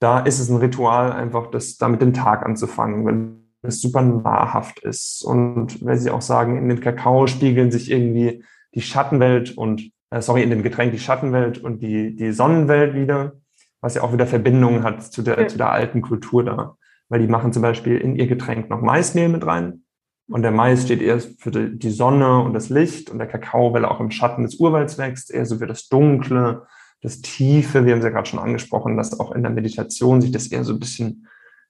da 0.00 0.20
ist 0.20 0.38
es 0.38 0.48
ein 0.48 0.58
Ritual, 0.58 1.12
einfach 1.12 1.50
das 1.50 1.76
damit 1.76 2.00
den 2.00 2.14
Tag 2.14 2.46
anzufangen, 2.46 3.04
weil 3.04 3.30
es 3.62 3.80
super 3.80 4.02
nahrhaft 4.02 4.78
ist. 4.80 5.24
Und 5.24 5.84
weil 5.84 5.96
sie 5.96 6.10
auch 6.10 6.22
sagen, 6.22 6.56
in 6.56 6.68
den 6.68 6.80
Kakao 6.80 7.26
spiegeln 7.26 7.72
sich 7.72 7.90
irgendwie 7.90 8.44
die 8.78 8.84
Schattenwelt 8.84 9.56
und, 9.56 9.90
äh, 10.10 10.22
sorry, 10.22 10.42
in 10.42 10.50
dem 10.50 10.62
Getränk 10.62 10.92
die 10.92 10.98
Schattenwelt 10.98 11.58
und 11.58 11.82
die, 11.82 12.16
die 12.16 12.32
Sonnenwelt 12.32 12.94
wieder, 12.94 13.32
was 13.80 13.94
ja 13.94 14.02
auch 14.02 14.12
wieder 14.12 14.26
Verbindungen 14.26 14.82
hat 14.82 15.02
zu 15.02 15.22
der, 15.22 15.48
zu 15.48 15.58
der 15.58 15.70
alten 15.70 16.00
Kultur 16.00 16.44
da. 16.44 16.76
Weil 17.08 17.20
die 17.20 17.28
machen 17.28 17.52
zum 17.52 17.62
Beispiel 17.62 17.98
in 17.98 18.16
ihr 18.16 18.26
Getränk 18.26 18.70
noch 18.70 18.80
Maismehl 18.80 19.28
mit 19.28 19.46
rein. 19.46 19.82
Und 20.30 20.42
der 20.42 20.50
Mais 20.50 20.82
steht 20.82 21.00
eher 21.00 21.20
für 21.20 21.50
die 21.50 21.90
Sonne 21.90 22.42
und 22.42 22.52
das 22.52 22.68
Licht 22.68 23.10
und 23.10 23.18
der 23.18 23.26
Kakao, 23.26 23.72
weil 23.72 23.84
er 23.84 23.90
auch 23.90 24.00
im 24.00 24.10
Schatten 24.10 24.42
des 24.42 24.56
Urwalds 24.56 24.98
wächst, 24.98 25.30
eher 25.30 25.46
so 25.46 25.56
für 25.56 25.66
das 25.66 25.88
Dunkle 25.88 26.66
das 27.00 27.20
Tiefe, 27.20 27.84
wir 27.84 27.92
haben 27.92 28.00
es 28.00 28.04
ja 28.04 28.10
gerade 28.10 28.28
schon 28.28 28.40
angesprochen, 28.40 28.96
dass 28.96 29.18
auch 29.18 29.32
in 29.32 29.42
der 29.42 29.52
Meditation 29.52 30.20
sich 30.20 30.32
das 30.32 30.48
eher 30.48 30.64
so 30.64 30.74
ein 30.74 30.80
bisschen 30.80 31.28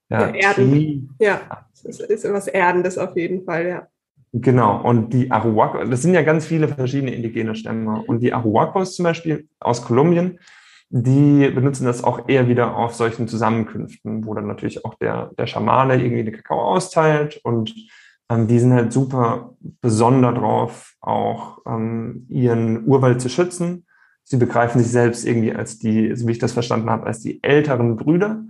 ja, 0.09 0.29
ja 0.29 0.35
Erden. 0.35 1.15
Ja, 1.19 1.67
das 1.83 2.01
ist 2.01 2.25
etwas 2.25 2.49
Erdendes 2.49 2.97
auf 2.97 3.15
jeden 3.17 3.45
Fall, 3.45 3.67
ja. 3.67 3.89
Genau, 4.33 4.83
und 4.83 5.13
die 5.15 5.31
Aruaco, 5.31 5.83
das 5.85 6.03
sind 6.03 6.13
ja 6.15 6.23
ganz 6.23 6.45
viele 6.47 6.69
verschiedene 6.69 7.15
indigene 7.15 7.55
Stämme. 7.55 8.03
Und 8.07 8.21
die 8.21 8.33
Aruacos 8.33 8.95
zum 8.95 9.05
Beispiel 9.05 9.49
aus 9.59 9.83
Kolumbien, 9.83 10.39
die 10.91 11.49
benutzen 11.51 11.85
das 11.85 12.05
auch 12.05 12.29
eher 12.29 12.49
wieder 12.49 12.77
auf 12.77 12.95
solchen 12.95 13.29
Zusammenkünften, 13.29 14.27
wo 14.27 14.35
dann 14.35 14.47
natürlich 14.47 14.85
auch 14.85 14.95
der, 14.95 15.31
der 15.39 15.47
Schamane 15.47 15.97
irgendwie 16.03 16.25
den 16.25 16.35
Kakao 16.35 16.61
austeilt 16.61 17.41
und 17.43 17.75
ähm, 18.31 18.47
die 18.47 18.59
sind 18.59 18.73
halt 18.73 18.93
super 18.93 19.55
besonder 19.81 20.33
drauf, 20.33 20.95
auch 21.01 21.59
ähm, 21.67 22.27
ihren 22.29 22.87
Urwald 22.87 23.21
zu 23.21 23.29
schützen. 23.29 23.87
Sie 24.25 24.37
begreifen 24.37 24.81
sich 24.81 24.91
selbst 24.91 25.27
irgendwie 25.27 25.55
als 25.55 25.79
die, 25.79 26.15
so 26.15 26.27
wie 26.27 26.33
ich 26.33 26.39
das 26.39 26.53
verstanden 26.53 26.91
habe, 26.91 27.07
als 27.07 27.21
die 27.21 27.43
älteren 27.43 27.97
Brüder, 27.97 28.45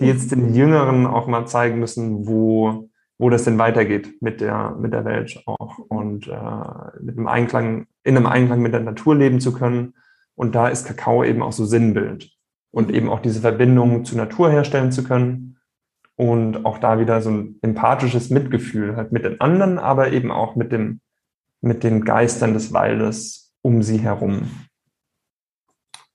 die 0.00 0.06
jetzt 0.06 0.30
den 0.32 0.54
Jüngeren 0.54 1.06
auch 1.06 1.26
mal 1.26 1.46
zeigen 1.46 1.78
müssen, 1.78 2.26
wo, 2.26 2.87
wo 3.18 3.30
das 3.30 3.44
denn 3.44 3.58
weitergeht 3.58 4.22
mit 4.22 4.40
der, 4.40 4.76
mit 4.78 4.92
der 4.92 5.04
Welt 5.04 5.42
auch 5.46 5.78
und 5.78 6.28
äh, 6.28 7.00
mit 7.00 7.18
einem 7.18 7.26
Einklang, 7.26 7.86
in 8.04 8.16
einem 8.16 8.26
Einklang 8.26 8.62
mit 8.62 8.72
der 8.72 8.80
Natur 8.80 9.16
leben 9.16 9.40
zu 9.40 9.52
können. 9.52 9.94
Und 10.36 10.54
da 10.54 10.68
ist 10.68 10.86
Kakao 10.86 11.24
eben 11.24 11.42
auch 11.42 11.52
so 11.52 11.64
Sinnbild 11.64 12.30
und 12.70 12.92
eben 12.92 13.08
auch 13.08 13.20
diese 13.20 13.40
Verbindung 13.40 14.04
zur 14.04 14.18
Natur 14.18 14.50
herstellen 14.50 14.92
zu 14.92 15.02
können 15.02 15.58
und 16.14 16.64
auch 16.64 16.78
da 16.78 17.00
wieder 17.00 17.20
so 17.20 17.30
ein 17.30 17.58
empathisches 17.62 18.30
Mitgefühl 18.30 18.96
halt 18.96 19.10
mit 19.10 19.24
den 19.24 19.40
anderen, 19.40 19.78
aber 19.78 20.12
eben 20.12 20.30
auch 20.30 20.54
mit 20.54 20.70
dem, 20.70 21.00
mit 21.60 21.82
den 21.82 22.04
Geistern 22.04 22.54
des 22.54 22.72
Waldes 22.72 23.52
um 23.62 23.82
sie 23.82 23.98
herum. 23.98 24.50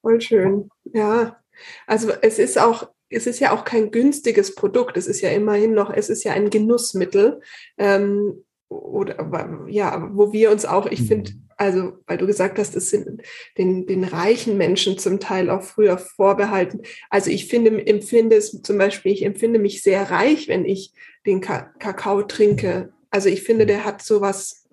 Voll 0.01 0.21
schön. 0.21 0.69
Ja. 0.85 1.37
Also 1.85 2.11
es 2.21 2.39
ist 2.39 2.59
auch 2.59 2.92
es 3.13 3.27
ist 3.27 3.39
ja 3.39 3.51
auch 3.51 3.65
kein 3.65 3.91
günstiges 3.91 4.55
Produkt. 4.55 4.97
Es 4.97 5.07
ist 5.07 5.21
ja 5.21 5.29
immerhin 5.29 5.73
noch, 5.73 5.91
es 5.91 6.09
ist 6.09 6.23
ja 6.23 6.33
ein 6.33 6.49
Genussmittel. 6.49 7.41
Ähm, 7.77 8.43
oder 8.69 9.65
ja, 9.67 10.09
wo 10.13 10.33
wir 10.33 10.51
uns 10.51 10.65
auch, 10.65 10.87
ich 10.87 11.07
finde, 11.07 11.31
mhm. 11.31 11.49
also 11.57 11.93
weil 12.07 12.17
du 12.17 12.25
gesagt 12.25 12.57
hast, 12.57 12.75
es 12.75 12.89
sind 12.89 13.21
den, 13.57 13.85
den 13.85 14.03
reichen 14.03 14.57
Menschen 14.57 14.97
zum 14.97 15.19
Teil 15.19 15.49
auch 15.49 15.61
früher 15.61 15.97
vorbehalten. 15.97 16.81
Also 17.09 17.29
ich 17.29 17.47
finde, 17.47 17.85
empfinde 17.85 18.35
es 18.35 18.61
zum 18.61 18.77
Beispiel, 18.77 19.11
ich 19.11 19.23
empfinde 19.23 19.59
mich 19.59 19.83
sehr 19.83 20.09
reich, 20.09 20.47
wenn 20.47 20.65
ich 20.65 20.93
den 21.25 21.41
Kakao 21.41 22.23
trinke. 22.23 22.91
Also 23.11 23.29
ich 23.29 23.43
finde, 23.43 23.65
der 23.65 23.85
hat 23.85 24.01
sowas, 24.01 24.67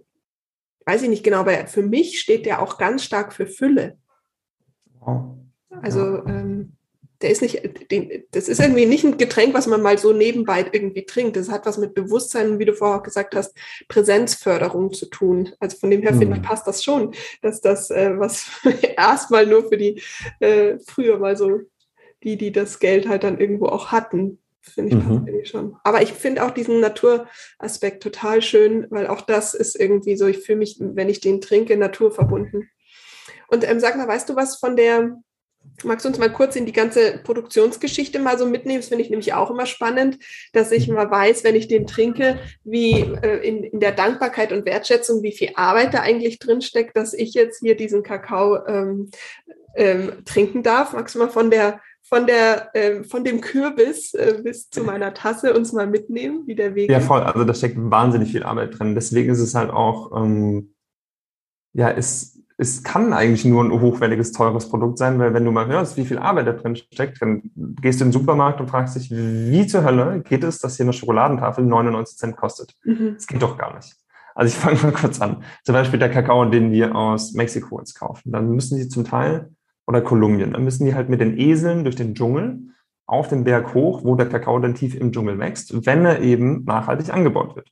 weiß 0.86 1.02
ich 1.02 1.08
nicht 1.08 1.24
genau, 1.24 1.40
aber 1.40 1.66
für 1.66 1.82
mich 1.82 2.20
steht 2.20 2.46
der 2.46 2.62
auch 2.62 2.78
ganz 2.78 3.04
stark 3.04 3.32
für 3.32 3.46
Fülle. 3.46 3.98
Also 5.82 6.24
ähm, 6.26 6.72
der 7.22 7.30
ist 7.30 7.42
nicht, 7.42 7.60
das 8.30 8.48
ist 8.48 8.60
irgendwie 8.60 8.86
nicht 8.86 9.04
ein 9.04 9.18
Getränk, 9.18 9.52
was 9.52 9.66
man 9.66 9.82
mal 9.82 9.98
so 9.98 10.12
nebenbei 10.12 10.64
irgendwie 10.72 11.04
trinkt. 11.04 11.36
Das 11.36 11.50
hat 11.50 11.66
was 11.66 11.76
mit 11.76 11.94
Bewusstsein 11.94 12.58
wie 12.58 12.64
du 12.64 12.74
vorher 12.74 13.00
gesagt 13.00 13.34
hast, 13.34 13.54
Präsenzförderung 13.88 14.92
zu 14.92 15.06
tun. 15.06 15.50
Also 15.60 15.76
von 15.76 15.90
dem 15.90 16.02
her 16.02 16.12
mhm. 16.12 16.18
finde 16.18 16.36
ich, 16.36 16.42
mhm. 16.42 16.46
passt 16.46 16.66
das 16.66 16.82
schon, 16.82 17.14
dass 17.42 17.60
das, 17.60 17.90
äh, 17.90 18.18
was 18.18 18.50
erstmal 18.96 19.46
nur 19.46 19.68
für 19.68 19.76
die, 19.76 20.02
äh, 20.40 20.78
früher 20.86 21.18
mal 21.18 21.36
so, 21.36 21.60
die, 22.22 22.36
die 22.36 22.52
das 22.52 22.78
Geld 22.78 23.08
halt 23.08 23.24
dann 23.24 23.38
irgendwo 23.38 23.66
auch 23.66 23.92
hatten, 23.92 24.38
finde 24.62 24.96
ich, 24.96 25.04
mhm. 25.04 25.26
passt 25.26 25.46
schon. 25.46 25.76
Aber 25.84 26.02
ich 26.02 26.12
finde 26.12 26.44
auch 26.44 26.50
diesen 26.50 26.80
Naturaspekt 26.80 28.02
total 28.02 28.42
schön, 28.42 28.86
weil 28.90 29.06
auch 29.06 29.20
das 29.22 29.54
ist 29.54 29.78
irgendwie 29.78 30.16
so, 30.16 30.26
ich 30.26 30.38
fühle 30.38 30.58
mich, 30.58 30.76
wenn 30.80 31.08
ich 31.08 31.20
den 31.20 31.40
trinke, 31.40 31.76
naturverbunden. 31.76 32.70
Und 33.48 33.68
ähm, 33.68 33.80
sag 33.80 33.96
mal, 33.96 34.08
weißt 34.08 34.28
du 34.28 34.36
was 34.36 34.56
von 34.56 34.76
der, 34.76 35.20
Magst 35.84 36.04
du 36.04 36.08
uns 36.08 36.18
mal 36.18 36.32
kurz 36.32 36.56
in 36.56 36.66
die 36.66 36.72
ganze 36.72 37.20
Produktionsgeschichte 37.24 38.18
mal 38.18 38.38
so 38.38 38.46
mitnehmen? 38.46 38.80
Das 38.80 38.88
finde 38.88 39.04
ich 39.04 39.10
nämlich 39.10 39.32
auch 39.34 39.50
immer 39.50 39.66
spannend, 39.66 40.18
dass 40.52 40.72
ich 40.72 40.88
mal 40.88 41.10
weiß, 41.10 41.44
wenn 41.44 41.56
ich 41.56 41.68
den 41.68 41.86
trinke, 41.86 42.38
wie 42.64 43.00
äh, 43.00 43.46
in, 43.46 43.64
in 43.64 43.80
der 43.80 43.92
Dankbarkeit 43.92 44.52
und 44.52 44.66
Wertschätzung, 44.66 45.22
wie 45.22 45.32
viel 45.32 45.50
Arbeit 45.54 45.94
da 45.94 46.00
eigentlich 46.00 46.38
drinsteckt, 46.38 46.96
dass 46.96 47.14
ich 47.14 47.34
jetzt 47.34 47.60
hier 47.60 47.76
diesen 47.76 48.02
Kakao 48.02 48.66
ähm, 48.66 49.10
ähm, 49.74 50.24
trinken 50.24 50.62
darf. 50.62 50.92
Magst 50.92 51.14
du 51.14 51.20
mal 51.20 51.30
von 51.30 51.50
der 51.50 51.80
von 52.02 52.26
der 52.26 52.74
äh, 52.74 53.04
von 53.04 53.22
dem 53.22 53.40
Kürbis 53.40 54.14
äh, 54.14 54.40
bis 54.42 54.68
zu 54.68 54.82
meiner 54.82 55.14
Tasse 55.14 55.54
uns 55.54 55.72
mal 55.72 55.86
mitnehmen, 55.86 56.42
wie 56.46 56.56
der 56.56 56.74
Weg 56.74 56.90
Ja, 56.90 57.00
voll. 57.00 57.20
Also 57.20 57.44
da 57.44 57.54
steckt 57.54 57.76
wahnsinnig 57.78 58.32
viel 58.32 58.42
Arbeit 58.42 58.78
drin. 58.78 58.94
Deswegen 58.94 59.30
ist 59.30 59.40
es 59.40 59.54
halt 59.54 59.70
auch 59.70 60.10
ähm, 60.16 60.74
ja, 61.72 61.88
ist 61.88 62.39
es 62.60 62.82
kann 62.82 63.14
eigentlich 63.14 63.46
nur 63.46 63.64
ein 63.64 63.72
hochwertiges, 63.72 64.32
teures 64.32 64.68
Produkt 64.68 64.98
sein, 64.98 65.18
weil 65.18 65.32
wenn 65.32 65.46
du 65.46 65.50
mal 65.50 65.66
hörst, 65.66 65.96
wie 65.96 66.04
viel 66.04 66.18
Arbeit 66.18 66.46
da 66.46 66.52
drin 66.52 66.76
steckt, 66.76 67.22
dann 67.22 67.50
gehst 67.54 68.00
du 68.00 68.04
in 68.04 68.10
den 68.10 68.12
Supermarkt 68.12 68.60
und 68.60 68.68
fragst 68.68 68.96
dich, 68.96 69.10
wie 69.10 69.66
zur 69.66 69.82
Hölle 69.82 70.20
geht 70.20 70.44
es, 70.44 70.58
dass 70.58 70.76
hier 70.76 70.84
eine 70.84 70.92
Schokoladentafel 70.92 71.64
99 71.64 72.18
Cent 72.18 72.36
kostet? 72.36 72.74
Mhm. 72.84 73.14
Das 73.14 73.26
geht 73.26 73.40
doch 73.40 73.56
gar 73.56 73.74
nicht. 73.74 73.96
Also 74.34 74.54
ich 74.54 74.60
fange 74.62 74.78
mal 74.82 74.92
kurz 74.92 75.22
an. 75.22 75.42
Zum 75.64 75.72
Beispiel 75.72 75.98
der 75.98 76.10
Kakao, 76.10 76.44
den 76.44 76.70
wir 76.70 76.94
aus 76.94 77.32
Mexiko 77.32 77.78
jetzt 77.78 77.94
kaufen. 77.94 78.30
Dann 78.30 78.50
müssen 78.50 78.76
die 78.76 78.88
zum 78.88 79.04
Teil, 79.04 79.50
oder 79.86 80.02
Kolumbien, 80.02 80.52
dann 80.52 80.62
müssen 80.62 80.84
die 80.84 80.94
halt 80.94 81.08
mit 81.08 81.20
den 81.20 81.38
Eseln 81.38 81.84
durch 81.84 81.96
den 81.96 82.14
Dschungel 82.14 82.58
auf 83.06 83.28
den 83.28 83.44
Berg 83.44 83.74
hoch, 83.74 84.04
wo 84.04 84.14
der 84.14 84.28
Kakao 84.28 84.58
dann 84.58 84.74
tief 84.74 84.94
im 84.94 85.12
Dschungel 85.12 85.38
wächst, 85.38 85.86
wenn 85.86 86.04
er 86.04 86.20
eben 86.20 86.64
nachhaltig 86.64 87.12
angebaut 87.12 87.56
wird. 87.56 87.70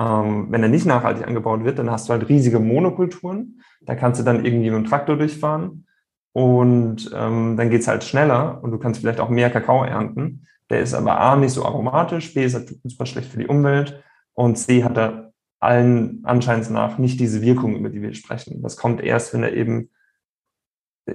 Ähm, 0.00 0.46
wenn 0.50 0.62
er 0.62 0.68
nicht 0.68 0.86
nachhaltig 0.86 1.26
angebaut 1.26 1.64
wird, 1.64 1.78
dann 1.78 1.90
hast 1.90 2.08
du 2.08 2.12
halt 2.12 2.28
riesige 2.28 2.60
Monokulturen. 2.60 3.60
Da 3.80 3.94
kannst 3.94 4.20
du 4.20 4.24
dann 4.24 4.44
irgendwie 4.44 4.70
mit 4.70 4.78
dem 4.78 4.84
Traktor 4.84 5.16
durchfahren 5.16 5.86
und 6.32 7.10
ähm, 7.14 7.56
dann 7.56 7.70
geht's 7.70 7.88
halt 7.88 8.04
schneller 8.04 8.62
und 8.62 8.70
du 8.70 8.78
kannst 8.78 9.00
vielleicht 9.00 9.20
auch 9.20 9.28
mehr 9.28 9.50
Kakao 9.50 9.84
ernten. 9.84 10.46
Der 10.70 10.80
ist 10.80 10.94
aber 10.94 11.18
A, 11.18 11.36
nicht 11.36 11.52
so 11.52 11.64
aromatisch, 11.64 12.34
B, 12.34 12.44
ist 12.44 12.54
halt 12.54 12.74
super 12.84 13.06
schlecht 13.06 13.30
für 13.30 13.38
die 13.38 13.46
Umwelt 13.46 14.02
und 14.34 14.56
C, 14.56 14.84
hat 14.84 14.96
er 14.96 15.32
allen 15.60 16.20
anscheinend 16.24 16.70
nach 16.70 16.98
nicht 16.98 17.18
diese 17.18 17.42
Wirkung, 17.42 17.74
über 17.76 17.88
die 17.88 18.02
wir 18.02 18.14
sprechen. 18.14 18.62
Das 18.62 18.76
kommt 18.76 19.02
erst, 19.02 19.34
wenn 19.34 19.42
er 19.42 19.52
eben 19.52 19.90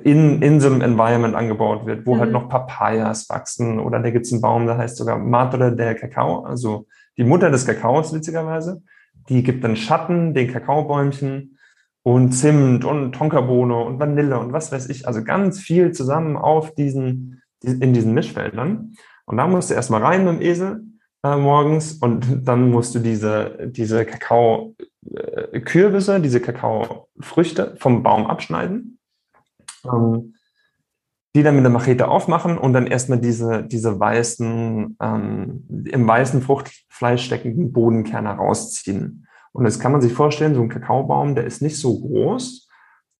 in, 0.03 0.41
in 0.41 0.59
so 0.59 0.67
einem 0.67 0.81
Environment 0.81 1.35
angebaut 1.35 1.85
wird, 1.85 2.05
wo 2.05 2.17
halt 2.17 2.31
mhm. 2.31 2.35
halt 2.35 2.43
noch 2.43 2.49
Papayas 2.49 3.29
wachsen 3.29 3.79
oder 3.79 3.99
da 3.99 4.09
gibt's 4.09 4.31
einen 4.31 4.41
Baum, 4.41 4.65
der 4.65 4.77
heißt 4.77 4.97
sogar 4.97 5.17
Madre 5.19 5.75
del 5.75 5.95
Cacao, 5.95 6.43
also 6.43 6.87
die 7.17 7.23
Mutter 7.23 7.49
des 7.49 7.65
Kakaos, 7.65 8.13
witzigerweise. 8.13 8.81
Die 9.29 9.43
gibt 9.43 9.63
dann 9.63 9.75
Schatten 9.75 10.33
den 10.33 10.51
Kakaobäumchen 10.51 11.57
und 12.03 12.31
Zimt 12.31 12.85
und 12.85 13.13
Tonkabohne 13.13 13.77
und 13.77 13.99
Vanille 13.99 14.39
und 14.39 14.51
was 14.51 14.71
weiß 14.71 14.89
ich. 14.89 15.07
Also 15.07 15.23
ganz 15.23 15.59
viel 15.59 15.91
zusammen 15.91 16.35
auf 16.35 16.73
diesen, 16.75 17.41
in 17.63 17.93
diesen 17.93 18.13
Mischfeldern. 18.13 18.95
Und 19.25 19.37
da 19.37 19.47
musst 19.47 19.69
du 19.69 19.73
erstmal 19.73 20.03
rein 20.03 20.25
mit 20.25 20.35
dem 20.35 20.41
Esel 20.41 20.83
äh, 21.23 21.37
morgens 21.37 21.93
und 21.93 22.45
dann 22.45 22.69
musst 22.69 22.93
du 22.95 22.99
diese, 22.99 23.69
diese 23.71 24.05
Kakao-Kürbisse, 24.05 26.15
äh, 26.15 26.21
diese 26.21 26.41
Kakaofrüchte 26.41 27.77
vom 27.79 28.03
Baum 28.03 28.27
abschneiden. 28.27 28.99
Ähm, 29.85 30.35
die 31.35 31.43
dann 31.43 31.55
mit 31.55 31.63
der 31.63 31.71
Machete 31.71 32.07
aufmachen 32.07 32.57
und 32.57 32.73
dann 32.73 32.85
erstmal 32.85 33.19
diese, 33.19 33.63
diese 33.63 33.99
weißen, 33.99 34.97
ähm, 35.01 35.85
im 35.85 36.07
weißen 36.07 36.41
Fruchtfleisch 36.41 37.25
steckenden 37.25 37.73
Bodenkerne 37.73 38.29
rausziehen. 38.29 39.27
Und 39.51 39.63
das 39.63 39.79
kann 39.79 39.91
man 39.91 40.01
sich 40.01 40.13
vorstellen, 40.13 40.55
so 40.55 40.61
ein 40.61 40.69
Kakaobaum, 40.69 41.35
der 41.35 41.45
ist 41.45 41.61
nicht 41.61 41.77
so 41.77 41.99
groß. 41.99 42.67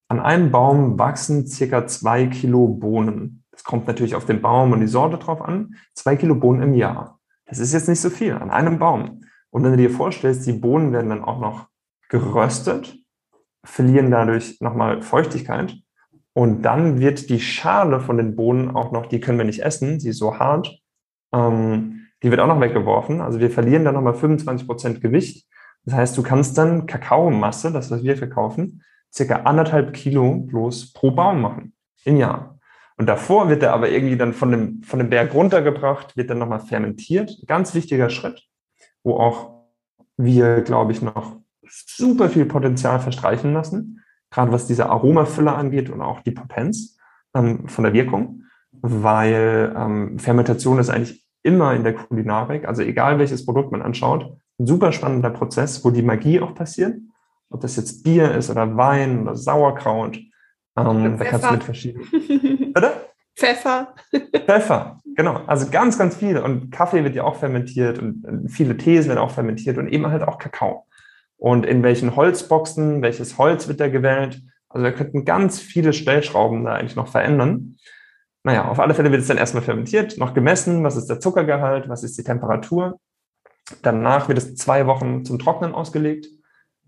An 0.10 0.20
einem 0.20 0.52
Baum 0.52 1.00
wachsen 1.00 1.48
circa 1.48 1.88
zwei 1.88 2.28
Kilo 2.28 2.68
Bohnen. 2.68 3.44
Das 3.52 3.64
kommt 3.64 3.88
natürlich 3.88 4.16
auf 4.16 4.26
den 4.26 4.42
Baum 4.42 4.72
und 4.72 4.82
die 4.82 4.88
Sorte 4.88 5.18
drauf 5.18 5.42
an. 5.42 5.76
Zwei 5.94 6.16
Kilo 6.16 6.36
Bohnen 6.36 6.62
im 6.62 6.74
Jahr. 6.74 7.20
Das 7.46 7.60
ist 7.60 7.74
jetzt 7.74 7.88
nicht 7.88 8.02
so 8.02 8.10
viel 8.10 8.34
an 8.34 8.52
einem 8.52 8.80
Baum. 8.80 9.22
Und 9.50 9.64
wenn 9.64 9.72
du 9.72 9.78
dir 9.78 9.92
vorstellst, 9.92 10.46
die 10.46 10.54
Bohnen 10.54 10.92
werden 10.92 11.10
dann 11.10 11.24
auch 11.24 11.40
noch 11.40 11.68
geröstet, 12.10 12.98
verlieren 13.64 14.12
dadurch 14.12 14.60
nochmal 14.60 15.02
Feuchtigkeit 15.02 15.83
und 16.34 16.64
dann 16.64 17.00
wird 17.00 17.30
die 17.30 17.40
Schale 17.40 18.00
von 18.00 18.18
den 18.18 18.36
Bohnen 18.36 18.76
auch 18.76 18.92
noch, 18.92 19.06
die 19.06 19.20
können 19.20 19.38
wir 19.38 19.46
nicht 19.46 19.62
essen, 19.62 20.00
sie 20.00 20.10
ist 20.10 20.18
so 20.18 20.40
hart, 20.40 20.80
ähm, 21.34 22.08
die 22.24 22.32
wird 22.32 22.40
auch 22.40 22.48
noch 22.48 22.60
weggeworfen. 22.60 23.22
Also 23.22 23.40
wir 23.40 23.52
verlieren 23.52 23.86
dann 23.86 23.94
nochmal 23.94 24.16
25 24.16 24.66
Prozent 24.66 25.02
Gewicht. 25.02 25.48
Das 25.86 25.94
heißt, 25.96 26.18
du 26.18 26.24
kannst 26.24 26.58
dann 26.58 26.88
Kakaomasse, 26.88 27.72
das 27.72 27.92
was 27.92 28.04
wir 28.04 28.18
verkaufen, 28.18 28.82
circa 29.14 29.44
anderthalb 29.44 29.94
Kilo 29.94 30.36
bloß 30.40 30.94
pro 30.94 31.12
Baum 31.12 31.42
machen 31.42 31.74
im 32.04 32.18
Jahr. 32.18 32.58
Und 32.98 33.08
davor 33.08 33.50
wird 33.50 33.62
er 33.64 33.74
aber 33.74 33.90
irgendwie 33.90 34.18
dann 34.18 34.34
von 34.34 34.52
dem, 34.52 34.84
von 34.84 35.00
dem 35.00 35.10
Berg 35.10 35.34
runtergebracht, 35.34 36.16
wird 36.16 36.30
dann 36.30 36.40
nochmal 36.40 36.62
fermentiert. 36.62 37.44
Ganz 37.48 37.76
wichtiger 37.76 38.10
Schritt, 38.10 38.48
wo 39.04 39.18
auch 39.18 39.66
wir, 40.16 40.62
glaube 40.62 40.94
ich, 40.94 41.02
noch 41.02 41.38
super 41.68 42.30
viel 42.30 42.46
Potenzial 42.46 43.00
verstreichen 43.00 43.54
lassen 43.54 44.03
gerade 44.34 44.52
was 44.52 44.68
diese 44.68 44.90
Aromafüller 44.90 45.56
angeht 45.56 45.90
und 45.90 46.02
auch 46.02 46.22
die 46.22 46.32
Potenz 46.32 46.98
ähm, 47.36 47.68
von 47.68 47.84
der 47.84 47.94
Wirkung, 47.94 48.44
weil 48.72 49.74
ähm, 49.78 50.18
Fermentation 50.20 50.80
ist 50.80 50.90
eigentlich 50.90 51.24
immer 51.44 51.74
in 51.74 51.84
der 51.84 51.94
Kulinarik, 51.94 52.68
also 52.68 52.82
egal 52.82 53.20
welches 53.20 53.46
Produkt 53.46 53.72
man 53.72 53.82
anschaut, 53.82 54.38
ein 54.60 54.66
super 54.66 54.92
spannender 54.92 55.30
Prozess, 55.30 55.84
wo 55.86 55.92
die 55.92 56.02
Magie 56.02 56.40
auch 56.40 56.56
passiert. 56.56 56.98
Ob 57.50 57.62
das 57.62 57.76
jetzt 57.76 58.04
Bier 58.04 58.34
ist 58.34 58.50
oder 58.50 58.76
Wein 58.78 59.22
oder 59.22 59.36
Sauerkraut 59.36 60.18
Ähm, 60.76 61.18
da 61.20 61.26
kannst 61.26 61.46
du 61.46 61.52
mit 61.52 61.64
verschiedenen. 61.64 62.08
Bitte? 62.74 62.92
Pfeffer. 63.36 63.94
Pfeffer, 64.46 65.00
genau. 65.16 65.42
Also 65.46 65.70
ganz, 65.70 65.98
ganz 65.98 66.16
viel. 66.16 66.38
Und 66.38 66.72
Kaffee 66.72 67.04
wird 67.04 67.16
ja 67.16 67.24
auch 67.24 67.36
fermentiert 67.36 68.00
und 68.00 68.48
viele 68.48 68.78
Tees 68.78 69.08
werden 69.08 69.20
auch 69.20 69.32
fermentiert 69.32 69.78
und 69.78 69.88
eben 69.88 70.08
halt 70.08 70.24
auch 70.24 70.40
Kakao. 70.40 70.86
Und 71.44 71.66
in 71.66 71.84
welchen 71.84 72.16
Holzboxen, 72.16 73.02
welches 73.02 73.38
Holz 73.38 73.68
wird 73.68 73.82
da 73.82 73.90
gewählt? 73.90 74.42
Also 74.70 74.86
da 74.86 74.94
könnten 74.94 75.26
ganz 75.26 75.60
viele 75.60 75.92
Stellschrauben 75.92 76.64
da 76.64 76.76
eigentlich 76.76 76.96
noch 76.96 77.10
verändern. 77.10 77.76
Naja, 78.44 78.70
auf 78.70 78.80
alle 78.80 78.94
Fälle 78.94 79.12
wird 79.12 79.24
es 79.24 79.28
dann 79.28 79.38
erstmal 79.38 79.62
fermentiert, 79.62 80.18
noch 80.18 80.34
gemessen, 80.34 80.86
was 80.86 80.96
ist 80.96 81.10
der 81.10 81.20
Zuckergehalt, 81.20 81.90
was 81.90 82.06
ist 82.06 82.18
die 82.18 82.24
Temperatur. 82.24 82.98
Danach 83.82 84.30
wird 84.30 84.38
es 84.38 84.56
zwei 84.56 84.88
Wochen 84.88 85.26
zum 85.26 85.38
Trocknen 85.38 85.76
ausgelegt 85.76 86.28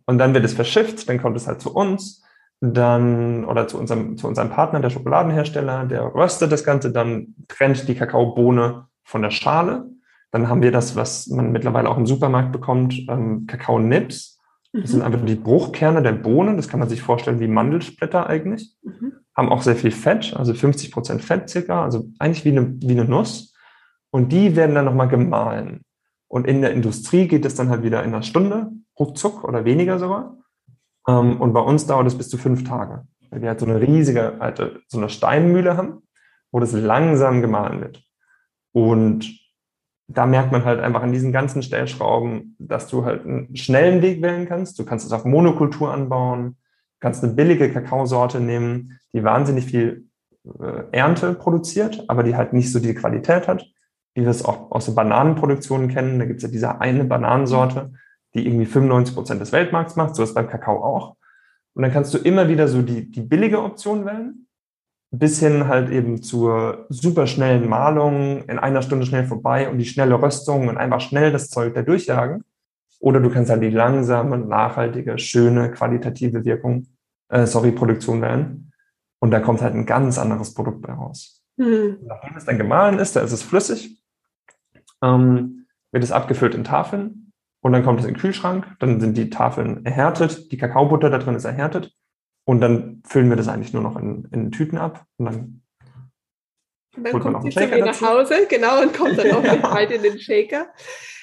und 0.06 0.20
dann 0.20 0.34
wird 0.34 0.46
es 0.46 0.54
verschifft, 0.54 1.10
dann 1.10 1.22
kommt 1.22 1.36
es 1.36 1.48
halt 1.48 1.60
zu 1.60 1.76
uns 1.76 2.24
dann 2.62 3.44
oder 3.44 3.68
zu 3.68 3.78
unserem, 3.78 4.16
zu 4.16 4.26
unserem 4.26 4.50
Partner, 4.50 4.80
der 4.80 4.90
Schokoladenhersteller, 4.90 5.84
der 5.84 6.16
röstet 6.16 6.54
das 6.54 6.64
Ganze, 6.64 6.94
dann 6.94 7.36
trennt 7.50 7.90
die 7.90 7.96
Kakaobohne 7.96 8.88
von 9.04 9.22
der 9.22 9.32
Schale. 9.32 9.90
Dann 10.32 10.48
haben 10.48 10.62
wir 10.62 10.72
das, 10.72 10.96
was 10.96 11.28
man 11.28 11.52
mittlerweile 11.52 11.90
auch 11.90 11.98
im 11.98 12.06
Supermarkt 12.06 12.54
bekommt, 12.54 13.06
ähm, 13.10 13.48
Kakao-Nips. 13.48 14.35
Das 14.82 14.92
sind 14.92 15.02
einfach 15.02 15.24
die 15.26 15.36
Bruchkerne 15.36 16.02
der 16.02 16.12
Bohnen. 16.12 16.58
Das 16.58 16.68
kann 16.68 16.80
man 16.80 16.90
sich 16.90 17.02
vorstellen 17.02 17.40
wie 17.40 17.48
Mandelsplitter 17.48 18.28
eigentlich. 18.28 18.76
Mhm. 18.84 19.14
Haben 19.36 19.50
auch 19.50 19.62
sehr 19.62 19.76
viel 19.76 19.92
Fett, 19.92 20.34
also 20.36 20.54
50 20.54 20.92
Prozent 20.92 21.22
Fett 21.22 21.50
circa, 21.50 21.84
also 21.84 22.08
eigentlich 22.20 22.46
wie 22.46 22.52
eine, 22.52 22.76
wie 22.82 22.92
eine 22.92 23.06
Nuss. 23.06 23.54
Und 24.12 24.32
die 24.32 24.56
werden 24.56 24.76
dann 24.76 24.86
nochmal 24.86 25.08
gemahlen. 25.08 25.82
Und 26.28 26.48
in 26.48 26.62
der 26.62 26.72
Industrie 26.72 27.28
geht 27.28 27.46
es 27.46 27.56
dann 27.56 27.70
halt 27.70 27.84
wieder 27.84 28.04
in 28.04 28.14
einer 28.14 28.24
Stunde, 28.24 28.72
ruckzuck 29.00 29.44
oder 29.44 29.66
weniger 29.66 30.00
sogar. 30.00 30.38
Ähm, 31.08 31.40
und 31.40 31.54
bei 31.54 31.62
uns 31.62 31.86
dauert 31.86 32.08
es 32.08 32.18
bis 32.18 32.30
zu 32.30 32.38
fünf 32.38 32.64
Tage, 32.64 33.04
weil 33.30 33.42
wir 33.42 33.50
halt 33.50 33.60
so 33.60 33.66
eine 33.66 33.80
riesige 33.80 34.42
alte, 34.42 34.82
so 34.88 34.98
eine 34.98 35.10
Steinmühle 35.10 35.78
haben, 35.78 36.04
wo 36.52 36.60
das 36.60 36.74
langsam 36.74 37.42
gemahlen 37.42 37.82
wird. 37.82 38.04
Und 38.72 39.45
da 40.08 40.26
merkt 40.26 40.52
man 40.52 40.66
halt 40.66 40.80
einfach 40.80 41.02
an 41.02 41.12
diesen 41.12 41.32
ganzen 41.32 41.64
Stellschrauben, 41.64 42.56
dass 42.60 42.88
du 42.88 43.06
halt 43.06 43.26
einen 43.26 43.56
schnellen 43.56 44.02
Weg 44.02 44.22
wählen 44.22 44.48
kannst. 44.48 44.78
Du 44.78 44.86
kannst 44.86 45.06
es 45.06 45.12
auf 45.12 45.26
Monokultur 45.26 45.92
anbauen, 45.92 46.58
kannst 47.00 47.24
eine 47.24 47.34
billige 47.34 47.72
Kakaosorte 47.72 48.40
nehmen, 48.40 49.00
die 49.14 49.24
wahnsinnig 49.24 49.66
viel 49.66 50.08
äh, 50.44 50.84
Ernte 50.92 51.34
produziert, 51.34 52.06
aber 52.08 52.24
die 52.24 52.36
halt 52.36 52.54
nicht 52.54 52.72
so 52.72 52.80
die 52.80 52.94
Qualität 52.94 53.48
hat, 53.48 53.66
wie 54.14 54.22
wir 54.22 54.30
es 54.30 54.46
auch 54.46 54.72
aus 54.72 54.86
der 54.86 54.94
Bananenproduktion 54.94 55.88
kennen. 55.88 56.20
Da 56.20 56.26
gibt 56.26 56.38
es 56.38 56.44
ja 56.44 56.50
diese 56.50 56.82
eine 56.82 57.04
Bananensorte, 57.04 57.94
die 58.36 58.46
irgendwie 58.46 58.66
95 58.66 59.16
Prozent 59.16 59.42
des 59.42 59.52
Weltmarkts 59.52 59.96
macht. 59.96 60.16
So 60.16 60.24
ist 60.24 60.36
beim 60.36 60.48
Kakao 60.48 60.84
auch. 60.84 61.16
Und 61.74 61.84
dann 61.84 61.92
kannst 61.92 62.14
du 62.14 62.20
immer 62.20 62.48
wieder 62.48 62.68
so 62.68 62.82
die, 62.82 63.12
die 63.12 63.22
billige 63.22 63.62
Option 63.62 64.06
wählen, 64.06 64.45
bis 65.18 65.40
hin 65.40 65.68
halt 65.68 65.90
eben 65.90 66.22
zur 66.22 66.86
super 66.90 67.28
schnellen 67.28 67.68
Malung, 67.68 68.44
in 68.44 68.60
einer 68.60 68.82
Stunde 68.82 69.06
schnell 69.06 69.26
vorbei 69.26 69.70
und 69.70 69.78
die 69.78 69.86
schnelle 69.86 70.22
Röstung 70.22 70.68
und 70.68 70.78
einfach 70.78 71.02
schnell 71.02 71.32
das 71.32 71.50
Zeug 71.50 71.74
da 71.74 71.82
durchjagen. 71.82 72.44
Oder 73.00 73.20
du 73.20 73.30
kannst 73.30 73.52
halt 73.52 73.62
die 73.62 73.70
langsame, 73.70 74.38
nachhaltige, 74.38 75.20
schöne, 75.20 75.72
qualitative 75.72 76.46
Wirkung, 76.46 76.88
äh, 77.30 77.46
sorry, 77.46 77.72
Produktion 77.72 78.22
wählen. 78.22 78.72
Und 79.20 79.32
da 79.32 79.40
kommt 79.40 79.62
halt 79.62 79.74
ein 79.74 79.86
ganz 79.86 80.18
anderes 80.18 80.54
Produkt 80.54 80.82
bei 80.82 80.94
raus. 80.94 81.44
Mhm. 81.58 81.98
Nachdem 82.04 82.36
es 82.36 82.46
dann 82.46 82.58
gemahlen 82.58 83.00
ist, 83.00 83.16
da 83.16 83.22
ist 83.22 83.32
es 83.32 83.44
flüssig, 83.44 84.02
ähm, 85.04 85.68
wird 85.92 86.04
es 86.04 86.12
abgefüllt 86.12 86.56
in 86.56 86.64
Tafeln 86.64 87.32
und 87.62 87.72
dann 87.72 87.84
kommt 87.84 88.00
es 88.00 88.06
in 88.06 88.14
den 88.14 88.20
Kühlschrank, 88.20 88.66
dann 88.80 89.00
sind 89.00 89.18
die 89.18 89.30
Tafeln 89.30 89.86
erhärtet, 89.86 90.52
die 90.52 90.58
Kakaobutter 90.58 91.10
da 91.10 91.18
drin 91.18 91.36
ist 91.36 91.46
erhärtet 91.46 91.96
und 92.46 92.62
dann 92.62 93.02
füllen 93.06 93.30
wir 93.30 93.36
das 93.36 93.48
eigentlich 93.48 93.74
nur 93.74 93.84
noch 93.84 93.98
in, 93.98 94.28
in 94.32 94.52
Tüten 94.52 94.78
ab 94.78 95.06
und 95.18 95.26
dann 95.26 95.62
und 96.96 97.04
dann 97.04 97.22
kommt 97.22 97.44
sie 97.44 97.50
zu 97.50 97.68
mir 97.68 97.84
nach 97.84 98.02
Hause, 98.02 98.48
genau, 98.48 98.82
und 98.82 98.94
kommt 98.94 99.18
dann 99.18 99.32
auch 99.32 99.44
ja. 99.44 99.56
mit 99.56 99.92
in 99.92 100.02
den 100.02 100.20
Shaker. 100.20 100.68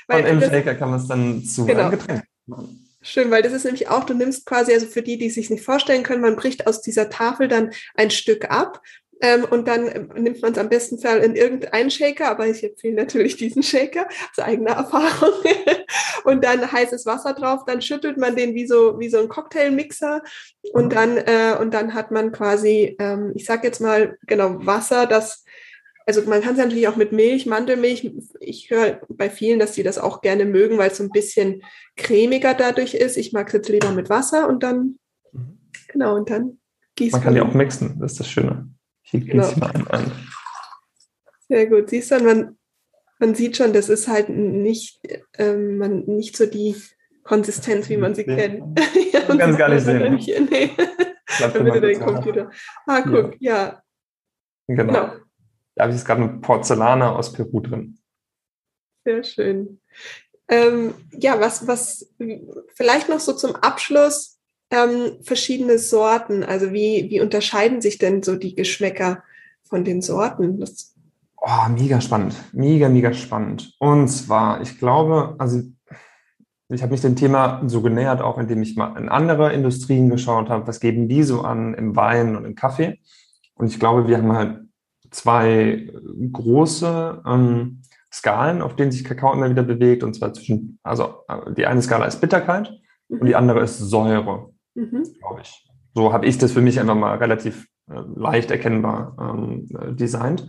Weil 0.07 0.25
und 0.25 0.31
im 0.31 0.41
das, 0.41 0.51
Shaker 0.51 0.75
kann 0.75 0.91
man 0.91 1.01
es 1.01 1.09
dann 1.09 1.43
zu 1.43 1.65
genau. 1.65 1.85
einem 1.85 1.91
Getränk 1.93 2.25
machen. 2.47 2.79
Schön, 3.01 3.31
weil 3.31 3.43
das 3.43 3.53
ist 3.53 3.65
nämlich 3.65 3.89
auch, 3.89 4.05
du 4.05 4.15
nimmst 4.15 4.47
quasi, 4.47 4.73
also 4.73 4.87
für 4.87 5.03
die, 5.03 5.19
die 5.19 5.27
es 5.27 5.35
sich 5.35 5.51
nicht 5.51 5.65
vorstellen 5.65 6.05
können, 6.05 6.23
man 6.23 6.37
bricht 6.37 6.69
aus 6.69 6.83
dieser 6.83 7.11
Tafel 7.11 7.49
dann 7.49 7.73
ein 7.95 8.11
Stück 8.11 8.51
ab 8.51 8.81
ähm, 9.23 9.45
und 9.45 9.69
dann 9.69 9.87
äh, 9.87 10.01
nimmt 10.19 10.43
man 10.43 10.53
es 10.53 10.59
am 10.59 10.69
besten 10.69 10.99
Fall 10.99 11.21
in 11.21 11.37
irgendeinen 11.37 11.91
Shaker, 11.91 12.29
aber 12.29 12.49
ich 12.49 12.63
empfehle 12.63 12.97
natürlich 12.97 13.37
diesen 13.37 13.63
Shaker 13.63 14.09
aus 14.31 14.45
eigener 14.45 14.73
Erfahrung. 14.73 15.33
und 16.25 16.45
dann 16.45 16.71
heißes 16.71 17.07
Wasser 17.07 17.33
drauf, 17.33 17.61
dann 17.65 17.81
schüttelt 17.81 18.19
man 18.19 18.35
den 18.35 18.55
wie 18.55 18.67
so, 18.67 18.99
wie 18.99 19.09
so 19.09 19.19
ein 19.19 19.29
Cocktailmixer 19.29 20.23
und 20.73 20.93
dann, 20.93 21.17
äh, 21.19 21.57
und 21.61 21.73
dann 21.73 21.95
hat 21.95 22.11
man 22.11 22.33
quasi, 22.33 22.97
ähm, 22.99 23.33
ich 23.37 23.45
sag 23.45 23.63
jetzt 23.63 23.81
mal, 23.81 24.19
genau, 24.27 24.67
Wasser, 24.67 25.07
das 25.07 25.45
also 26.05 26.23
man 26.23 26.43
kann 26.43 26.55
es 26.55 26.59
natürlich 26.59 26.89
auch 26.89 26.97
mit 26.97 27.13
Milch, 27.13 27.47
Mandelmilch. 27.47 28.13
Ich 28.41 28.71
höre 28.71 29.01
bei 29.09 29.31
vielen, 29.31 29.61
dass 29.61 29.77
sie 29.77 29.85
das 29.85 29.99
auch 29.99 30.21
gerne 30.21 30.45
mögen, 30.45 30.77
weil 30.77 30.91
es 30.91 30.97
so 30.97 31.05
ein 31.05 31.11
bisschen 31.11 31.63
cremiger 31.97 32.55
dadurch 32.55 32.95
ist. 32.95 33.17
Ich 33.17 33.33
mag 33.33 33.47
es 33.47 33.53
jetzt 33.53 33.69
lieber 33.69 33.93
mit 33.93 34.11
Wasser 34.11 34.49
und 34.49 34.65
dann, 34.65 34.99
mhm. 35.31 35.59
genau, 35.87 36.17
und 36.17 36.29
dann 36.29 36.59
gießt 36.97 37.13
man. 37.13 37.21
Man 37.21 37.25
kann 37.25 37.35
die 37.35 37.41
auch 37.41 37.55
mixen, 37.55 38.01
das 38.01 38.13
ist 38.13 38.21
das 38.21 38.29
Schöne. 38.29 38.72
Hier 39.13 39.21
genau. 39.21 39.49
ich 39.49 39.57
mal 39.57 39.71
ein. 39.91 40.11
Sehr 41.49 41.67
gut. 41.67 41.91
Siehst 41.91 42.11
du, 42.11 42.21
man, 42.21 42.57
man 43.19 43.35
sieht 43.35 43.59
schon, 43.59 43.75
das 43.75 43.91
ist 43.91 44.09
halt 44.09 44.31
nicht, 44.31 45.01
ähm, 45.37 45.77
man, 45.77 46.05
nicht 46.07 46.35
so 46.35 46.47
die 46.47 46.75
Konsistenz, 47.23 47.91
wie 47.91 47.99
man 47.99 48.15
sie 48.15 48.25
nee. 48.25 48.37
kennt. 48.37 48.81
ja, 49.13 49.21
du 49.21 49.37
kannst 49.37 49.59
gar 49.59 49.69
nicht 49.69 49.85
sehen. 49.85 50.15
Nicht, 50.15 50.29
nee. 50.51 50.71
Damit 51.41 51.83
den 51.83 52.01
Computer. 52.01 52.51
Ah, 52.87 53.03
guck, 53.03 53.37
ja. 53.39 53.55
ja. 53.55 53.83
Genau. 54.67 54.85
genau. 54.87 55.13
Da 55.75 55.83
habe 55.83 55.93
ich 55.93 55.99
jetzt 55.99 56.07
gerade 56.07 56.23
eine 56.23 56.41
Porzellane 56.41 57.15
aus 57.15 57.35
Peru 57.35 57.61
drin. 57.61 57.99
Sehr 59.05 59.23
schön. 59.25 59.81
Ähm, 60.49 60.95
ja, 61.13 61.39
was, 61.39 61.67
was 61.67 62.15
vielleicht 62.75 63.11
noch 63.11 63.21
so 63.21 63.35
zum 63.35 63.57
Abschluss 63.57 64.32
ähm, 64.73 65.19
verschiedene 65.23 65.79
Sorten. 65.79 66.43
Also 66.43 66.73
wie, 66.73 67.07
wie 67.11 67.21
unterscheiden 67.21 67.81
sich 67.81 67.99
denn 67.99 68.23
so 68.23 68.35
die 68.35 68.55
Geschmäcker 68.55 69.23
von 69.63 69.85
den 69.85 70.03
Sorten? 70.03 70.59
Das 70.59 70.95
oh, 71.37 71.69
mega 71.71 72.01
spannend. 72.01 72.35
Mega, 72.53 72.89
mega 72.89 73.13
spannend. 73.13 73.75
Und 73.79 74.09
zwar, 74.09 74.63
ich 74.63 74.79
glaube, 74.79 75.37
also 75.39 75.61
ich 76.69 76.83
habe 76.83 76.93
mich 76.93 77.03
dem 77.03 77.17
Thema 77.17 77.63
so 77.67 77.83
genähert, 77.83 78.23
auch 78.23 78.39
indem 78.39 78.63
ich 78.63 78.77
mal 78.77 78.97
in 78.97 79.11
andere 79.11 79.53
Industrien 79.53 80.09
geschaut 80.09 80.49
habe, 80.49 80.67
was 80.67 80.81
geben 80.81 81.07
die 81.07 81.23
so 81.23 81.43
an 81.43 81.75
im 81.75 81.95
Wein 81.95 82.35
und 82.35 82.47
im 82.47 82.55
Kaffee. 82.55 82.99
Und 83.55 83.67
ich 83.67 83.79
glaube, 83.79 84.09
wir 84.09 84.17
haben 84.17 84.33
halt 84.33 84.61
zwei 85.11 85.91
große 86.33 87.23
ähm, 87.27 87.83
Skalen, 88.11 88.63
auf 88.63 88.75
denen 88.75 88.91
sich 88.91 89.05
Kakao 89.05 89.35
immer 89.35 89.51
wieder 89.51 89.63
bewegt. 89.63 90.03
Und 90.03 90.15
zwar 90.15 90.33
zwischen, 90.33 90.79
also 90.83 91.17
die 91.59 91.67
eine 91.67 91.83
Skala 91.83 92.07
ist 92.07 92.23
Bitterkeit 92.23 92.73
und 93.09 93.27
die 93.27 93.37
andere 93.37 93.61
ist 93.61 93.79
Säure, 93.79 94.52
mhm. 94.75 95.05
glaube 95.19 95.43
ich. 95.43 95.69
So 95.95 96.13
habe 96.13 96.27
ich 96.27 96.39
das 96.39 96.53
für 96.53 96.61
mich 96.61 96.81
einfach 96.81 96.95
mal 96.95 97.17
relativ 97.17 97.67
äh, 97.91 98.01
leicht 98.15 98.51
erkennbar 98.51 99.17
ähm, 99.21 99.69
äh, 99.79 99.93
designt. 99.93 100.49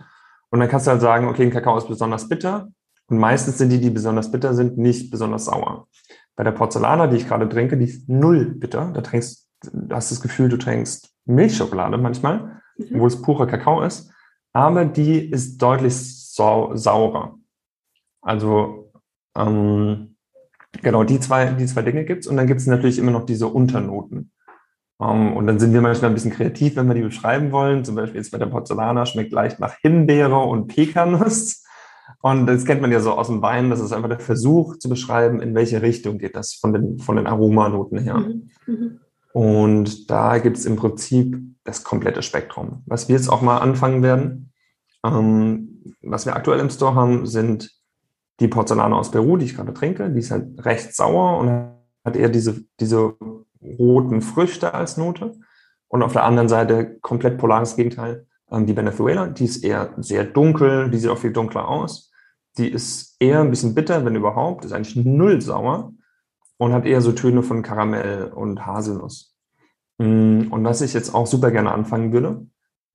Und 0.49 0.59
dann 0.59 0.69
kannst 0.69 0.87
du 0.87 0.91
halt 0.91 1.01
sagen, 1.01 1.27
okay, 1.27 1.43
ein 1.43 1.51
Kakao 1.51 1.77
ist 1.77 1.87
besonders 1.87 2.29
bitter. 2.29 2.69
Und 3.07 3.17
meistens 3.17 3.57
sind 3.57 3.69
die, 3.69 3.81
die 3.81 3.89
besonders 3.89 4.31
bitter 4.31 4.53
sind, 4.53 4.77
nicht 4.77 5.11
besonders 5.11 5.45
sauer. 5.45 5.87
Bei 6.35 6.43
der 6.43 6.51
Porzellana, 6.51 7.07
die 7.07 7.17
ich 7.17 7.27
gerade 7.27 7.49
trinke, 7.49 7.77
die 7.77 7.85
ist 7.85 8.07
null 8.07 8.55
bitter. 8.55 8.91
Da 8.93 9.01
trinkst, 9.01 9.49
du 9.61 9.95
hast 9.95 10.11
das 10.11 10.21
Gefühl, 10.21 10.49
du 10.49 10.57
trinkst 10.57 11.13
Milchschokolade 11.25 11.97
manchmal, 11.97 12.61
mhm. 12.77 12.87
obwohl 12.93 13.07
es 13.07 13.21
purer 13.21 13.47
Kakao 13.47 13.81
ist. 13.81 14.11
Aber 14.53 14.85
die 14.85 15.29
ist 15.29 15.57
deutlich 15.57 15.95
sau 16.33 16.75
saurer. 16.75 17.35
Also 18.21 18.91
ähm, 19.35 20.12
genau, 20.81 21.03
die 21.03 21.19
zwei, 21.19 21.45
die 21.51 21.65
zwei 21.65 21.81
Dinge 21.81 22.05
gibt's 22.05 22.27
Und 22.27 22.37
dann 22.37 22.47
gibt's 22.47 22.65
natürlich 22.65 22.99
immer 22.99 23.11
noch 23.11 23.25
diese 23.25 23.47
Unternoten. 23.47 24.31
Um, 24.99 25.35
und 25.35 25.47
dann 25.47 25.59
sind 25.59 25.73
wir 25.73 25.81
manchmal 25.81 26.11
ein 26.11 26.13
bisschen 26.13 26.31
kreativ, 26.31 26.75
wenn 26.75 26.87
wir 26.87 26.93
die 26.93 27.01
beschreiben 27.01 27.51
wollen. 27.51 27.83
Zum 27.83 27.95
Beispiel 27.95 28.21
jetzt 28.21 28.31
bei 28.31 28.37
der 28.37 28.45
Porzellana 28.45 29.05
schmeckt 29.05 29.33
leicht 29.33 29.59
nach 29.59 29.75
Himbeere 29.81 30.37
und 30.37 30.67
Pekanuss. 30.67 31.63
Und 32.21 32.45
das 32.45 32.63
kennt 32.63 32.81
man 32.81 32.91
ja 32.91 32.99
so 32.99 33.11
aus 33.11 33.27
dem 33.27 33.41
Wein. 33.41 33.69
Das 33.69 33.81
ist 33.81 33.91
einfach 33.91 34.07
der 34.07 34.19
Versuch 34.19 34.77
zu 34.77 34.87
beschreiben, 34.87 35.41
in 35.41 35.55
welche 35.55 35.81
Richtung 35.81 36.19
geht 36.19 36.35
das 36.35 36.53
von 36.53 36.73
den, 36.73 36.99
von 36.99 37.17
den 37.17 37.27
Aromanoten 37.27 37.97
her. 37.97 38.17
Mhm. 38.17 38.49
Mhm. 38.65 38.99
Und 39.33 40.09
da 40.09 40.37
gibt 40.37 40.57
es 40.57 40.65
im 40.65 40.75
Prinzip 40.75 41.37
das 41.63 41.83
komplette 41.83 42.21
Spektrum. 42.21 42.83
Was 42.85 43.09
wir 43.09 43.15
jetzt 43.15 43.29
auch 43.29 43.41
mal 43.41 43.57
anfangen 43.57 44.03
werden, 44.03 44.51
ähm, 45.05 45.81
was 46.01 46.25
wir 46.25 46.35
aktuell 46.35 46.59
im 46.59 46.69
Store 46.69 46.95
haben, 46.95 47.25
sind 47.25 47.71
die 48.39 48.47
Porzellana 48.47 48.97
aus 48.97 49.11
Peru, 49.11 49.37
die 49.37 49.45
ich 49.45 49.55
gerade 49.55 49.73
trinke. 49.73 50.09
Die 50.09 50.19
ist 50.19 50.31
halt 50.31 50.65
recht 50.65 50.95
sauer 50.95 51.37
und 51.37 51.49
hat 52.03 52.15
eher 52.15 52.29
diese, 52.29 52.63
diese 52.79 53.15
roten 53.61 54.21
Früchte 54.21 54.73
als 54.73 54.97
Note. 54.97 55.35
Und 55.87 56.03
auf 56.03 56.13
der 56.13 56.25
anderen 56.25 56.49
Seite 56.49 56.97
komplett 57.01 57.37
polares 57.37 57.75
Gegenteil, 57.75 58.25
ähm, 58.51 58.65
die 58.65 58.75
Venezuela, 58.75 59.27
die 59.27 59.45
ist 59.45 59.63
eher 59.63 59.93
sehr 59.97 60.23
dunkel, 60.23 60.89
die 60.89 60.97
sieht 60.97 61.09
auch 61.09 61.17
viel 61.17 61.33
dunkler 61.33 61.67
aus. 61.67 62.11
Die 62.57 62.67
ist 62.67 63.15
eher 63.19 63.41
ein 63.41 63.49
bisschen 63.49 63.75
bitter, 63.75 64.05
wenn 64.05 64.15
überhaupt, 64.15 64.65
ist 64.65 64.73
eigentlich 64.73 64.95
null 64.95 65.41
sauer 65.41 65.93
und 66.57 66.73
hat 66.73 66.85
eher 66.85 67.01
so 67.01 67.11
Töne 67.11 67.43
von 67.43 67.63
Karamell 67.63 68.25
und 68.25 68.65
Haselnuss. 68.65 69.35
Mm, 69.97 70.51
und 70.51 70.63
was 70.63 70.81
ich 70.81 70.93
jetzt 70.93 71.13
auch 71.13 71.27
super 71.27 71.51
gerne 71.51 71.71
anfangen 71.71 72.11
würde, 72.13 72.45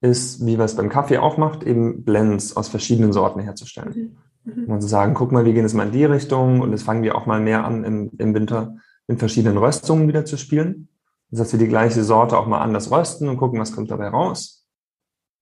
ist, 0.01 0.47
wie 0.47 0.59
wir 0.59 0.65
es 0.65 0.77
beim 0.77 0.89
Kaffee 0.89 1.19
auch 1.19 1.37
macht, 1.39 1.65
eben 1.65 2.05
Blends 2.05 2.57
aus 2.57 2.69
verschiedenen 2.69 3.13
Sorten 3.13 3.41
herzustellen. 3.41 4.19
Mhm. 4.55 4.65
Und 4.67 4.81
zu 4.81 4.89
sagen, 4.89 5.15
guck 5.15 5.33
mal, 5.33 5.45
wir 5.45 5.53
gehen 5.53 5.63
jetzt 5.63 5.75
mal 5.75 5.87
in 5.87 5.93
die 5.93 6.05
Richtung 6.05 6.61
und 6.61 6.71
jetzt 6.71 6.83
fangen 6.83 7.03
wir 7.03 7.15
auch 7.17 7.27
mal 7.27 7.41
mehr 7.41 7.65
an, 7.65 7.85
im, 7.85 8.11
im 8.19 8.35
Winter 8.35 8.77
in 9.07 9.19
verschiedenen 9.19 9.59
Röstungen 9.59 10.09
wieder 10.09 10.25
zu 10.25 10.37
spielen. 10.37 10.89
Das 11.31 11.41
heißt, 11.41 11.53
wir 11.53 11.59
die 11.59 11.69
gleiche 11.69 12.05
Sorte 12.05 12.39
auch 12.39 12.47
mal 12.47 12.61
anders 12.61 12.91
rösten 12.91 13.29
und 13.29 13.37
gucken, 13.37 13.61
was 13.61 13.73
kommt 13.73 13.91
dabei 13.91 14.09
raus. 14.09 14.67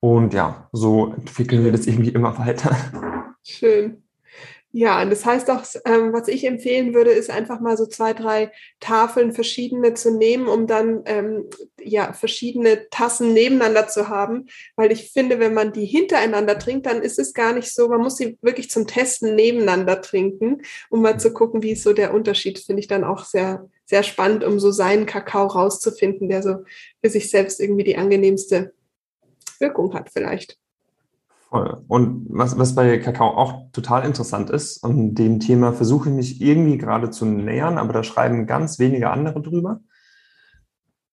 Und 0.00 0.34
ja, 0.34 0.68
so 0.72 1.12
entwickeln 1.12 1.64
wir 1.64 1.72
das 1.72 1.86
irgendwie 1.86 2.11
immer 2.11 2.38
weiter. 2.38 2.76
Schön. 3.42 4.02
Ja, 4.78 5.00
und 5.00 5.08
das 5.08 5.24
heißt 5.24 5.50
auch, 5.50 5.64
ähm, 5.86 6.12
was 6.12 6.28
ich 6.28 6.44
empfehlen 6.44 6.92
würde, 6.92 7.10
ist 7.10 7.30
einfach 7.30 7.60
mal 7.60 7.78
so 7.78 7.86
zwei, 7.86 8.12
drei 8.12 8.52
Tafeln 8.78 9.32
verschiedene 9.32 9.94
zu 9.94 10.14
nehmen, 10.14 10.48
um 10.48 10.66
dann 10.66 11.02
ähm, 11.06 11.48
ja 11.80 12.12
verschiedene 12.12 12.86
Tassen 12.90 13.32
nebeneinander 13.32 13.88
zu 13.88 14.10
haben. 14.10 14.48
Weil 14.74 14.92
ich 14.92 15.12
finde, 15.12 15.38
wenn 15.38 15.54
man 15.54 15.72
die 15.72 15.86
hintereinander 15.86 16.58
trinkt, 16.58 16.84
dann 16.84 17.00
ist 17.00 17.18
es 17.18 17.32
gar 17.32 17.54
nicht 17.54 17.72
so, 17.72 17.88
man 17.88 18.02
muss 18.02 18.18
sie 18.18 18.36
wirklich 18.42 18.68
zum 18.68 18.86
Testen 18.86 19.34
nebeneinander 19.34 20.02
trinken, 20.02 20.60
um 20.90 21.00
mal 21.00 21.18
zu 21.18 21.32
gucken, 21.32 21.62
wie 21.62 21.72
ist 21.72 21.82
so 21.82 21.94
der 21.94 22.12
Unterschied, 22.12 22.58
finde 22.58 22.80
ich 22.80 22.86
dann 22.86 23.02
auch 23.02 23.24
sehr, 23.24 23.70
sehr 23.86 24.02
spannend, 24.02 24.44
um 24.44 24.60
so 24.60 24.72
seinen 24.72 25.06
Kakao 25.06 25.46
rauszufinden, 25.46 26.28
der 26.28 26.42
so 26.42 26.64
für 27.02 27.08
sich 27.08 27.30
selbst 27.30 27.60
irgendwie 27.60 27.84
die 27.84 27.96
angenehmste 27.96 28.74
Wirkung 29.58 29.94
hat 29.94 30.10
vielleicht. 30.12 30.58
Voll. 31.57 31.82
Und 31.88 32.26
was, 32.28 32.59
was 32.59 32.74
bei 32.74 32.98
Kakao 32.98 33.28
auch 33.28 33.70
total 33.72 34.04
interessant 34.04 34.50
ist, 34.50 34.84
und 34.84 35.14
dem 35.14 35.40
Thema 35.40 35.72
versuche 35.72 36.11
ich 36.11 36.14
mich 36.14 36.40
irgendwie 36.42 36.76
gerade 36.76 37.09
zu 37.11 37.24
nähern, 37.24 37.78
aber 37.78 37.94
da 37.94 38.02
schreiben 38.02 38.46
ganz 38.46 38.78
wenige 38.78 39.11
andere 39.11 39.40
drüber. 39.40 39.80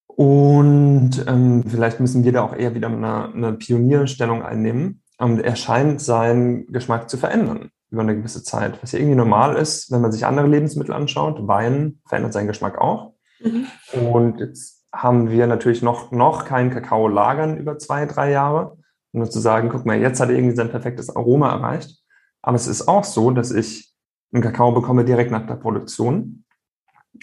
Und 0.08 1.26
ähm, 1.28 1.64
vielleicht 1.66 2.02
müssen 2.02 2.26
wir 2.26 2.34
da 2.34 2.44
auch 2.44 2.54
eher 2.56 2.76
wieder 2.76 2.89
eine, 2.89 3.34
eine 3.34 3.54
Pionierstellung 3.54 4.44
einnehmen. 4.44 5.02
Und 5.18 5.39
er 5.39 5.56
scheint 5.56 6.02
seinen 6.02 6.68
Geschmack 6.68 7.10
zu 7.10 7.18
verändern 7.18 7.70
über 7.89 8.02
eine 8.02 8.16
gewisse 8.16 8.44
Zeit, 8.44 8.82
was 8.82 8.91
ja 8.91 9.00
irgendwie 9.00 9.16
normal 9.16 9.56
ist, 9.56 9.91
wenn 9.91 10.02
man 10.02 10.12
sich 10.12 10.26
andere 10.26 10.48
Lebensmittel 10.48 10.94
anschaut. 10.94 11.48
Wein 11.48 12.00
verändert 12.06 12.34
seinen 12.34 12.48
Geschmack 12.48 12.80
auch. 12.80 13.14
Mhm. 13.41 13.68
Und 14.12 14.39
jetzt 14.39 14.86
haben 14.91 15.30
wir 15.30 15.48
natürlich 15.48 15.82
noch, 15.82 16.12
noch 16.12 16.44
keinen 16.44 16.70
Kakao 16.70 17.08
lagern 17.08 17.58
über 17.58 17.78
zwei, 17.78 18.06
drei 18.06 18.30
Jahre 18.32 18.78
nur 19.14 19.30
zu 19.30 19.39
sagen, 19.39 19.70
guck 19.70 19.86
mal, 19.86 19.99
jetzt 19.99 20.20
hat 20.20 20.30
er 20.30 20.36
irgendwie 20.36 20.55
sein 20.55 20.70
perfektes 20.70 21.16
Aroma 21.16 21.51
erreicht. 21.51 22.03
Aber 22.41 22.55
es 22.55 22.68
ist 22.68 22.88
auch 22.88 23.03
so, 23.03 23.32
dass 23.32 23.51
ich 23.51 23.93
einen 24.34 24.43
Kakao 24.43 24.72
bekomme 24.72 25.05
direkt 25.05 25.32
nach 25.32 25.45
der 25.47 25.55
Produktion 25.55 26.43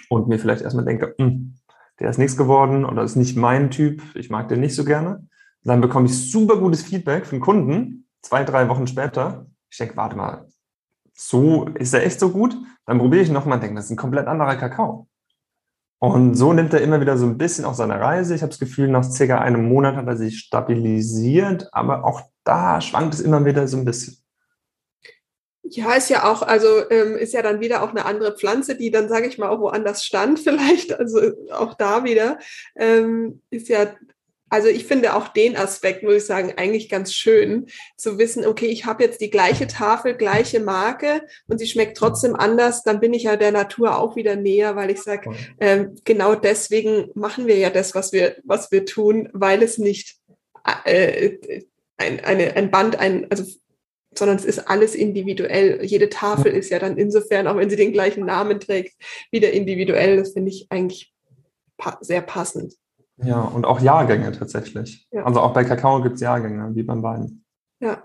und 0.08 0.28
mir 0.28 0.38
vielleicht 0.38 0.62
erstmal 0.62 0.84
denke, 0.84 1.14
hm, 1.18 1.56
der 1.98 2.08
ist 2.08 2.18
nichts 2.18 2.36
geworden 2.36 2.84
oder 2.84 3.02
ist 3.02 3.16
nicht 3.16 3.36
mein 3.36 3.70
Typ, 3.70 4.02
ich 4.14 4.30
mag 4.30 4.48
den 4.48 4.60
nicht 4.60 4.74
so 4.74 4.84
gerne. 4.84 5.26
Dann 5.62 5.82
bekomme 5.82 6.06
ich 6.06 6.30
super 6.30 6.56
gutes 6.56 6.82
Feedback 6.82 7.26
von 7.26 7.40
Kunden, 7.40 8.06
zwei, 8.22 8.44
drei 8.44 8.68
Wochen 8.68 8.86
später. 8.86 9.46
Ich 9.68 9.76
denke, 9.76 9.96
warte 9.96 10.16
mal, 10.16 10.48
so 11.12 11.66
ist 11.74 11.92
er 11.92 12.06
echt 12.06 12.18
so 12.18 12.30
gut? 12.30 12.56
Dann 12.86 12.98
probiere 12.98 13.22
ich 13.22 13.30
nochmal 13.30 13.56
und 13.56 13.62
denke, 13.62 13.76
das 13.76 13.86
ist 13.86 13.90
ein 13.90 13.96
komplett 13.96 14.26
anderer 14.26 14.56
Kakao. 14.56 15.09
Und 16.02 16.34
so 16.34 16.54
nimmt 16.54 16.72
er 16.72 16.80
immer 16.80 17.02
wieder 17.02 17.18
so 17.18 17.26
ein 17.26 17.36
bisschen 17.36 17.66
auf 17.66 17.74
seine 17.74 18.00
Reise. 18.00 18.34
Ich 18.34 18.40
habe 18.40 18.48
das 18.48 18.58
Gefühl, 18.58 18.88
nach 18.88 19.04
circa 19.04 19.38
einem 19.38 19.68
Monat 19.68 19.96
hat 19.96 20.06
er 20.06 20.16
sich 20.16 20.38
stabilisiert, 20.38 21.68
aber 21.72 22.04
auch 22.04 22.22
da 22.42 22.80
schwankt 22.80 23.12
es 23.12 23.20
immer 23.20 23.44
wieder 23.44 23.68
so 23.68 23.76
ein 23.76 23.84
bisschen. 23.84 24.16
Ja, 25.62 25.92
ist 25.92 26.08
ja 26.08 26.24
auch, 26.24 26.40
also 26.40 26.90
ähm, 26.90 27.16
ist 27.16 27.34
ja 27.34 27.42
dann 27.42 27.60
wieder 27.60 27.82
auch 27.82 27.90
eine 27.90 28.06
andere 28.06 28.34
Pflanze, 28.34 28.76
die 28.76 28.90
dann, 28.90 29.10
sage 29.10 29.28
ich 29.28 29.36
mal, 29.36 29.50
auch 29.50 29.60
woanders 29.60 30.04
stand 30.04 30.38
vielleicht. 30.40 30.98
Also 30.98 31.20
auch 31.52 31.74
da 31.74 32.02
wieder 32.02 32.38
ähm, 32.76 33.42
ist 33.50 33.68
ja 33.68 33.94
also 34.50 34.68
ich 34.68 34.84
finde 34.84 35.14
auch 35.14 35.28
den 35.28 35.56
Aspekt, 35.56 36.02
muss 36.02 36.14
ich 36.14 36.26
sagen, 36.26 36.54
eigentlich 36.56 36.88
ganz 36.88 37.14
schön 37.14 37.66
zu 37.96 38.18
wissen, 38.18 38.44
okay, 38.44 38.66
ich 38.66 38.84
habe 38.84 39.04
jetzt 39.04 39.20
die 39.20 39.30
gleiche 39.30 39.68
Tafel, 39.68 40.14
gleiche 40.14 40.60
Marke 40.60 41.22
und 41.46 41.58
sie 41.58 41.66
schmeckt 41.66 41.96
trotzdem 41.96 42.34
anders, 42.34 42.82
dann 42.82 43.00
bin 43.00 43.14
ich 43.14 43.22
ja 43.22 43.36
der 43.36 43.52
Natur 43.52 43.96
auch 43.98 44.16
wieder 44.16 44.34
näher, 44.34 44.74
weil 44.74 44.90
ich 44.90 45.00
sage, 45.00 45.30
äh, 45.58 45.86
genau 46.04 46.34
deswegen 46.34 47.10
machen 47.14 47.46
wir 47.46 47.56
ja 47.56 47.70
das, 47.70 47.94
was 47.94 48.12
wir, 48.12 48.36
was 48.44 48.72
wir 48.72 48.84
tun, 48.84 49.28
weil 49.32 49.62
es 49.62 49.78
nicht 49.78 50.16
äh, 50.84 51.38
ein, 51.96 52.20
eine, 52.20 52.56
ein 52.56 52.70
Band, 52.70 52.98
ein, 52.98 53.30
also 53.30 53.44
sondern 54.12 54.38
es 54.38 54.44
ist 54.44 54.58
alles 54.68 54.96
individuell. 54.96 55.84
Jede 55.84 56.08
Tafel 56.08 56.52
ist 56.52 56.70
ja 56.70 56.80
dann 56.80 56.96
insofern, 56.96 57.46
auch 57.46 57.56
wenn 57.56 57.70
sie 57.70 57.76
den 57.76 57.92
gleichen 57.92 58.26
Namen 58.26 58.58
trägt, 58.58 58.96
wieder 59.30 59.52
individuell. 59.52 60.16
Das 60.16 60.32
finde 60.32 60.50
ich 60.50 60.66
eigentlich 60.70 61.12
pa 61.76 61.96
sehr 62.00 62.20
passend. 62.20 62.74
Ja, 63.22 63.40
und 63.40 63.64
auch 63.64 63.80
Jahrgänge 63.80 64.32
tatsächlich. 64.32 65.06
Ja. 65.12 65.24
Also 65.24 65.40
auch 65.40 65.52
bei 65.52 65.64
Kakao 65.64 66.02
gibt 66.02 66.16
es 66.16 66.20
Jahrgänge, 66.20 66.74
wie 66.74 66.82
beim 66.82 67.02
Wein. 67.02 67.44
Ja, 67.80 68.04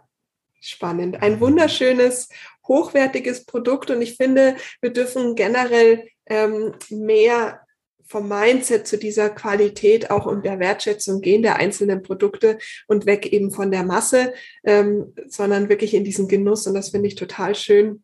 spannend. 0.59 1.21
Ein 1.21 1.39
wunderschönes, 1.39 2.29
hochwertiges 2.67 3.45
Produkt 3.45 3.91
und 3.91 4.01
ich 4.01 4.17
finde, 4.17 4.55
wir 4.81 4.91
dürfen 4.91 5.35
generell 5.35 6.07
ähm, 6.25 6.73
mehr 6.89 7.61
vom 8.07 8.27
Mindset 8.27 8.87
zu 8.87 8.97
dieser 8.97 9.29
Qualität 9.29 10.11
auch 10.11 10.25
und 10.25 10.45
der 10.45 10.59
Wertschätzung 10.59 11.21
gehen 11.21 11.41
der 11.41 11.55
einzelnen 11.55 12.03
Produkte 12.03 12.59
und 12.87 13.05
weg 13.05 13.25
eben 13.31 13.51
von 13.51 13.71
der 13.71 13.83
Masse, 13.83 14.33
ähm, 14.63 15.13
sondern 15.27 15.69
wirklich 15.69 15.93
in 15.93 16.03
diesen 16.03 16.27
Genuss. 16.27 16.67
Und 16.67 16.75
das 16.75 16.89
finde 16.89 17.07
ich 17.07 17.15
total 17.15 17.55
schön 17.55 18.03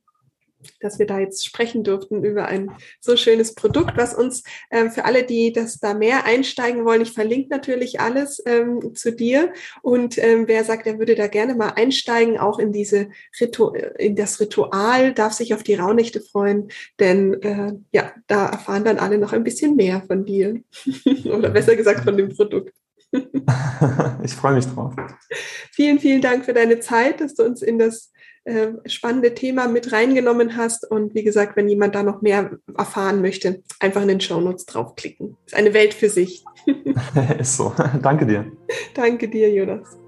dass 0.79 0.99
wir 0.99 1.05
da 1.05 1.19
jetzt 1.19 1.45
sprechen 1.45 1.83
durften 1.83 2.23
über 2.23 2.45
ein 2.45 2.71
so 2.99 3.15
schönes 3.17 3.55
Produkt, 3.55 3.97
was 3.97 4.13
uns 4.13 4.43
äh, 4.69 4.89
für 4.89 5.05
alle, 5.05 5.23
die 5.23 5.51
das 5.51 5.79
da 5.79 5.93
mehr 5.93 6.25
einsteigen 6.25 6.85
wollen, 6.85 7.01
ich 7.01 7.11
verlinke 7.11 7.49
natürlich 7.49 7.99
alles 7.99 8.41
ähm, 8.45 8.93
zu 8.95 9.11
dir 9.11 9.53
und 9.81 10.17
ähm, 10.17 10.47
wer 10.47 10.63
sagt, 10.63 10.87
er 10.87 10.99
würde 10.99 11.15
da 11.15 11.27
gerne 11.27 11.55
mal 11.55 11.69
einsteigen, 11.69 12.37
auch 12.37 12.59
in 12.59 12.71
diese 12.71 13.09
Ritu 13.39 13.73
in 13.97 14.15
das 14.15 14.39
Ritual, 14.39 15.13
darf 15.13 15.33
sich 15.33 15.53
auf 15.53 15.63
die 15.63 15.75
Raunächte 15.75 16.21
freuen, 16.21 16.69
denn 16.99 17.41
äh, 17.41 17.73
ja, 17.91 18.13
da 18.27 18.47
erfahren 18.47 18.83
dann 18.83 18.99
alle 18.99 19.17
noch 19.17 19.33
ein 19.33 19.43
bisschen 19.43 19.75
mehr 19.75 20.03
von 20.05 20.25
dir 20.25 20.61
oder 21.25 21.49
besser 21.49 21.75
gesagt 21.75 22.03
von 22.03 22.17
dem 22.17 22.29
Produkt. 22.29 22.73
ich 24.23 24.33
freue 24.33 24.55
mich 24.55 24.65
drauf. 24.65 24.93
Vielen, 25.71 25.99
vielen 25.99 26.21
Dank 26.21 26.45
für 26.45 26.53
deine 26.53 26.79
Zeit, 26.79 27.19
dass 27.19 27.35
du 27.35 27.43
uns 27.43 27.61
in 27.61 27.77
das 27.77 28.11
äh, 28.43 28.69
spannende 28.85 29.33
Thema 29.33 29.67
mit 29.67 29.91
reingenommen 29.91 30.57
hast. 30.57 30.89
Und 30.89 31.13
wie 31.13 31.23
gesagt, 31.23 31.55
wenn 31.55 31.69
jemand 31.69 31.95
da 31.95 32.03
noch 32.03 32.21
mehr 32.21 32.57
erfahren 32.77 33.21
möchte, 33.21 33.61
einfach 33.79 34.01
in 34.01 34.07
den 34.07 34.21
Show 34.21 34.41
Notes 34.41 34.65
draufklicken. 34.65 35.37
Ist 35.45 35.55
eine 35.55 35.73
Welt 35.73 35.93
für 35.93 36.09
sich. 36.09 36.43
Ist 37.39 37.57
so. 37.57 37.73
Danke 38.01 38.25
dir. 38.25 38.51
Danke 38.93 39.27
dir, 39.27 39.51
Jonas. 39.51 40.00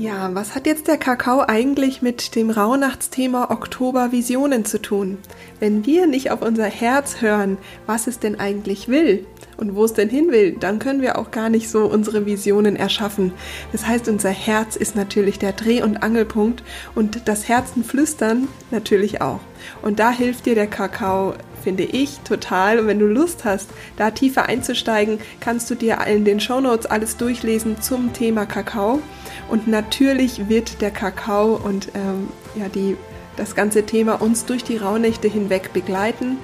Ja, 0.00 0.32
was 0.32 0.54
hat 0.54 0.66
jetzt 0.68 0.86
der 0.86 0.96
Kakao 0.96 1.40
eigentlich 1.40 2.02
mit 2.02 2.36
dem 2.36 2.50
Rauhnachtsthema 2.50 3.50
Oktober 3.50 4.12
Visionen 4.12 4.64
zu 4.64 4.80
tun? 4.80 5.18
Wenn 5.58 5.86
wir 5.86 6.06
nicht 6.06 6.30
auf 6.30 6.40
unser 6.40 6.66
Herz 6.66 7.20
hören, 7.20 7.58
was 7.84 8.06
es 8.06 8.20
denn 8.20 8.38
eigentlich 8.38 8.86
will 8.86 9.26
und 9.56 9.74
wo 9.74 9.84
es 9.84 9.94
denn 9.94 10.08
hin 10.08 10.30
will, 10.30 10.52
dann 10.52 10.78
können 10.78 11.02
wir 11.02 11.18
auch 11.18 11.32
gar 11.32 11.48
nicht 11.48 11.68
so 11.68 11.86
unsere 11.86 12.26
Visionen 12.26 12.76
erschaffen. 12.76 13.32
Das 13.72 13.88
heißt, 13.88 14.08
unser 14.08 14.30
Herz 14.30 14.76
ist 14.76 14.94
natürlich 14.94 15.40
der 15.40 15.50
Dreh- 15.50 15.82
und 15.82 16.00
Angelpunkt 16.00 16.62
und 16.94 17.22
das 17.26 17.48
Herzenflüstern 17.48 18.46
natürlich 18.70 19.20
auch. 19.20 19.40
Und 19.82 19.98
da 19.98 20.12
hilft 20.12 20.46
dir 20.46 20.54
der 20.54 20.68
Kakao 20.68 21.34
finde 21.68 21.84
ich 21.84 22.20
total. 22.20 22.78
Und 22.78 22.86
wenn 22.86 22.98
du 22.98 23.04
Lust 23.04 23.44
hast, 23.44 23.68
da 23.98 24.10
tiefer 24.10 24.46
einzusteigen, 24.46 25.18
kannst 25.38 25.68
du 25.68 25.74
dir 25.74 25.98
in 26.06 26.24
den 26.24 26.40
Show 26.40 26.62
Notes 26.62 26.86
alles 26.86 27.18
durchlesen 27.18 27.82
zum 27.82 28.14
Thema 28.14 28.46
Kakao. 28.46 29.02
Und 29.50 29.68
natürlich 29.68 30.48
wird 30.48 30.80
der 30.80 30.90
Kakao 30.90 31.60
und 31.62 31.90
ähm, 31.94 32.28
ja, 32.54 32.70
die, 32.70 32.96
das 33.36 33.54
ganze 33.54 33.84
Thema 33.84 34.22
uns 34.22 34.46
durch 34.46 34.64
die 34.64 34.78
Rauhnächte 34.78 35.28
hinweg 35.28 35.74
begleiten. 35.74 36.38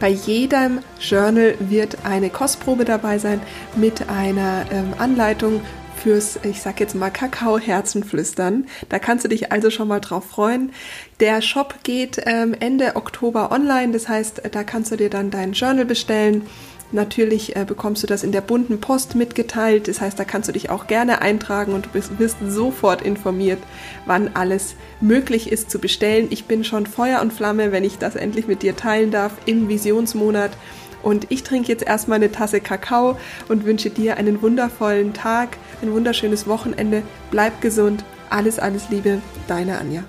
Bei 0.00 0.08
jedem 0.08 0.80
Journal 1.00 1.54
wird 1.58 2.04
eine 2.04 2.28
Kostprobe 2.28 2.84
dabei 2.84 3.16
sein 3.16 3.40
mit 3.74 4.10
einer 4.10 4.66
ähm, 4.70 4.92
Anleitung 4.98 5.62
fürs, 6.02 6.38
ich 6.42 6.60
sag 6.60 6.80
jetzt 6.80 6.94
mal, 6.94 7.10
Kakao-Herzenflüstern. 7.10 8.66
Da 8.88 8.98
kannst 8.98 9.24
du 9.24 9.28
dich 9.28 9.52
also 9.52 9.70
schon 9.70 9.88
mal 9.88 10.00
drauf 10.00 10.24
freuen. 10.24 10.72
Der 11.20 11.42
Shop 11.42 11.76
geht 11.82 12.20
ähm, 12.26 12.54
Ende 12.58 12.96
Oktober 12.96 13.52
online, 13.52 13.92
das 13.92 14.08
heißt, 14.08 14.42
da 14.50 14.64
kannst 14.64 14.90
du 14.92 14.96
dir 14.96 15.10
dann 15.10 15.30
dein 15.30 15.52
Journal 15.52 15.84
bestellen 15.84 16.46
Natürlich 16.92 17.54
äh, 17.54 17.64
bekommst 17.64 18.02
du 18.02 18.08
das 18.08 18.24
in 18.24 18.32
der 18.32 18.40
bunten 18.40 18.80
Post 18.80 19.14
mitgeteilt. 19.14 19.86
Das 19.86 20.00
heißt, 20.00 20.18
da 20.18 20.24
kannst 20.24 20.48
du 20.48 20.52
dich 20.52 20.70
auch 20.70 20.88
gerne 20.88 21.22
eintragen 21.22 21.72
und 21.72 21.86
du 21.86 21.90
bist, 21.90 22.18
wirst 22.18 22.38
sofort 22.44 23.02
informiert, 23.02 23.60
wann 24.06 24.30
alles 24.34 24.74
möglich 25.00 25.52
ist 25.52 25.70
zu 25.70 25.78
bestellen. 25.78 26.26
Ich 26.30 26.46
bin 26.46 26.64
schon 26.64 26.86
Feuer 26.86 27.20
und 27.20 27.32
Flamme, 27.32 27.70
wenn 27.70 27.84
ich 27.84 27.98
das 27.98 28.16
endlich 28.16 28.48
mit 28.48 28.62
dir 28.62 28.74
teilen 28.74 29.12
darf 29.12 29.32
im 29.46 29.68
Visionsmonat. 29.68 30.50
Und 31.02 31.30
ich 31.30 31.42
trinke 31.42 31.68
jetzt 31.68 31.84
erstmal 31.84 32.16
eine 32.16 32.32
Tasse 32.32 32.60
Kakao 32.60 33.16
und 33.48 33.64
wünsche 33.64 33.90
dir 33.90 34.16
einen 34.16 34.42
wundervollen 34.42 35.12
Tag, 35.12 35.56
ein 35.82 35.92
wunderschönes 35.92 36.46
Wochenende. 36.46 37.02
Bleib 37.30 37.60
gesund. 37.60 38.04
Alles, 38.28 38.58
alles 38.58 38.90
Liebe. 38.90 39.20
Deine 39.48 39.78
Anja. 39.78 40.04